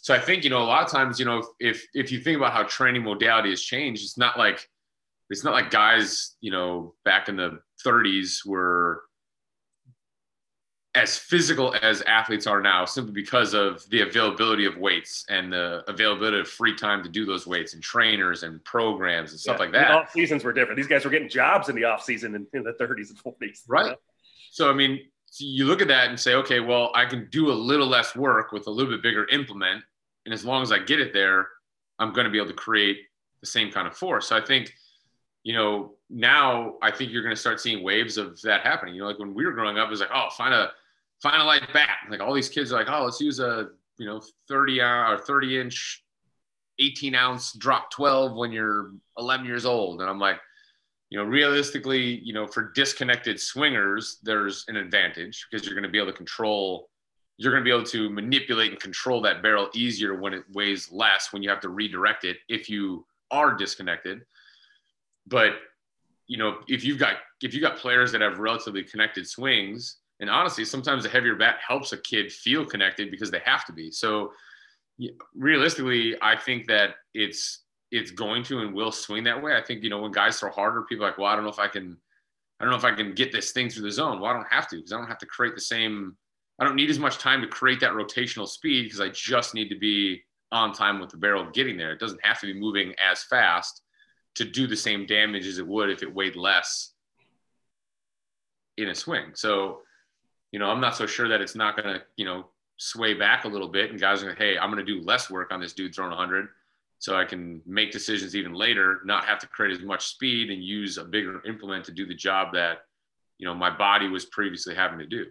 So 0.00 0.14
I 0.14 0.18
think 0.18 0.44
you 0.44 0.50
know 0.50 0.62
a 0.62 0.64
lot 0.64 0.82
of 0.82 0.90
times 0.90 1.18
you 1.18 1.26
know 1.26 1.46
if 1.60 1.86
if 1.92 2.10
you 2.10 2.20
think 2.20 2.38
about 2.38 2.54
how 2.54 2.62
training 2.62 3.02
modality 3.02 3.50
has 3.50 3.60
changed, 3.60 4.02
it's 4.02 4.16
not 4.16 4.38
like 4.38 4.66
it's 5.28 5.44
not 5.44 5.52
like 5.52 5.70
guys 5.70 6.36
you 6.40 6.50
know 6.50 6.94
back 7.04 7.28
in 7.28 7.36
the 7.36 7.60
30s 7.84 8.46
were 8.46 9.02
as 10.98 11.16
physical 11.16 11.76
as 11.80 12.02
athletes 12.02 12.48
are 12.48 12.60
now 12.60 12.84
simply 12.84 13.12
because 13.12 13.54
of 13.54 13.88
the 13.90 14.00
availability 14.00 14.64
of 14.64 14.76
weights 14.78 15.24
and 15.28 15.52
the 15.52 15.84
availability 15.86 16.40
of 16.40 16.48
free 16.48 16.74
time 16.74 17.04
to 17.04 17.08
do 17.08 17.24
those 17.24 17.46
weights 17.46 17.74
and 17.74 17.82
trainers 17.82 18.42
and 18.42 18.62
programs 18.64 19.30
and 19.30 19.38
stuff 19.38 19.56
yeah, 19.58 19.64
like 19.64 19.72
that. 19.72 19.90
off 19.92 20.10
seasons 20.10 20.42
were 20.42 20.52
different. 20.52 20.76
These 20.76 20.88
guys 20.88 21.04
were 21.04 21.10
getting 21.10 21.28
jobs 21.28 21.68
in 21.68 21.76
the 21.76 21.84
off 21.84 22.02
season 22.02 22.34
in, 22.34 22.46
in 22.52 22.64
the 22.64 22.72
30s 22.72 23.10
and 23.10 23.18
40s. 23.22 23.62
Right. 23.68 23.84
You 23.84 23.90
know? 23.92 23.96
So 24.50 24.68
I 24.68 24.72
mean, 24.72 24.98
so 25.26 25.44
you 25.44 25.66
look 25.66 25.80
at 25.80 25.88
that 25.88 26.08
and 26.08 26.18
say, 26.18 26.34
okay, 26.34 26.58
well, 26.58 26.90
I 26.96 27.04
can 27.04 27.28
do 27.30 27.50
a 27.50 27.54
little 27.54 27.86
less 27.86 28.16
work 28.16 28.50
with 28.50 28.66
a 28.66 28.70
little 28.70 28.90
bit 28.90 29.00
bigger 29.00 29.26
implement. 29.28 29.84
And 30.24 30.34
as 30.34 30.44
long 30.44 30.62
as 30.62 30.72
I 30.72 30.80
get 30.80 31.00
it 31.00 31.12
there, 31.12 31.46
I'm 32.00 32.12
going 32.12 32.24
to 32.24 32.30
be 32.30 32.38
able 32.38 32.48
to 32.48 32.54
create 32.54 32.98
the 33.40 33.46
same 33.46 33.70
kind 33.70 33.86
of 33.86 33.96
force. 33.96 34.28
So 34.28 34.36
I 34.36 34.40
think, 34.40 34.74
you 35.44 35.52
know, 35.52 35.94
now 36.10 36.74
I 36.82 36.90
think 36.90 37.12
you're 37.12 37.22
going 37.22 37.34
to 37.34 37.40
start 37.40 37.60
seeing 37.60 37.84
waves 37.84 38.16
of 38.16 38.40
that 38.42 38.62
happening. 38.62 38.94
You 38.94 39.02
know, 39.02 39.06
like 39.06 39.18
when 39.18 39.32
we 39.32 39.46
were 39.46 39.52
growing 39.52 39.78
up, 39.78 39.86
it 39.86 39.90
was 39.90 40.00
like, 40.00 40.10
oh, 40.12 40.28
find 40.36 40.52
a, 40.52 40.72
find 41.22 41.40
a 41.40 41.44
light 41.44 41.62
bat. 41.72 41.98
Like 42.10 42.20
all 42.20 42.34
these 42.34 42.48
kids 42.48 42.72
are 42.72 42.76
like, 42.76 42.88
oh, 42.88 43.04
let's 43.04 43.20
use 43.20 43.40
a, 43.40 43.68
you 43.98 44.06
know, 44.06 44.20
30 44.48 44.80
uh, 44.80 45.10
or 45.10 45.18
30 45.18 45.60
inch, 45.60 46.04
18 46.78 47.14
ounce 47.14 47.52
drop 47.54 47.90
12 47.90 48.36
when 48.36 48.52
you're 48.52 48.92
11 49.18 49.46
years 49.46 49.66
old. 49.66 50.00
And 50.00 50.08
I'm 50.08 50.20
like, 50.20 50.40
you 51.10 51.18
know, 51.18 51.24
realistically, 51.24 52.20
you 52.22 52.32
know, 52.32 52.46
for 52.46 52.70
disconnected 52.74 53.40
swingers, 53.40 54.18
there's 54.22 54.64
an 54.68 54.76
advantage 54.76 55.46
because 55.50 55.66
you're 55.66 55.74
going 55.74 55.84
to 55.84 55.88
be 55.88 55.98
able 55.98 56.12
to 56.12 56.16
control, 56.16 56.90
you're 57.38 57.50
going 57.50 57.62
to 57.62 57.64
be 57.64 57.74
able 57.74 57.86
to 57.86 58.10
manipulate 58.10 58.72
and 58.72 58.80
control 58.80 59.22
that 59.22 59.42
barrel 59.42 59.70
easier 59.74 60.20
when 60.20 60.34
it 60.34 60.44
weighs 60.52 60.92
less, 60.92 61.32
when 61.32 61.42
you 61.42 61.48
have 61.48 61.60
to 61.60 61.70
redirect 61.70 62.24
it 62.24 62.36
if 62.48 62.68
you 62.68 63.06
are 63.30 63.54
disconnected. 63.54 64.20
But, 65.26 65.52
you 66.26 66.36
know, 66.36 66.58
if 66.68 66.84
you've 66.84 66.98
got, 66.98 67.16
if 67.42 67.54
you've 67.54 67.62
got 67.62 67.78
players 67.78 68.12
that 68.12 68.20
have 68.20 68.38
relatively 68.38 68.82
connected 68.82 69.26
swings, 69.26 69.96
and 70.20 70.28
honestly, 70.28 70.64
sometimes 70.64 71.04
a 71.04 71.08
heavier 71.08 71.36
bat 71.36 71.56
helps 71.66 71.92
a 71.92 71.98
kid 71.98 72.32
feel 72.32 72.64
connected 72.64 73.10
because 73.10 73.30
they 73.30 73.40
have 73.44 73.64
to 73.66 73.72
be. 73.72 73.90
So, 73.90 74.32
realistically, 75.34 76.16
I 76.20 76.36
think 76.36 76.66
that 76.66 76.96
it's 77.14 77.62
it's 77.90 78.10
going 78.10 78.42
to 78.44 78.60
and 78.60 78.74
will 78.74 78.92
swing 78.92 79.24
that 79.24 79.42
way. 79.42 79.56
I 79.56 79.62
think, 79.62 79.82
you 79.82 79.90
know, 79.90 80.00
when 80.00 80.12
guys 80.12 80.38
throw 80.38 80.50
harder, 80.50 80.82
people 80.82 81.04
are 81.04 81.08
like, 81.08 81.18
well, 81.18 81.28
I 81.28 81.34
don't 81.34 81.44
know 81.44 81.50
if 81.50 81.58
I 81.58 81.68
can, 81.68 81.96
I 82.60 82.64
don't 82.64 82.70
know 82.70 82.78
if 82.78 82.84
I 82.84 82.94
can 82.94 83.14
get 83.14 83.32
this 83.32 83.52
thing 83.52 83.70
through 83.70 83.84
the 83.84 83.90
zone. 83.90 84.20
Well, 84.20 84.30
I 84.30 84.34
don't 84.34 84.52
have 84.52 84.68
to 84.68 84.76
because 84.76 84.92
I 84.92 84.98
don't 84.98 85.08
have 85.08 85.18
to 85.18 85.26
create 85.26 85.54
the 85.54 85.60
same, 85.60 86.16
I 86.58 86.64
don't 86.64 86.76
need 86.76 86.90
as 86.90 86.98
much 86.98 87.18
time 87.18 87.40
to 87.40 87.48
create 87.48 87.80
that 87.80 87.92
rotational 87.92 88.46
speed 88.46 88.84
because 88.84 89.00
I 89.00 89.08
just 89.08 89.54
need 89.54 89.68
to 89.68 89.78
be 89.78 90.22
on 90.52 90.72
time 90.72 91.00
with 91.00 91.10
the 91.10 91.16
barrel 91.16 91.50
getting 91.50 91.76
there. 91.76 91.92
It 91.92 92.00
doesn't 92.00 92.24
have 92.24 92.40
to 92.40 92.46
be 92.46 92.58
moving 92.58 92.94
as 92.98 93.22
fast 93.22 93.82
to 94.34 94.44
do 94.44 94.66
the 94.66 94.76
same 94.76 95.06
damage 95.06 95.46
as 95.46 95.58
it 95.58 95.66
would 95.66 95.90
if 95.90 96.02
it 96.02 96.14
weighed 96.14 96.36
less 96.36 96.92
in 98.76 98.88
a 98.88 98.94
swing. 98.94 99.32
So, 99.34 99.80
you 100.52 100.58
know, 100.58 100.70
I'm 100.70 100.80
not 100.80 100.96
so 100.96 101.06
sure 101.06 101.28
that 101.28 101.40
it's 101.40 101.54
not 101.54 101.76
going 101.76 101.94
to, 101.94 102.02
you 102.16 102.24
know, 102.24 102.46
sway 102.78 103.14
back 103.14 103.44
a 103.44 103.48
little 103.48 103.68
bit 103.68 103.90
and 103.90 104.00
guys 104.00 104.22
are, 104.22 104.30
like, 104.30 104.38
hey, 104.38 104.56
I'm 104.56 104.70
going 104.70 104.84
to 104.84 104.92
do 104.92 105.04
less 105.04 105.30
work 105.30 105.52
on 105.52 105.60
this 105.60 105.72
dude 105.72 105.94
throwing 105.94 106.10
100 106.10 106.48
so 106.98 107.16
I 107.16 107.24
can 107.24 107.62
make 107.64 107.92
decisions 107.92 108.34
even 108.34 108.54
later, 108.54 109.00
not 109.04 109.24
have 109.24 109.38
to 109.40 109.46
create 109.46 109.76
as 109.76 109.84
much 109.84 110.06
speed 110.06 110.50
and 110.50 110.62
use 110.62 110.98
a 110.98 111.04
bigger 111.04 111.44
implement 111.46 111.84
to 111.84 111.92
do 111.92 112.06
the 112.06 112.14
job 112.14 112.54
that, 112.54 112.78
you 113.38 113.46
know, 113.46 113.54
my 113.54 113.70
body 113.70 114.08
was 114.08 114.24
previously 114.24 114.74
having 114.74 114.98
to 114.98 115.06
do. 115.06 115.26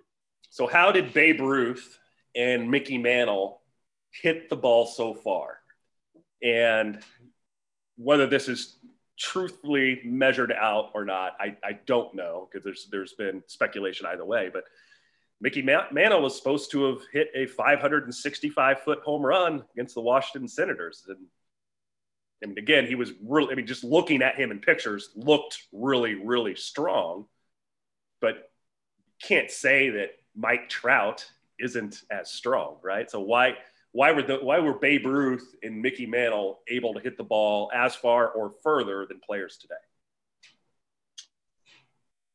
So 0.49 0.65
how 0.67 0.91
did 0.91 1.13
Babe 1.13 1.41
Ruth 1.41 1.99
and 2.35 2.71
Mickey 2.71 2.97
Mantle 2.97 3.61
hit 4.11 4.49
the 4.49 4.55
ball 4.55 4.85
so 4.85 5.13
far? 5.13 5.59
And 6.41 6.99
whether 7.97 8.27
this 8.27 8.47
is 8.47 8.77
truthfully 9.17 10.01
measured 10.05 10.53
out 10.53 10.91
or 10.93 11.03
not, 11.03 11.35
I, 11.39 11.57
I 11.63 11.79
don't 11.85 12.13
know 12.15 12.47
because 12.49 12.63
there's 12.63 12.87
there's 12.91 13.13
been 13.13 13.43
speculation 13.47 14.05
either 14.05 14.23
way. 14.23 14.49
But 14.53 14.63
Mickey 15.39 15.61
Mantle 15.61 16.21
was 16.21 16.35
supposed 16.35 16.71
to 16.71 16.85
have 16.85 17.01
hit 17.13 17.29
a 17.35 17.45
565 17.45 18.79
foot 18.81 18.99
home 19.01 19.23
run 19.23 19.63
against 19.73 19.95
the 19.95 20.01
Washington 20.01 20.47
Senators, 20.47 21.05
and 21.07 21.17
I 22.43 22.47
mean, 22.47 22.57
again, 22.57 22.85
he 22.85 22.95
was 22.95 23.13
really, 23.23 23.51
I 23.51 23.55
mean, 23.55 23.65
just 23.65 23.83
looking 23.83 24.21
at 24.21 24.35
him 24.35 24.51
in 24.51 24.59
pictures 24.59 25.09
looked 25.15 25.63
really, 25.71 26.15
really 26.15 26.55
strong. 26.55 27.25
But 28.21 28.49
can't 29.21 29.49
say 29.49 29.89
that 29.91 30.11
Mike 30.35 30.69
Trout 30.69 31.25
isn't 31.59 32.03
as 32.11 32.31
strong, 32.31 32.77
right? 32.83 33.09
So 33.09 33.19
why 33.21 33.55
why 33.91 34.11
were 34.11 34.21
the 34.21 34.37
why 34.37 34.59
were 34.59 34.73
Babe 34.73 35.05
Ruth 35.05 35.55
and 35.63 35.81
Mickey 35.81 36.05
Mantle 36.05 36.59
able 36.67 36.93
to 36.93 36.99
hit 36.99 37.17
the 37.17 37.23
ball 37.23 37.71
as 37.73 37.95
far 37.95 38.29
or 38.29 38.53
further 38.61 39.05
than 39.07 39.19
players 39.19 39.57
today? 39.57 39.75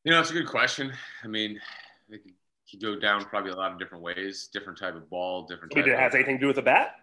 You 0.04 0.10
know, 0.10 0.16
that's 0.16 0.30
a 0.30 0.34
good 0.34 0.48
question. 0.48 0.92
I 1.22 1.28
mean, 1.28 1.60
go 2.78 2.98
down 2.98 3.24
probably 3.24 3.50
a 3.50 3.56
lot 3.56 3.72
of 3.72 3.78
different 3.78 4.02
ways, 4.02 4.48
different 4.52 4.78
type 4.78 4.94
of 4.94 5.08
ball, 5.10 5.46
different. 5.46 5.74
Mean, 5.74 5.88
it 5.88 5.98
has 5.98 6.14
anything 6.14 6.36
to 6.36 6.40
do 6.40 6.46
with 6.46 6.56
the 6.56 6.62
bat? 6.62 6.96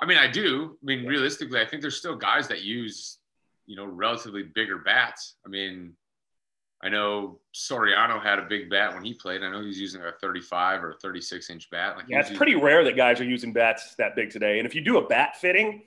I 0.00 0.06
mean, 0.06 0.18
I 0.18 0.26
do. 0.26 0.78
I 0.82 0.84
mean, 0.84 1.06
realistically, 1.06 1.60
I 1.60 1.66
think 1.66 1.82
there's 1.82 1.96
still 1.96 2.16
guys 2.16 2.48
that 2.48 2.62
use, 2.62 3.18
you 3.66 3.76
know, 3.76 3.84
relatively 3.84 4.42
bigger 4.42 4.78
bats. 4.78 5.36
I 5.46 5.48
mean, 5.48 5.94
I 6.82 6.88
know 6.88 7.38
Soriano 7.54 8.20
had 8.20 8.40
a 8.40 8.42
big 8.42 8.68
bat 8.68 8.92
when 8.92 9.04
he 9.04 9.14
played. 9.14 9.42
I 9.42 9.50
know 9.50 9.62
he's 9.62 9.80
using 9.80 10.02
a 10.02 10.12
35 10.20 10.82
or 10.82 10.94
36 11.00 11.48
inch 11.50 11.70
bat. 11.70 11.96
Like 11.96 12.06
yeah, 12.08 12.20
it's 12.20 12.36
pretty 12.36 12.56
rare 12.56 12.82
that 12.84 12.96
guys 12.96 13.20
are 13.20 13.24
using 13.24 13.52
bats 13.52 13.94
that 13.96 14.16
big 14.16 14.30
today. 14.30 14.58
And 14.58 14.66
if 14.66 14.74
you 14.74 14.80
do 14.80 14.98
a 14.98 15.06
bat 15.06 15.36
fitting, 15.36 15.84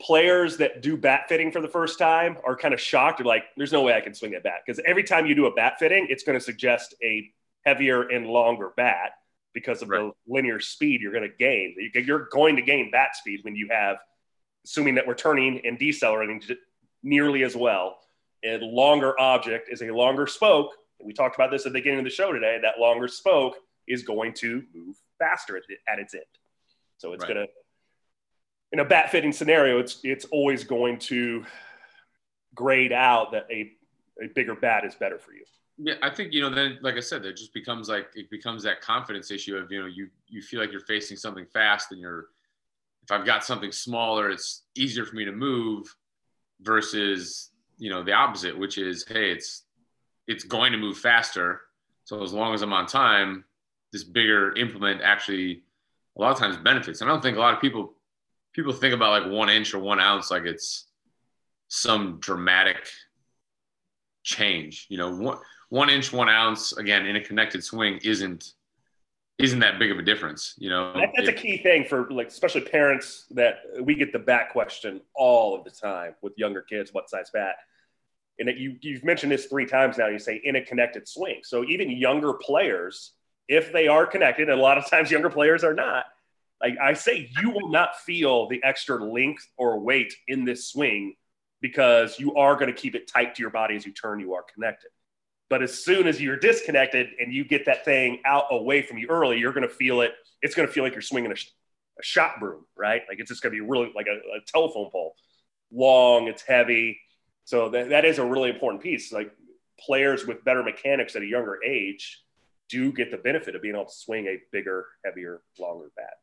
players 0.00 0.58
that 0.58 0.82
do 0.82 0.98
bat 0.98 1.22
fitting 1.28 1.50
for 1.50 1.62
the 1.62 1.68
first 1.68 1.98
time 1.98 2.36
are 2.44 2.54
kind 2.54 2.74
of 2.74 2.80
shocked. 2.80 3.18
They're 3.18 3.26
like, 3.26 3.44
there's 3.56 3.72
no 3.72 3.82
way 3.82 3.94
I 3.94 4.02
can 4.02 4.12
swing 4.12 4.32
that 4.32 4.42
bat. 4.42 4.60
Because 4.66 4.80
every 4.86 5.02
time 5.02 5.24
you 5.24 5.34
do 5.34 5.46
a 5.46 5.54
bat 5.54 5.78
fitting, 5.78 6.06
it's 6.10 6.22
going 6.22 6.38
to 6.38 6.44
suggest 6.44 6.94
a 7.02 7.32
heavier 7.66 8.02
and 8.02 8.26
longer 8.26 8.72
bat 8.76 9.10
because 9.52 9.82
of 9.82 9.88
right. 9.88 10.00
the 10.00 10.32
linear 10.32 10.60
speed 10.60 11.00
you're 11.00 11.12
going 11.12 11.28
to 11.28 11.36
gain. 11.36 11.74
You're 11.92 12.28
going 12.30 12.56
to 12.56 12.62
gain 12.62 12.90
bat 12.90 13.16
speed 13.16 13.40
when 13.42 13.56
you 13.56 13.68
have, 13.70 13.96
assuming 14.64 14.94
that 14.94 15.06
we're 15.06 15.14
turning 15.14 15.60
and 15.66 15.78
decelerating 15.78 16.40
nearly 17.02 17.42
as 17.42 17.56
well. 17.56 17.98
A 18.44 18.58
longer 18.58 19.18
object 19.20 19.68
is 19.70 19.82
a 19.82 19.86
longer 19.86 20.26
spoke. 20.26 20.70
We 21.02 21.12
talked 21.12 21.34
about 21.34 21.50
this 21.50 21.66
at 21.66 21.72
the 21.72 21.78
beginning 21.78 21.98
of 21.98 22.04
the 22.04 22.10
show 22.10 22.32
today. 22.32 22.58
That 22.62 22.78
longer 22.78 23.08
spoke 23.08 23.56
is 23.88 24.02
going 24.02 24.34
to 24.34 24.62
move 24.74 24.96
faster 25.18 25.56
at, 25.56 25.64
at 25.88 25.98
its 25.98 26.14
end. 26.14 26.24
So 26.98 27.12
it's 27.12 27.24
right. 27.24 27.34
going 27.34 27.46
to, 27.46 27.52
in 28.72 28.80
a 28.80 28.84
bat 28.84 29.10
fitting 29.10 29.32
scenario, 29.32 29.78
it's 29.78 30.00
it's 30.02 30.24
always 30.26 30.64
going 30.64 30.98
to 30.98 31.44
grade 32.54 32.92
out 32.92 33.32
that 33.32 33.46
a, 33.50 33.72
a 34.22 34.28
bigger 34.34 34.54
bat 34.54 34.84
is 34.84 34.94
better 34.94 35.18
for 35.18 35.32
you. 35.32 35.44
Yeah, 35.78 35.94
I 36.02 36.10
think 36.10 36.32
you 36.32 36.40
know. 36.40 36.50
Then, 36.50 36.78
like 36.80 36.96
I 36.96 37.00
said, 37.00 37.24
it 37.24 37.36
just 37.36 37.52
becomes 37.52 37.88
like 37.88 38.08
it 38.14 38.30
becomes 38.30 38.62
that 38.62 38.80
confidence 38.80 39.30
issue 39.30 39.56
of 39.56 39.70
you 39.70 39.80
know 39.80 39.86
you 39.86 40.08
you 40.26 40.40
feel 40.40 40.60
like 40.60 40.72
you're 40.72 40.80
facing 40.80 41.16
something 41.16 41.46
fast, 41.52 41.92
and 41.92 42.00
you're 42.00 42.26
if 43.04 43.12
I've 43.12 43.26
got 43.26 43.44
something 43.44 43.72
smaller, 43.72 44.30
it's 44.30 44.62
easier 44.74 45.04
for 45.04 45.14
me 45.16 45.24
to 45.24 45.32
move 45.32 45.94
versus 46.62 47.50
you 47.78 47.90
know 47.90 48.02
the 48.02 48.12
opposite, 48.12 48.58
which 48.58 48.78
is 48.78 49.04
hey, 49.06 49.30
it's 49.30 49.64
it's 50.26 50.44
going 50.44 50.72
to 50.72 50.78
move 50.78 50.96
faster. 50.96 51.60
So 52.04 52.22
as 52.22 52.32
long 52.32 52.54
as 52.54 52.62
I'm 52.62 52.72
on 52.72 52.86
time, 52.86 53.44
this 53.92 54.04
bigger 54.04 54.54
implement 54.56 55.02
actually 55.02 55.62
a 56.16 56.20
lot 56.20 56.32
of 56.32 56.38
times 56.38 56.56
benefits. 56.56 57.00
And 57.00 57.10
I 57.10 57.12
don't 57.12 57.22
think 57.22 57.36
a 57.36 57.40
lot 57.40 57.54
of 57.54 57.60
people 57.60 57.92
people 58.54 58.72
think 58.72 58.94
about 58.94 59.22
like 59.22 59.30
one 59.30 59.50
inch 59.50 59.74
or 59.74 59.78
one 59.78 60.00
ounce 60.00 60.30
like 60.30 60.44
it's 60.44 60.86
some 61.68 62.18
dramatic 62.20 62.88
change. 64.22 64.86
You 64.88 64.98
know, 64.98 65.14
one 65.14 65.38
one 65.68 65.90
inch, 65.90 66.12
one 66.12 66.28
ounce, 66.28 66.76
again, 66.76 67.06
in 67.06 67.16
a 67.16 67.20
connected 67.20 67.64
swing 67.64 67.98
isn't 68.02 68.52
isn't 69.38 69.58
that 69.58 69.78
big 69.78 69.90
of 69.90 69.98
a 69.98 70.02
difference, 70.02 70.54
you 70.56 70.70
know. 70.70 70.94
That's 70.94 71.28
if, 71.28 71.28
a 71.28 71.32
key 71.32 71.58
thing 71.58 71.84
for 71.84 72.10
like 72.10 72.28
especially 72.28 72.62
parents 72.62 73.26
that 73.32 73.58
we 73.82 73.94
get 73.94 74.12
the 74.12 74.18
bat 74.18 74.50
question 74.50 75.02
all 75.14 75.54
of 75.54 75.64
the 75.64 75.70
time 75.70 76.14
with 76.22 76.32
younger 76.38 76.62
kids, 76.62 76.94
what 76.94 77.10
size 77.10 77.30
bat? 77.32 77.56
And 78.38 78.48
that 78.48 78.56
you 78.56 78.76
you've 78.80 79.04
mentioned 79.04 79.32
this 79.32 79.46
three 79.46 79.66
times 79.66 79.98
now. 79.98 80.08
You 80.08 80.18
say 80.18 80.40
in 80.42 80.56
a 80.56 80.62
connected 80.62 81.06
swing. 81.06 81.40
So 81.42 81.64
even 81.64 81.90
younger 81.90 82.34
players, 82.34 83.12
if 83.48 83.72
they 83.72 83.88
are 83.88 84.06
connected, 84.06 84.48
and 84.48 84.58
a 84.58 84.62
lot 84.62 84.78
of 84.78 84.88
times 84.88 85.10
younger 85.10 85.30
players 85.30 85.64
are 85.64 85.74
not, 85.74 86.06
like 86.62 86.78
I 86.80 86.94
say, 86.94 87.30
you 87.40 87.50
will 87.50 87.68
not 87.68 87.96
feel 88.00 88.48
the 88.48 88.62
extra 88.64 89.02
length 89.04 89.46
or 89.58 89.80
weight 89.80 90.14
in 90.28 90.44
this 90.44 90.68
swing 90.68 91.14
because 91.60 92.18
you 92.18 92.34
are 92.36 92.54
going 92.54 92.68
to 92.68 92.78
keep 92.78 92.94
it 92.94 93.06
tight 93.06 93.34
to 93.34 93.42
your 93.42 93.50
body 93.50 93.76
as 93.76 93.84
you 93.84 93.92
turn. 93.92 94.20
You 94.20 94.34
are 94.34 94.44
connected. 94.54 94.90
But 95.48 95.62
as 95.62 95.84
soon 95.84 96.06
as 96.06 96.20
you're 96.20 96.38
disconnected 96.38 97.08
and 97.20 97.32
you 97.32 97.44
get 97.44 97.66
that 97.66 97.84
thing 97.84 98.20
out 98.24 98.46
away 98.50 98.82
from 98.82 98.98
you 98.98 99.08
early, 99.08 99.38
you're 99.38 99.52
going 99.52 99.68
to 99.68 99.74
feel 99.74 100.00
it. 100.00 100.12
It's 100.42 100.54
going 100.54 100.66
to 100.66 100.72
feel 100.72 100.82
like 100.82 100.92
you're 100.92 101.02
swinging 101.02 101.30
a, 101.30 101.34
a 101.34 102.02
shot 102.02 102.40
broom, 102.40 102.64
right? 102.76 103.02
Like 103.08 103.20
it's 103.20 103.28
just 103.28 103.42
going 103.42 103.54
to 103.54 103.62
be 103.62 103.66
really 103.66 103.92
like 103.94 104.06
a, 104.08 104.16
a, 104.16 104.40
telephone 104.46 104.90
pole, 104.90 105.14
long, 105.70 106.26
it's 106.26 106.42
heavy. 106.42 106.98
So 107.44 107.68
that, 107.70 107.90
that 107.90 108.04
is 108.04 108.18
a 108.18 108.24
really 108.24 108.50
important 108.50 108.82
piece. 108.82 109.12
Like 109.12 109.30
players 109.78 110.26
with 110.26 110.44
better 110.44 110.64
mechanics 110.64 111.14
at 111.14 111.22
a 111.22 111.26
younger 111.26 111.62
age 111.64 112.22
do 112.68 112.92
get 112.92 113.12
the 113.12 113.18
benefit 113.18 113.54
of 113.54 113.62
being 113.62 113.76
able 113.76 113.84
to 113.84 113.94
swing 113.94 114.26
a 114.26 114.38
bigger, 114.50 114.86
heavier, 115.04 115.42
longer 115.60 115.90
bat. 115.96 116.14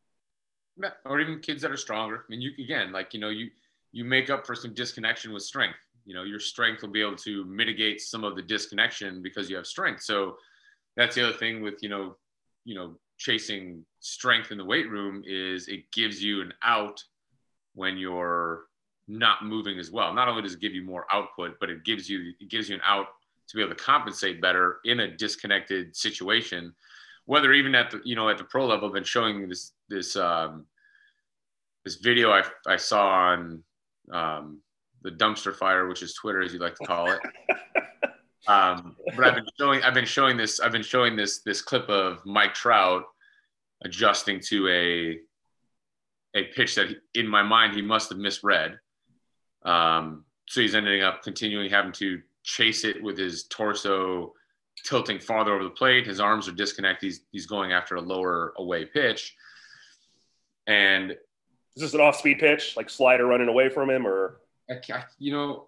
Or 1.06 1.20
even 1.22 1.40
kids 1.40 1.62
that 1.62 1.72
are 1.72 1.78
stronger. 1.78 2.18
I 2.18 2.24
mean, 2.30 2.42
you 2.42 2.52
again, 2.62 2.92
like 2.92 3.14
you 3.14 3.20
know, 3.20 3.30
you 3.30 3.52
you 3.92 4.04
make 4.04 4.32
up 4.32 4.46
for 4.46 4.56
some 4.56 4.74
disconnection 4.74 5.32
with 5.32 5.44
strength 5.44 5.78
you 6.06 6.14
know 6.14 6.24
your 6.24 6.40
strength 6.40 6.82
will 6.82 6.90
be 6.90 7.02
able 7.02 7.16
to 7.16 7.46
mitigate 7.46 8.02
some 8.02 8.24
of 8.24 8.36
the 8.36 8.42
disconnection 8.42 9.22
because 9.22 9.50
you 9.50 9.56
have 9.56 9.68
strength. 9.68 10.04
So 10.04 10.38
that's 10.96 11.16
the 11.16 11.28
other 11.28 11.38
thing 11.38 11.62
with 11.62 11.82
you 11.82 11.90
know 11.90 12.16
you 12.66 12.76
know 12.76 12.96
chasing 13.18 13.86
strength 14.00 14.52
in 14.52 14.58
the 14.58 14.66
weight 14.66 14.90
room 14.90 15.24
is 15.26 15.68
it 15.68 15.92
gives 15.92 16.22
you 16.22 16.42
an 16.42 16.54
out 16.64 17.02
when 17.76 17.98
you're 17.98 18.66
not 19.08 19.46
moving 19.46 19.80
as 19.80 19.92
well. 19.92 20.14
Not 20.14 20.28
only 20.28 20.42
does 20.42 20.54
it 20.54 20.60
give 20.62 20.74
you 20.74 20.84
more 20.84 21.06
output 21.12 21.58
but 21.60 21.70
it 21.70 21.84
gives 21.84 22.10
you 22.10 22.34
it 22.40 22.50
gives 22.50 22.70
you 22.70 22.76
an 22.76 22.82
out 22.86 23.08
to 23.48 23.56
be 23.56 23.62
able 23.62 23.76
to 23.76 23.84
compensate 23.84 24.42
better 24.42 24.78
in 24.86 25.02
a 25.02 25.16
disconnected 25.16 25.96
situation 25.96 26.74
whether 27.26 27.54
even 27.54 27.76
at 27.76 27.92
the 27.92 28.02
you 28.04 28.16
know 28.16 28.30
at 28.30 28.38
the 28.38 28.44
pro 28.44 28.66
level 28.66 28.90
been 28.90 29.04
showing 29.04 29.48
this 29.48 29.72
this 29.90 30.16
um 30.16 30.66
this 31.86 31.96
video 31.96 32.32
i, 32.32 32.44
I 32.68 32.78
saw 32.78 33.08
on 33.08 33.64
um, 34.12 34.60
the 35.04 35.12
dumpster 35.12 35.56
fire, 35.56 35.88
which 35.88 36.02
is 36.02 36.14
Twitter, 36.14 36.42
as 36.42 36.54
you 36.54 36.60
like 36.60 36.76
to 36.76 36.86
call 36.86 37.12
it. 37.12 37.20
Um, 38.46 38.98
but 39.16 39.26
I've 39.26 39.36
been 39.36 39.46
showing 39.58 39.84
I've 39.84 39.94
been 39.94 40.06
showing 40.06 40.36
this 40.36 40.60
I've 40.60 40.72
been 40.72 40.84
showing 40.84 41.16
this 41.16 41.40
this 41.44 41.62
clip 41.62 41.88
of 41.90 42.26
Mike 42.26 42.54
Trout 42.54 43.06
adjusting 43.84 44.42
to 44.48 44.68
a 44.68 45.20
a 46.38 46.44
pitch 46.54 46.76
that 46.76 46.90
he, 46.90 46.96
in 47.22 47.28
my 47.28 47.42
mind 47.42 47.74
he 47.74 47.82
must 47.82 48.10
have 48.10 48.18
misread. 48.18 48.78
Um, 49.64 50.26
so 50.50 50.60
he's 50.60 50.76
ending 50.76 51.04
up 51.04 51.24
continuing 51.24 51.70
having 51.70 51.94
to 51.94 52.22
chase 52.44 52.84
it 52.84 53.02
with 53.02 53.18
his 53.18 53.46
torso 53.46 54.34
tilting 54.84 55.20
farther 55.20 55.54
over 55.54 55.64
the 55.64 55.70
plate. 55.70 56.06
His 56.06 56.20
arms 56.20 56.50
are 56.50 56.54
disconnected. 56.54 57.08
He's 57.08 57.22
he's 57.32 57.46
going 57.46 57.72
after 57.72 57.96
a 57.96 58.02
lower 58.02 58.54
away 58.58 58.86
pitch. 58.86 59.38
And 60.68 61.12
is 61.12 61.82
this 61.82 61.94
an 61.94 62.02
off 62.02 62.18
speed 62.18 62.40
pitch, 62.40 62.76
like 62.76 62.90
slider 62.90 63.26
running 63.26 63.48
away 63.48 63.70
from 63.70 63.90
him, 63.90 64.06
or 64.06 64.42
I, 64.70 64.76
I, 64.94 65.04
you 65.20 65.32
know, 65.32 65.68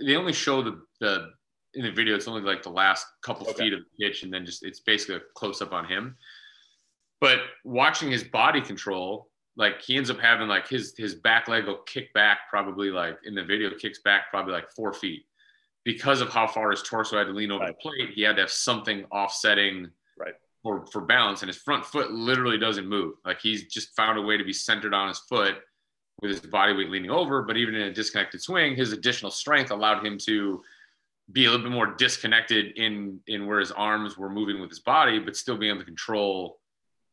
they 0.00 0.16
only 0.16 0.32
show 0.32 0.62
the 0.62 0.82
the 1.00 1.30
in 1.74 1.84
the 1.84 1.90
video. 1.90 2.14
It's 2.14 2.28
only 2.28 2.42
like 2.42 2.62
the 2.62 2.70
last 2.70 3.06
couple 3.22 3.48
okay. 3.48 3.64
feet 3.64 3.72
of 3.72 3.80
the 3.80 4.06
pitch, 4.06 4.22
and 4.22 4.32
then 4.32 4.44
just 4.44 4.64
it's 4.64 4.80
basically 4.80 5.16
a 5.16 5.20
close 5.34 5.62
up 5.62 5.72
on 5.72 5.86
him. 5.86 6.16
But 7.20 7.38
watching 7.64 8.10
his 8.10 8.24
body 8.24 8.60
control, 8.60 9.28
like 9.56 9.82
he 9.82 9.96
ends 9.96 10.10
up 10.10 10.18
having 10.18 10.48
like 10.48 10.68
his 10.68 10.94
his 10.96 11.14
back 11.14 11.48
leg 11.48 11.66
will 11.66 11.82
kick 11.86 12.12
back 12.14 12.40
probably 12.50 12.90
like 12.90 13.18
in 13.24 13.34
the 13.34 13.44
video 13.44 13.70
kicks 13.70 14.00
back 14.00 14.30
probably 14.30 14.52
like 14.52 14.70
four 14.74 14.92
feet 14.92 15.24
because 15.84 16.20
of 16.20 16.28
how 16.28 16.46
far 16.46 16.70
his 16.70 16.82
torso 16.82 17.16
had 17.16 17.24
to 17.24 17.32
lean 17.32 17.50
over 17.50 17.64
right. 17.64 17.74
the 17.82 17.90
plate. 17.90 18.10
He 18.14 18.22
had 18.22 18.36
to 18.36 18.42
have 18.42 18.50
something 18.50 19.04
offsetting 19.12 19.88
right 20.18 20.34
for 20.62 20.86
for 20.86 21.02
balance, 21.02 21.42
and 21.42 21.48
his 21.48 21.58
front 21.58 21.84
foot 21.84 22.10
literally 22.10 22.58
doesn't 22.58 22.88
move. 22.88 23.14
Like 23.24 23.40
he's 23.40 23.64
just 23.66 23.94
found 23.96 24.18
a 24.18 24.22
way 24.22 24.36
to 24.36 24.44
be 24.44 24.52
centered 24.52 24.94
on 24.94 25.08
his 25.08 25.20
foot 25.20 25.56
with 26.20 26.30
his 26.30 26.40
body 26.40 26.72
weight 26.72 26.88
leaning 26.88 27.10
over, 27.10 27.42
but 27.42 27.56
even 27.56 27.74
in 27.74 27.82
a 27.82 27.92
disconnected 27.92 28.42
swing, 28.42 28.74
his 28.74 28.92
additional 28.92 29.30
strength 29.30 29.70
allowed 29.70 30.04
him 30.04 30.16
to 30.18 30.62
be 31.32 31.44
a 31.44 31.50
little 31.50 31.64
bit 31.64 31.72
more 31.72 31.94
disconnected 31.94 32.76
in 32.76 33.20
in 33.26 33.46
where 33.46 33.58
his 33.58 33.72
arms 33.72 34.16
were 34.16 34.30
moving 34.30 34.60
with 34.60 34.70
his 34.70 34.78
body, 34.78 35.18
but 35.18 35.36
still 35.36 35.56
being 35.56 35.70
able 35.70 35.80
to 35.80 35.84
control 35.84 36.58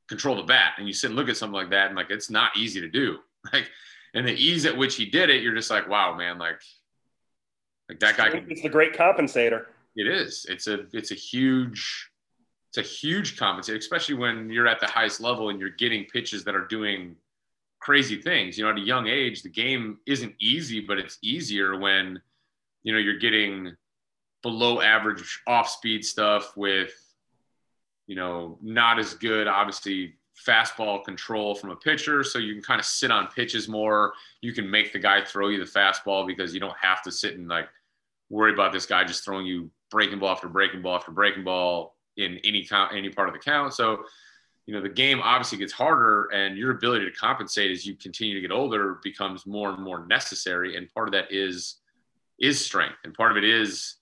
control 0.08 0.36
the 0.36 0.44
bat. 0.44 0.74
And 0.78 0.88
you 0.88 0.94
sit 0.94 1.08
and 1.08 1.16
look 1.16 1.30
at 1.30 1.38
something 1.38 1.56
like 1.56 1.72
that, 1.72 1.88
and 1.88 1.96
like 1.96 2.12
it's 2.12 2.30
not 2.30 2.56
easy 2.58 2.82
to 2.82 2.90
do. 2.90 3.18
Like 3.52 3.70
and 4.14 4.28
the 4.28 4.34
ease 4.34 4.66
at 4.66 4.78
which 4.78 4.96
he 4.96 5.06
did 5.06 5.30
it, 5.30 5.42
you're 5.42 5.56
just 5.56 5.72
like, 5.72 5.90
wow, 5.90 6.16
man, 6.16 6.38
like, 6.38 6.62
like 7.90 8.00
that 8.00 8.16
guy. 8.16 8.30
Can, 8.30 8.50
it's 8.50 8.62
the 8.62 8.70
great 8.70 8.94
compensator. 8.94 9.66
It 9.96 10.08
is. 10.08 10.46
It's 10.48 10.68
a 10.68 10.86
it's 10.94 11.12
a 11.12 11.16
huge 11.16 12.10
it's 12.70 12.78
a 12.78 12.82
huge 12.82 13.38
compensator, 13.38 13.78
especially 13.78 14.16
when 14.16 14.50
you're 14.50 14.68
at 14.68 14.80
the 14.80 14.88
highest 14.88 15.20
level 15.20 15.50
and 15.50 15.60
you're 15.60 15.70
getting 15.70 16.06
pitches 16.06 16.44
that 16.46 16.56
are 16.56 16.66
doing 16.68 17.16
crazy 17.84 18.22
things. 18.22 18.58
You 18.58 18.64
know, 18.64 18.72
at 18.72 18.78
a 18.78 18.82
young 18.82 19.08
age, 19.08 19.44
the 19.44 19.50
game 19.50 19.98
isn't 20.06 20.34
easy, 20.40 20.80
but 20.80 20.98
it's 20.98 21.18
easier 21.22 21.78
when 21.78 22.22
you 22.84 22.94
know 22.94 23.00
you're 23.00 23.20
getting 23.20 23.76
below 24.42 24.82
average 24.82 25.42
off 25.48 25.70
speed 25.70 26.04
stuff 26.06 26.56
with 26.56 26.94
you 28.08 28.16
know 28.16 28.58
not 28.62 29.00
as 29.00 29.14
good 29.14 29.48
obviously 29.48 30.16
fastball 30.48 31.04
control 31.04 31.54
from 31.56 31.72
a 31.72 31.76
pitcher. 31.76 32.24
So 32.24 32.40
you 32.40 32.54
can 32.54 32.64
kind 32.64 32.80
of 32.80 32.86
sit 32.86 33.12
on 33.12 33.28
pitches 33.28 33.68
more. 33.68 34.14
You 34.42 34.54
can 34.54 34.70
make 34.70 34.94
the 34.94 35.00
guy 35.00 35.24
throw 35.24 35.50
you 35.50 35.60
the 35.60 35.70
fastball 35.70 36.26
because 36.26 36.54
you 36.54 36.60
don't 36.60 36.78
have 36.82 37.04
to 37.04 37.12
sit 37.12 37.38
and 37.38 37.48
like 37.48 37.70
worry 38.30 38.54
about 38.54 38.72
this 38.72 38.86
guy 38.86 39.04
just 39.04 39.26
throwing 39.26 39.46
you 39.46 39.70
breaking 39.92 40.20
ball 40.20 40.30
after 40.30 40.48
breaking 40.48 40.82
ball 40.82 40.96
after 40.96 41.12
breaking 41.12 41.44
ball 41.44 41.96
in 42.16 42.40
any 42.44 42.66
count 42.66 42.94
any 42.96 43.10
part 43.10 43.28
of 43.28 43.34
the 43.34 43.40
count. 43.40 43.74
So 43.74 44.06
you 44.66 44.74
know 44.74 44.82
the 44.82 44.90
game 44.90 45.20
obviously 45.22 45.58
gets 45.58 45.74
harder 45.74 46.26
and 46.34 46.58
your 46.58 46.72
ability 46.72 47.06
to 47.06 47.12
compensate 47.12 47.72
as 47.72 47.86
you 47.86 47.96
continue 47.96 48.34
to 48.34 48.42
get 48.42 48.52
older 48.52 49.00
becomes 49.04 49.46
more 49.46 49.70
and 49.70 49.84
more 49.84 50.06
necessary. 50.08 50.78
And 50.78 50.92
part 50.94 51.08
of 51.08 51.14
that 51.14 51.32
is 51.32 51.78
is 52.40 52.64
strength. 52.64 52.96
And 53.04 53.14
part 53.14 53.32
of 53.32 53.38
it 53.38 53.44
is 53.44 53.96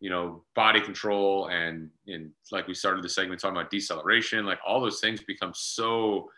you 0.00 0.10
know 0.10 0.44
body 0.54 0.80
control 0.80 1.48
and 1.48 1.90
and 2.06 2.30
like 2.52 2.66
we 2.68 2.74
started 2.74 3.02
the 3.02 3.08
segment 3.08 3.40
talking 3.40 3.56
about 3.56 3.68
deceleration 3.68 4.46
like 4.46 4.60
all 4.64 4.80
those 4.80 5.00
things 5.00 5.20
become 5.22 5.50
so 5.52 6.30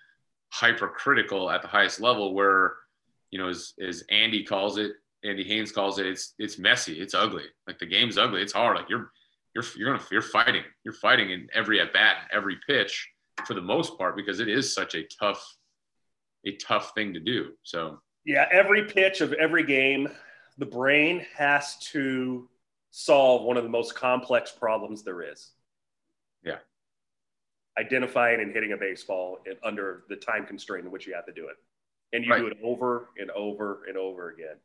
hypercritical 0.48 1.50
at 1.50 1.60
the 1.60 1.68
highest 1.68 2.00
level 2.00 2.32
where 2.32 2.76
you 3.30 3.38
know 3.38 3.48
as, 3.48 3.74
as 3.86 4.02
andy 4.10 4.42
calls 4.42 4.78
it 4.78 4.92
andy 5.24 5.44
haynes 5.44 5.72
calls 5.72 5.98
it 5.98 6.06
it's 6.06 6.34
it's 6.38 6.58
messy 6.58 7.00
it's 7.00 7.14
ugly. 7.14 7.44
Like 7.66 7.78
the 7.78 7.86
game's 7.86 8.18
ugly 8.18 8.42
it's 8.42 8.52
hard. 8.52 8.76
Like 8.76 8.88
you're 8.88 9.10
you're 9.54 9.64
you're 9.76 9.92
gonna 9.92 10.04
you're 10.10 10.22
fighting 10.22 10.62
you're 10.84 10.94
fighting 10.94 11.30
in 11.30 11.48
every 11.54 11.80
at 11.80 11.92
bat 11.92 12.28
every 12.32 12.58
pitch 12.66 13.08
for 13.46 13.54
the 13.54 13.60
most 13.60 13.96
part 13.98 14.16
because 14.16 14.40
it 14.40 14.48
is 14.48 14.74
such 14.74 14.94
a 14.94 15.04
tough 15.18 15.56
a 16.46 16.56
tough 16.56 16.92
thing 16.94 17.12
to 17.12 17.20
do 17.20 17.50
so 17.62 18.00
yeah 18.24 18.46
every 18.50 18.84
pitch 18.84 19.20
of 19.20 19.32
every 19.34 19.64
game 19.64 20.08
the 20.58 20.66
brain 20.66 21.24
has 21.36 21.78
to 21.78 22.48
solve 22.90 23.42
one 23.42 23.56
of 23.56 23.62
the 23.62 23.70
most 23.70 23.94
complex 23.94 24.52
problems 24.52 25.02
there 25.02 25.22
is. 25.22 25.50
Yeah. 26.44 26.58
Identifying 27.78 28.40
and 28.40 28.52
hitting 28.52 28.72
a 28.72 28.76
baseball 28.76 29.38
in, 29.46 29.54
under 29.64 30.04
the 30.08 30.16
time 30.16 30.46
constraint 30.46 30.84
in 30.84 30.92
which 30.92 31.06
you 31.06 31.14
have 31.14 31.26
to 31.26 31.32
do 31.32 31.48
it. 31.48 31.56
And 32.12 32.24
you 32.24 32.32
right. 32.32 32.40
do 32.40 32.48
it 32.48 32.58
over 32.62 33.08
and 33.18 33.30
over 33.30 33.82
and 33.88 33.96
over 33.96 34.30
again. 34.30 34.56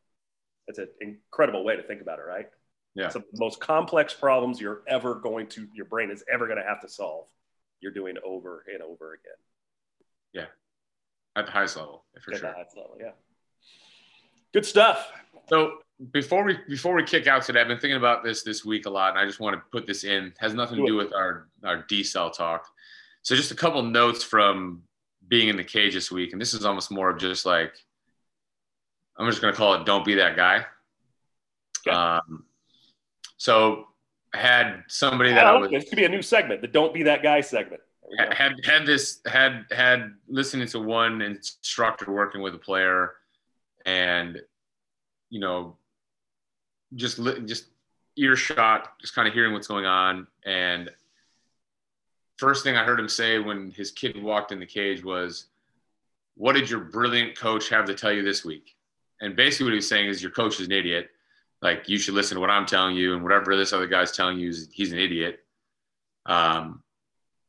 It's 0.67 0.79
an 0.79 0.87
incredible 0.99 1.63
way 1.63 1.75
to 1.75 1.83
think 1.83 2.01
about 2.01 2.19
it, 2.19 2.23
right? 2.23 2.49
Yeah. 2.95 3.09
Some 3.09 3.21
of 3.21 3.27
the 3.31 3.39
most 3.39 3.59
complex 3.59 4.13
problems 4.13 4.59
you're 4.59 4.81
ever 4.87 5.15
going 5.15 5.47
to, 5.49 5.67
your 5.73 5.85
brain 5.85 6.09
is 6.09 6.23
ever 6.31 6.47
going 6.47 6.57
to 6.57 6.67
have 6.67 6.81
to 6.81 6.89
solve. 6.89 7.27
You're 7.85 7.93
doing 7.93 8.15
over 8.25 8.65
and 8.73 8.81
over 8.81 9.13
again. 9.13 9.37
Yeah. 10.33 11.39
At 11.39 11.45
the 11.45 11.51
highest 11.51 11.77
level, 11.77 12.03
for 12.19 12.33
At 12.33 12.39
sure. 12.39 12.47
At 12.47 12.53
the 12.53 12.57
highest 12.57 12.77
level, 12.77 12.97
yeah. 12.99 13.11
Good 14.53 14.65
stuff. 14.65 15.11
So 15.47 15.73
before 16.11 16.43
we 16.43 16.57
before 16.67 16.95
we 16.95 17.03
kick 17.03 17.27
out 17.27 17.43
today, 17.43 17.61
I've 17.61 17.67
been 17.67 17.77
thinking 17.77 17.97
about 17.97 18.23
this 18.23 18.41
this 18.41 18.65
week 18.65 18.87
a 18.87 18.89
lot, 18.89 19.11
and 19.11 19.19
I 19.19 19.25
just 19.27 19.39
want 19.39 19.55
to 19.55 19.61
put 19.71 19.85
this 19.85 20.03
in. 20.03 20.25
It 20.25 20.37
has 20.39 20.55
nothing 20.55 20.77
to 20.77 20.85
do 20.87 20.95
with 20.95 21.13
our 21.13 21.47
our 21.63 21.83
decel 21.83 22.35
talk. 22.35 22.65
So 23.21 23.35
just 23.35 23.51
a 23.51 23.55
couple 23.55 23.83
notes 23.83 24.23
from 24.23 24.81
being 25.27 25.47
in 25.47 25.55
the 25.55 25.63
cage 25.63 25.93
this 25.93 26.09
week, 26.09 26.31
and 26.31 26.41
this 26.41 26.55
is 26.55 26.65
almost 26.65 26.89
more 26.89 27.11
of 27.11 27.19
just 27.19 27.45
like 27.45 27.75
I'm 29.15 29.29
just 29.29 29.43
gonna 29.43 29.53
call 29.53 29.75
it 29.75 29.85
"Don't 29.85 30.03
be 30.03 30.15
that 30.15 30.35
guy." 30.35 30.65
Um, 31.87 32.45
so 33.37 33.89
had 34.35 34.83
somebody 34.87 35.31
that 35.31 35.45
oh, 35.45 35.57
I 35.57 35.57
was. 35.57 35.71
This 35.71 35.89
could 35.89 35.97
be 35.97 36.05
a 36.05 36.09
new 36.09 36.21
segment, 36.21 36.61
the 36.61 36.67
"Don't 36.67 36.93
be 36.93 37.03
that 37.03 37.23
guy" 37.23 37.41
segment. 37.41 37.81
Had 38.31 38.53
had 38.63 38.85
this 38.85 39.21
had 39.25 39.65
had 39.71 40.13
listening 40.27 40.67
to 40.67 40.79
one 40.79 41.21
instructor 41.21 42.11
working 42.11 42.41
with 42.41 42.53
a 42.53 42.59
player, 42.59 43.13
and 43.85 44.41
you 45.29 45.39
know 45.39 45.77
just 46.95 47.19
just 47.45 47.65
earshot, 48.15 48.99
just 49.01 49.15
kind 49.15 49.27
of 49.27 49.33
hearing 49.33 49.53
what's 49.53 49.67
going 49.67 49.85
on. 49.85 50.27
And 50.45 50.89
first 52.37 52.63
thing 52.63 52.77
I 52.77 52.83
heard 52.83 52.99
him 52.99 53.09
say 53.09 53.39
when 53.39 53.71
his 53.71 53.91
kid 53.91 54.21
walked 54.21 54.51
in 54.51 54.59
the 54.59 54.65
cage 54.65 55.03
was, 55.03 55.47
"What 56.35 56.53
did 56.53 56.69
your 56.69 56.81
brilliant 56.81 57.37
coach 57.37 57.69
have 57.69 57.85
to 57.85 57.95
tell 57.95 58.11
you 58.11 58.23
this 58.23 58.45
week?" 58.45 58.75
And 59.21 59.35
basically, 59.35 59.65
what 59.65 59.73
he 59.73 59.77
was 59.77 59.89
saying 59.89 60.07
is, 60.07 60.21
"Your 60.21 60.31
coach 60.31 60.59
is 60.59 60.67
an 60.67 60.73
idiot. 60.73 61.09
Like 61.61 61.89
you 61.89 61.97
should 61.97 62.13
listen 62.13 62.35
to 62.35 62.41
what 62.41 62.49
I'm 62.49 62.65
telling 62.65 62.95
you, 62.95 63.13
and 63.13 63.23
whatever 63.23 63.55
this 63.55 63.73
other 63.73 63.87
guy's 63.87 64.11
telling 64.11 64.37
you 64.37 64.49
is 64.49 64.69
he's 64.71 64.91
an 64.91 64.99
idiot. 64.99 65.39
Um, 66.25 66.83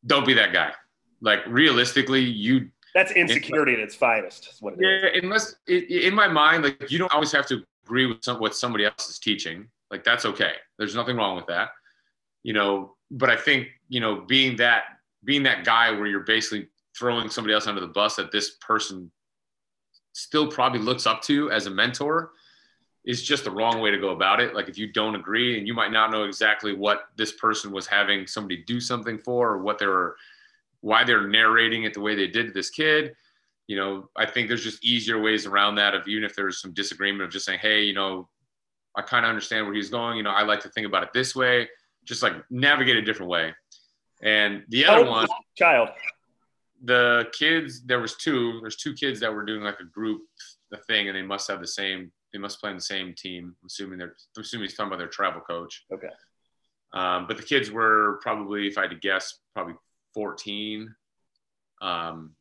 don't 0.07 0.27
be 0.27 0.35
that 0.35 0.53
guy. 0.53 0.73
Like 1.21 1.41
realistically, 1.47 2.23
you." 2.23 2.71
That's 2.95 3.13
insecurity 3.13 3.75
at 3.75 3.81
its 3.81 3.95
finest. 3.95 4.63
yeah, 4.79 5.09
unless 5.23 5.57
in 5.69 6.15
my 6.15 6.29
mind, 6.29 6.65
like 6.65 6.91
you 6.91 6.99
don't 6.99 7.13
always 7.13 7.31
have 7.33 7.47
to 7.49 7.63
agree 7.85 8.07
with 8.07 8.25
some, 8.25 8.41
what 8.41 8.57
somebody 8.57 8.87
else 8.87 9.11
is 9.11 9.19
teaching 9.19 9.69
like 9.91 10.05
that's 10.05 10.25
okay. 10.25 10.53
There's 10.79 10.95
nothing 10.95 11.17
wrong 11.17 11.37
with 11.37 11.47
that. 11.47 11.71
You 12.43 12.53
know, 12.53 12.97
but 13.11 13.31
I 13.31 13.37
think, 13.37 13.69
you 13.89 14.01
know, 14.01 14.21
being 14.21 14.57
that 14.57 14.85
being 15.25 15.43
that 15.45 15.65
guy 15.65 15.91
where 15.91 16.07
you're 16.07 16.21
basically 16.21 16.69
throwing 16.97 17.29
somebody 17.29 17.55
else 17.55 17.67
under 17.67 17.81
the 17.81 17.87
bus 17.89 18.17
that 18.17 18.31
this 18.31 18.57
person 18.61 19.11
still 20.13 20.49
probably 20.49 20.81
looks 20.81 21.07
up 21.07 21.21
to 21.23 21.51
as 21.51 21.67
a 21.67 21.71
mentor 21.71 22.31
is 23.07 23.23
just 23.23 23.45
the 23.45 23.51
wrong 23.51 23.81
way 23.81 23.91
to 23.91 23.99
go 23.99 24.11
about 24.11 24.41
it. 24.41 24.55
Like 24.55 24.69
if 24.69 24.77
you 24.77 24.93
don't 24.93 25.15
agree 25.15 25.59
and 25.59 25.67
you 25.67 25.73
might 25.73 25.93
not 25.93 26.11
know 26.11 26.25
exactly 26.25 26.75
what 26.75 27.09
this 27.17 27.33
person 27.33 27.71
was 27.71 27.87
having 27.87 28.27
somebody 28.27 28.65
do 28.65 28.81
something 28.81 29.17
for 29.19 29.51
or 29.51 29.63
what 29.63 29.79
they 29.79 29.87
were 29.87 30.17
why 30.81 31.05
they're 31.05 31.27
narrating 31.27 31.85
it 31.85 31.95
the 31.95 32.01
way 32.01 32.15
they 32.15 32.27
did 32.27 32.49
to 32.49 32.53
this 32.53 32.71
kid. 32.71 33.15
You 33.67 33.77
know, 33.77 34.09
I 34.17 34.27
think 34.27 34.49
there's 34.49 34.63
just 34.63 34.85
easier 34.85 35.21
ways 35.21 35.47
around 35.47 35.77
that 35.77 35.95
of 35.95 36.07
even 36.07 36.25
if 36.25 36.37
there's 36.37 36.61
some 36.61 36.73
disagreement 36.73 37.25
of 37.25 37.31
just 37.31 37.47
saying, 37.47 37.59
hey, 37.61 37.83
you 37.83 37.95
know, 37.95 38.29
I 38.95 39.03
kind 39.03 39.25
of 39.25 39.29
understand 39.29 39.67
where 39.67 39.75
he's 39.75 39.91
going. 39.91 40.17
You 40.17 40.23
know, 40.23 40.31
I 40.31 40.43
like 40.43 40.61
to 40.61 40.69
think 40.69 40.87
about 40.87 41.03
it 41.03 41.13
this 41.13 41.35
way, 41.35 41.69
just 42.05 42.23
like 42.23 42.35
navigate 42.51 42.97
a 42.97 43.03
different 43.03 43.31
way. 43.31 43.55
And 44.23 44.65
the 44.69 44.85
other 44.87 45.07
oh, 45.07 45.11
one, 45.11 45.29
child, 45.57 45.89
the 46.85 47.29
kids, 47.33 47.83
there 47.83 48.01
was 48.01 48.17
two, 48.17 48.61
there's 48.61 48.77
two 48.77 48.95
kids 48.95 49.21
that 49.21 49.33
were 49.33 49.45
doing 49.45 49.63
like 49.63 49.81
a 49.81 49.85
group 49.85 50.23
the 50.71 50.77
thing 50.77 51.09
and 51.09 51.17
they 51.17 51.23
must 51.23 51.49
have 51.49 51.61
the 51.61 51.67
same, 51.67 52.13
they 52.37 52.43
must 52.43 52.61
play 52.61 52.69
in 52.69 52.77
the 52.77 52.83
same 52.83 53.15
team. 53.15 53.57
I'm 53.63 53.67
assuming 53.67 53.99
they're, 53.99 54.15
I'm 54.37 54.43
assuming 54.43 54.69
he's 54.69 54.77
talking 54.77 54.89
about 54.89 54.99
their 54.99 55.09
travel 55.09 55.41
coach. 55.41 55.87
Okay. 55.91 56.09
Um, 56.93 57.27
but 57.27 57.39
the 57.39 57.43
kids 57.43 57.71
were 57.71 58.21
probably, 58.21 58.67
if 58.67 58.77
I 58.77 58.83
had 58.83 58.91
to 58.91 58.97
guess, 58.97 59.39
probably 59.55 59.73
14. 60.13 60.95
Um, 61.81 62.33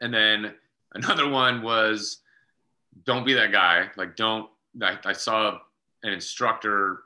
and 0.00 0.14
then 0.14 0.54
another 0.94 1.28
one 1.28 1.62
was 1.62 2.20
don't 3.04 3.26
be 3.26 3.34
that 3.34 3.50
guy. 3.50 3.88
Like, 3.96 4.14
don't 4.14 4.48
I, 4.80 4.96
I 5.04 5.12
saw 5.12 5.58
an 6.04 6.12
instructor, 6.12 7.00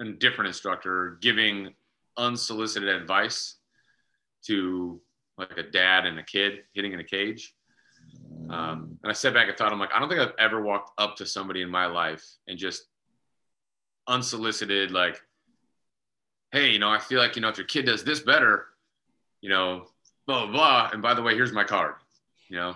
a 0.00 0.04
different 0.04 0.48
instructor, 0.48 1.18
giving 1.22 1.74
unsolicited 2.16 2.88
advice 2.88 3.58
to 4.46 5.00
like 5.38 5.56
a 5.58 5.62
dad 5.62 6.06
and 6.06 6.18
a 6.18 6.24
kid 6.24 6.64
hitting 6.72 6.92
in 6.92 6.98
a 6.98 7.04
cage. 7.04 7.54
Um, 8.50 8.98
and 9.02 9.10
I 9.10 9.12
sat 9.12 9.34
back 9.34 9.48
and 9.48 9.56
thought, 9.56 9.72
I'm 9.72 9.78
like, 9.78 9.92
I 9.94 9.98
don't 9.98 10.08
think 10.08 10.20
I've 10.20 10.34
ever 10.38 10.62
walked 10.62 10.92
up 10.98 11.16
to 11.16 11.26
somebody 11.26 11.62
in 11.62 11.68
my 11.68 11.86
life 11.86 12.24
and 12.48 12.58
just 12.58 12.86
unsolicited, 14.06 14.90
like, 14.90 15.20
hey, 16.52 16.70
you 16.70 16.78
know, 16.78 16.90
I 16.90 16.98
feel 16.98 17.18
like, 17.18 17.36
you 17.36 17.42
know, 17.42 17.48
if 17.48 17.58
your 17.58 17.66
kid 17.66 17.86
does 17.86 18.04
this 18.04 18.20
better, 18.20 18.66
you 19.40 19.48
know, 19.48 19.86
blah, 20.26 20.46
blah, 20.46 20.52
blah. 20.52 20.90
And 20.92 21.02
by 21.02 21.14
the 21.14 21.22
way, 21.22 21.34
here's 21.34 21.52
my 21.52 21.64
card, 21.64 21.94
you 22.48 22.56
know, 22.56 22.74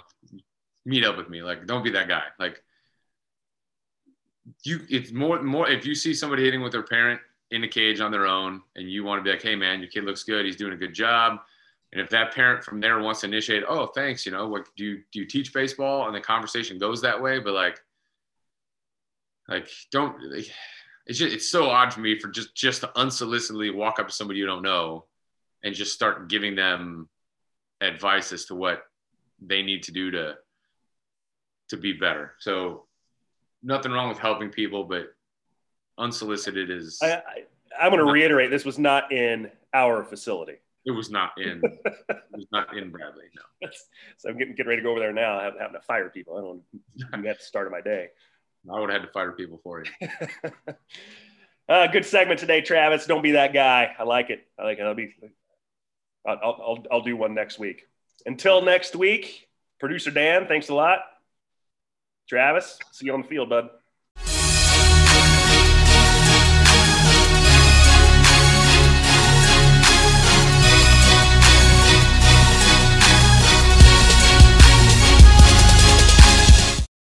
meet 0.84 1.04
up 1.04 1.16
with 1.16 1.28
me. 1.28 1.42
Like, 1.42 1.66
don't 1.66 1.84
be 1.84 1.90
that 1.90 2.08
guy. 2.08 2.24
Like, 2.38 2.62
you 4.64 4.80
it's 4.88 5.12
more 5.12 5.42
more 5.42 5.68
if 5.68 5.84
you 5.84 5.94
see 5.94 6.14
somebody 6.14 6.44
hitting 6.44 6.62
with 6.62 6.72
their 6.72 6.82
parent 6.82 7.20
in 7.50 7.64
a 7.64 7.68
cage 7.68 8.00
on 8.00 8.10
their 8.10 8.26
own 8.26 8.62
and 8.76 8.90
you 8.90 9.04
want 9.04 9.18
to 9.18 9.22
be 9.22 9.30
like 9.30 9.42
hey 9.42 9.54
man 9.54 9.80
your 9.80 9.88
kid 9.88 10.04
looks 10.04 10.22
good 10.22 10.44
he's 10.44 10.56
doing 10.56 10.72
a 10.72 10.76
good 10.76 10.94
job 10.94 11.38
and 11.92 12.00
if 12.00 12.10
that 12.10 12.34
parent 12.34 12.62
from 12.64 12.80
there 12.80 13.00
wants 13.00 13.20
to 13.20 13.26
initiate 13.26 13.64
oh 13.68 13.86
thanks 13.86 14.26
you 14.26 14.32
know 14.32 14.48
what 14.48 14.66
do 14.76 14.84
you 14.84 15.02
do 15.12 15.20
you 15.20 15.26
teach 15.26 15.52
baseball 15.52 16.06
and 16.06 16.14
the 16.14 16.20
conversation 16.20 16.78
goes 16.78 17.02
that 17.02 17.20
way 17.20 17.38
but 17.38 17.54
like 17.54 17.78
like 19.48 19.68
don't 19.90 20.16
it's 21.06 21.18
just 21.18 21.34
it's 21.34 21.50
so 21.50 21.68
odd 21.68 21.92
for 21.92 22.00
me 22.00 22.18
for 22.18 22.28
just 22.28 22.54
just 22.54 22.82
to 22.82 22.86
unsolicitedly 22.96 23.74
walk 23.74 23.98
up 23.98 24.08
to 24.08 24.14
somebody 24.14 24.38
you 24.38 24.46
don't 24.46 24.62
know 24.62 25.04
and 25.64 25.74
just 25.74 25.92
start 25.92 26.28
giving 26.28 26.54
them 26.54 27.08
advice 27.80 28.32
as 28.32 28.44
to 28.44 28.54
what 28.54 28.82
they 29.40 29.62
need 29.62 29.82
to 29.82 29.92
do 29.92 30.10
to 30.10 30.34
to 31.68 31.76
be 31.76 31.92
better 31.92 32.34
so 32.38 32.84
nothing 33.62 33.92
wrong 33.92 34.08
with 34.08 34.18
helping 34.18 34.50
people, 34.50 34.84
but 34.84 35.14
unsolicited 35.96 36.70
is. 36.70 36.98
I, 37.02 37.22
I, 37.78 37.86
am 37.86 37.92
going 37.92 38.04
to 38.04 38.12
reiterate 38.12 38.50
this 38.50 38.64
was 38.64 38.78
not 38.78 39.12
in 39.12 39.50
our 39.74 40.04
facility. 40.04 40.56
It 40.88 40.92
was 40.92 41.10
not 41.10 41.32
in. 41.36 41.60
it 41.62 42.16
was 42.32 42.46
not 42.50 42.74
in 42.74 42.90
Bradley. 42.90 43.24
No. 43.36 43.68
so 44.16 44.30
I'm 44.30 44.38
getting 44.38 44.54
getting 44.54 44.70
ready 44.70 44.80
to 44.80 44.84
go 44.84 44.92
over 44.92 45.00
there 45.00 45.12
now. 45.12 45.38
I'm 45.38 45.52
having 45.58 45.74
to 45.74 45.82
fire 45.82 46.08
people. 46.08 46.38
I 46.38 46.40
don't. 46.40 46.62
You 46.94 47.22
got 47.22 47.36
the 47.36 47.44
start 47.44 47.66
of 47.66 47.72
my 47.72 47.82
day. 47.82 48.08
I 48.72 48.80
would 48.80 48.90
have 48.90 49.02
had 49.02 49.06
to 49.06 49.12
fire 49.12 49.32
people 49.32 49.60
for 49.62 49.84
you. 49.84 50.08
uh, 51.68 51.88
good 51.88 52.06
segment 52.06 52.40
today, 52.40 52.62
Travis. 52.62 53.04
Don't 53.04 53.22
be 53.22 53.32
that 53.32 53.52
guy. 53.52 53.94
I 53.98 54.04
like 54.04 54.30
it. 54.30 54.46
I 54.58 54.64
like 54.64 54.78
it. 54.78 54.82
I'll 54.82 54.94
be. 54.94 55.14
I'll, 56.26 56.38
I'll, 56.42 56.84
I'll 56.90 57.02
do 57.02 57.18
one 57.18 57.34
next 57.34 57.58
week. 57.58 57.86
Until 58.24 58.62
next 58.62 58.96
week, 58.96 59.46
producer 59.78 60.10
Dan, 60.10 60.46
thanks 60.46 60.70
a 60.70 60.74
lot. 60.74 61.00
Travis, 62.30 62.78
see 62.92 63.06
you 63.06 63.12
on 63.12 63.20
the 63.20 63.28
field, 63.28 63.50
bud. 63.50 63.68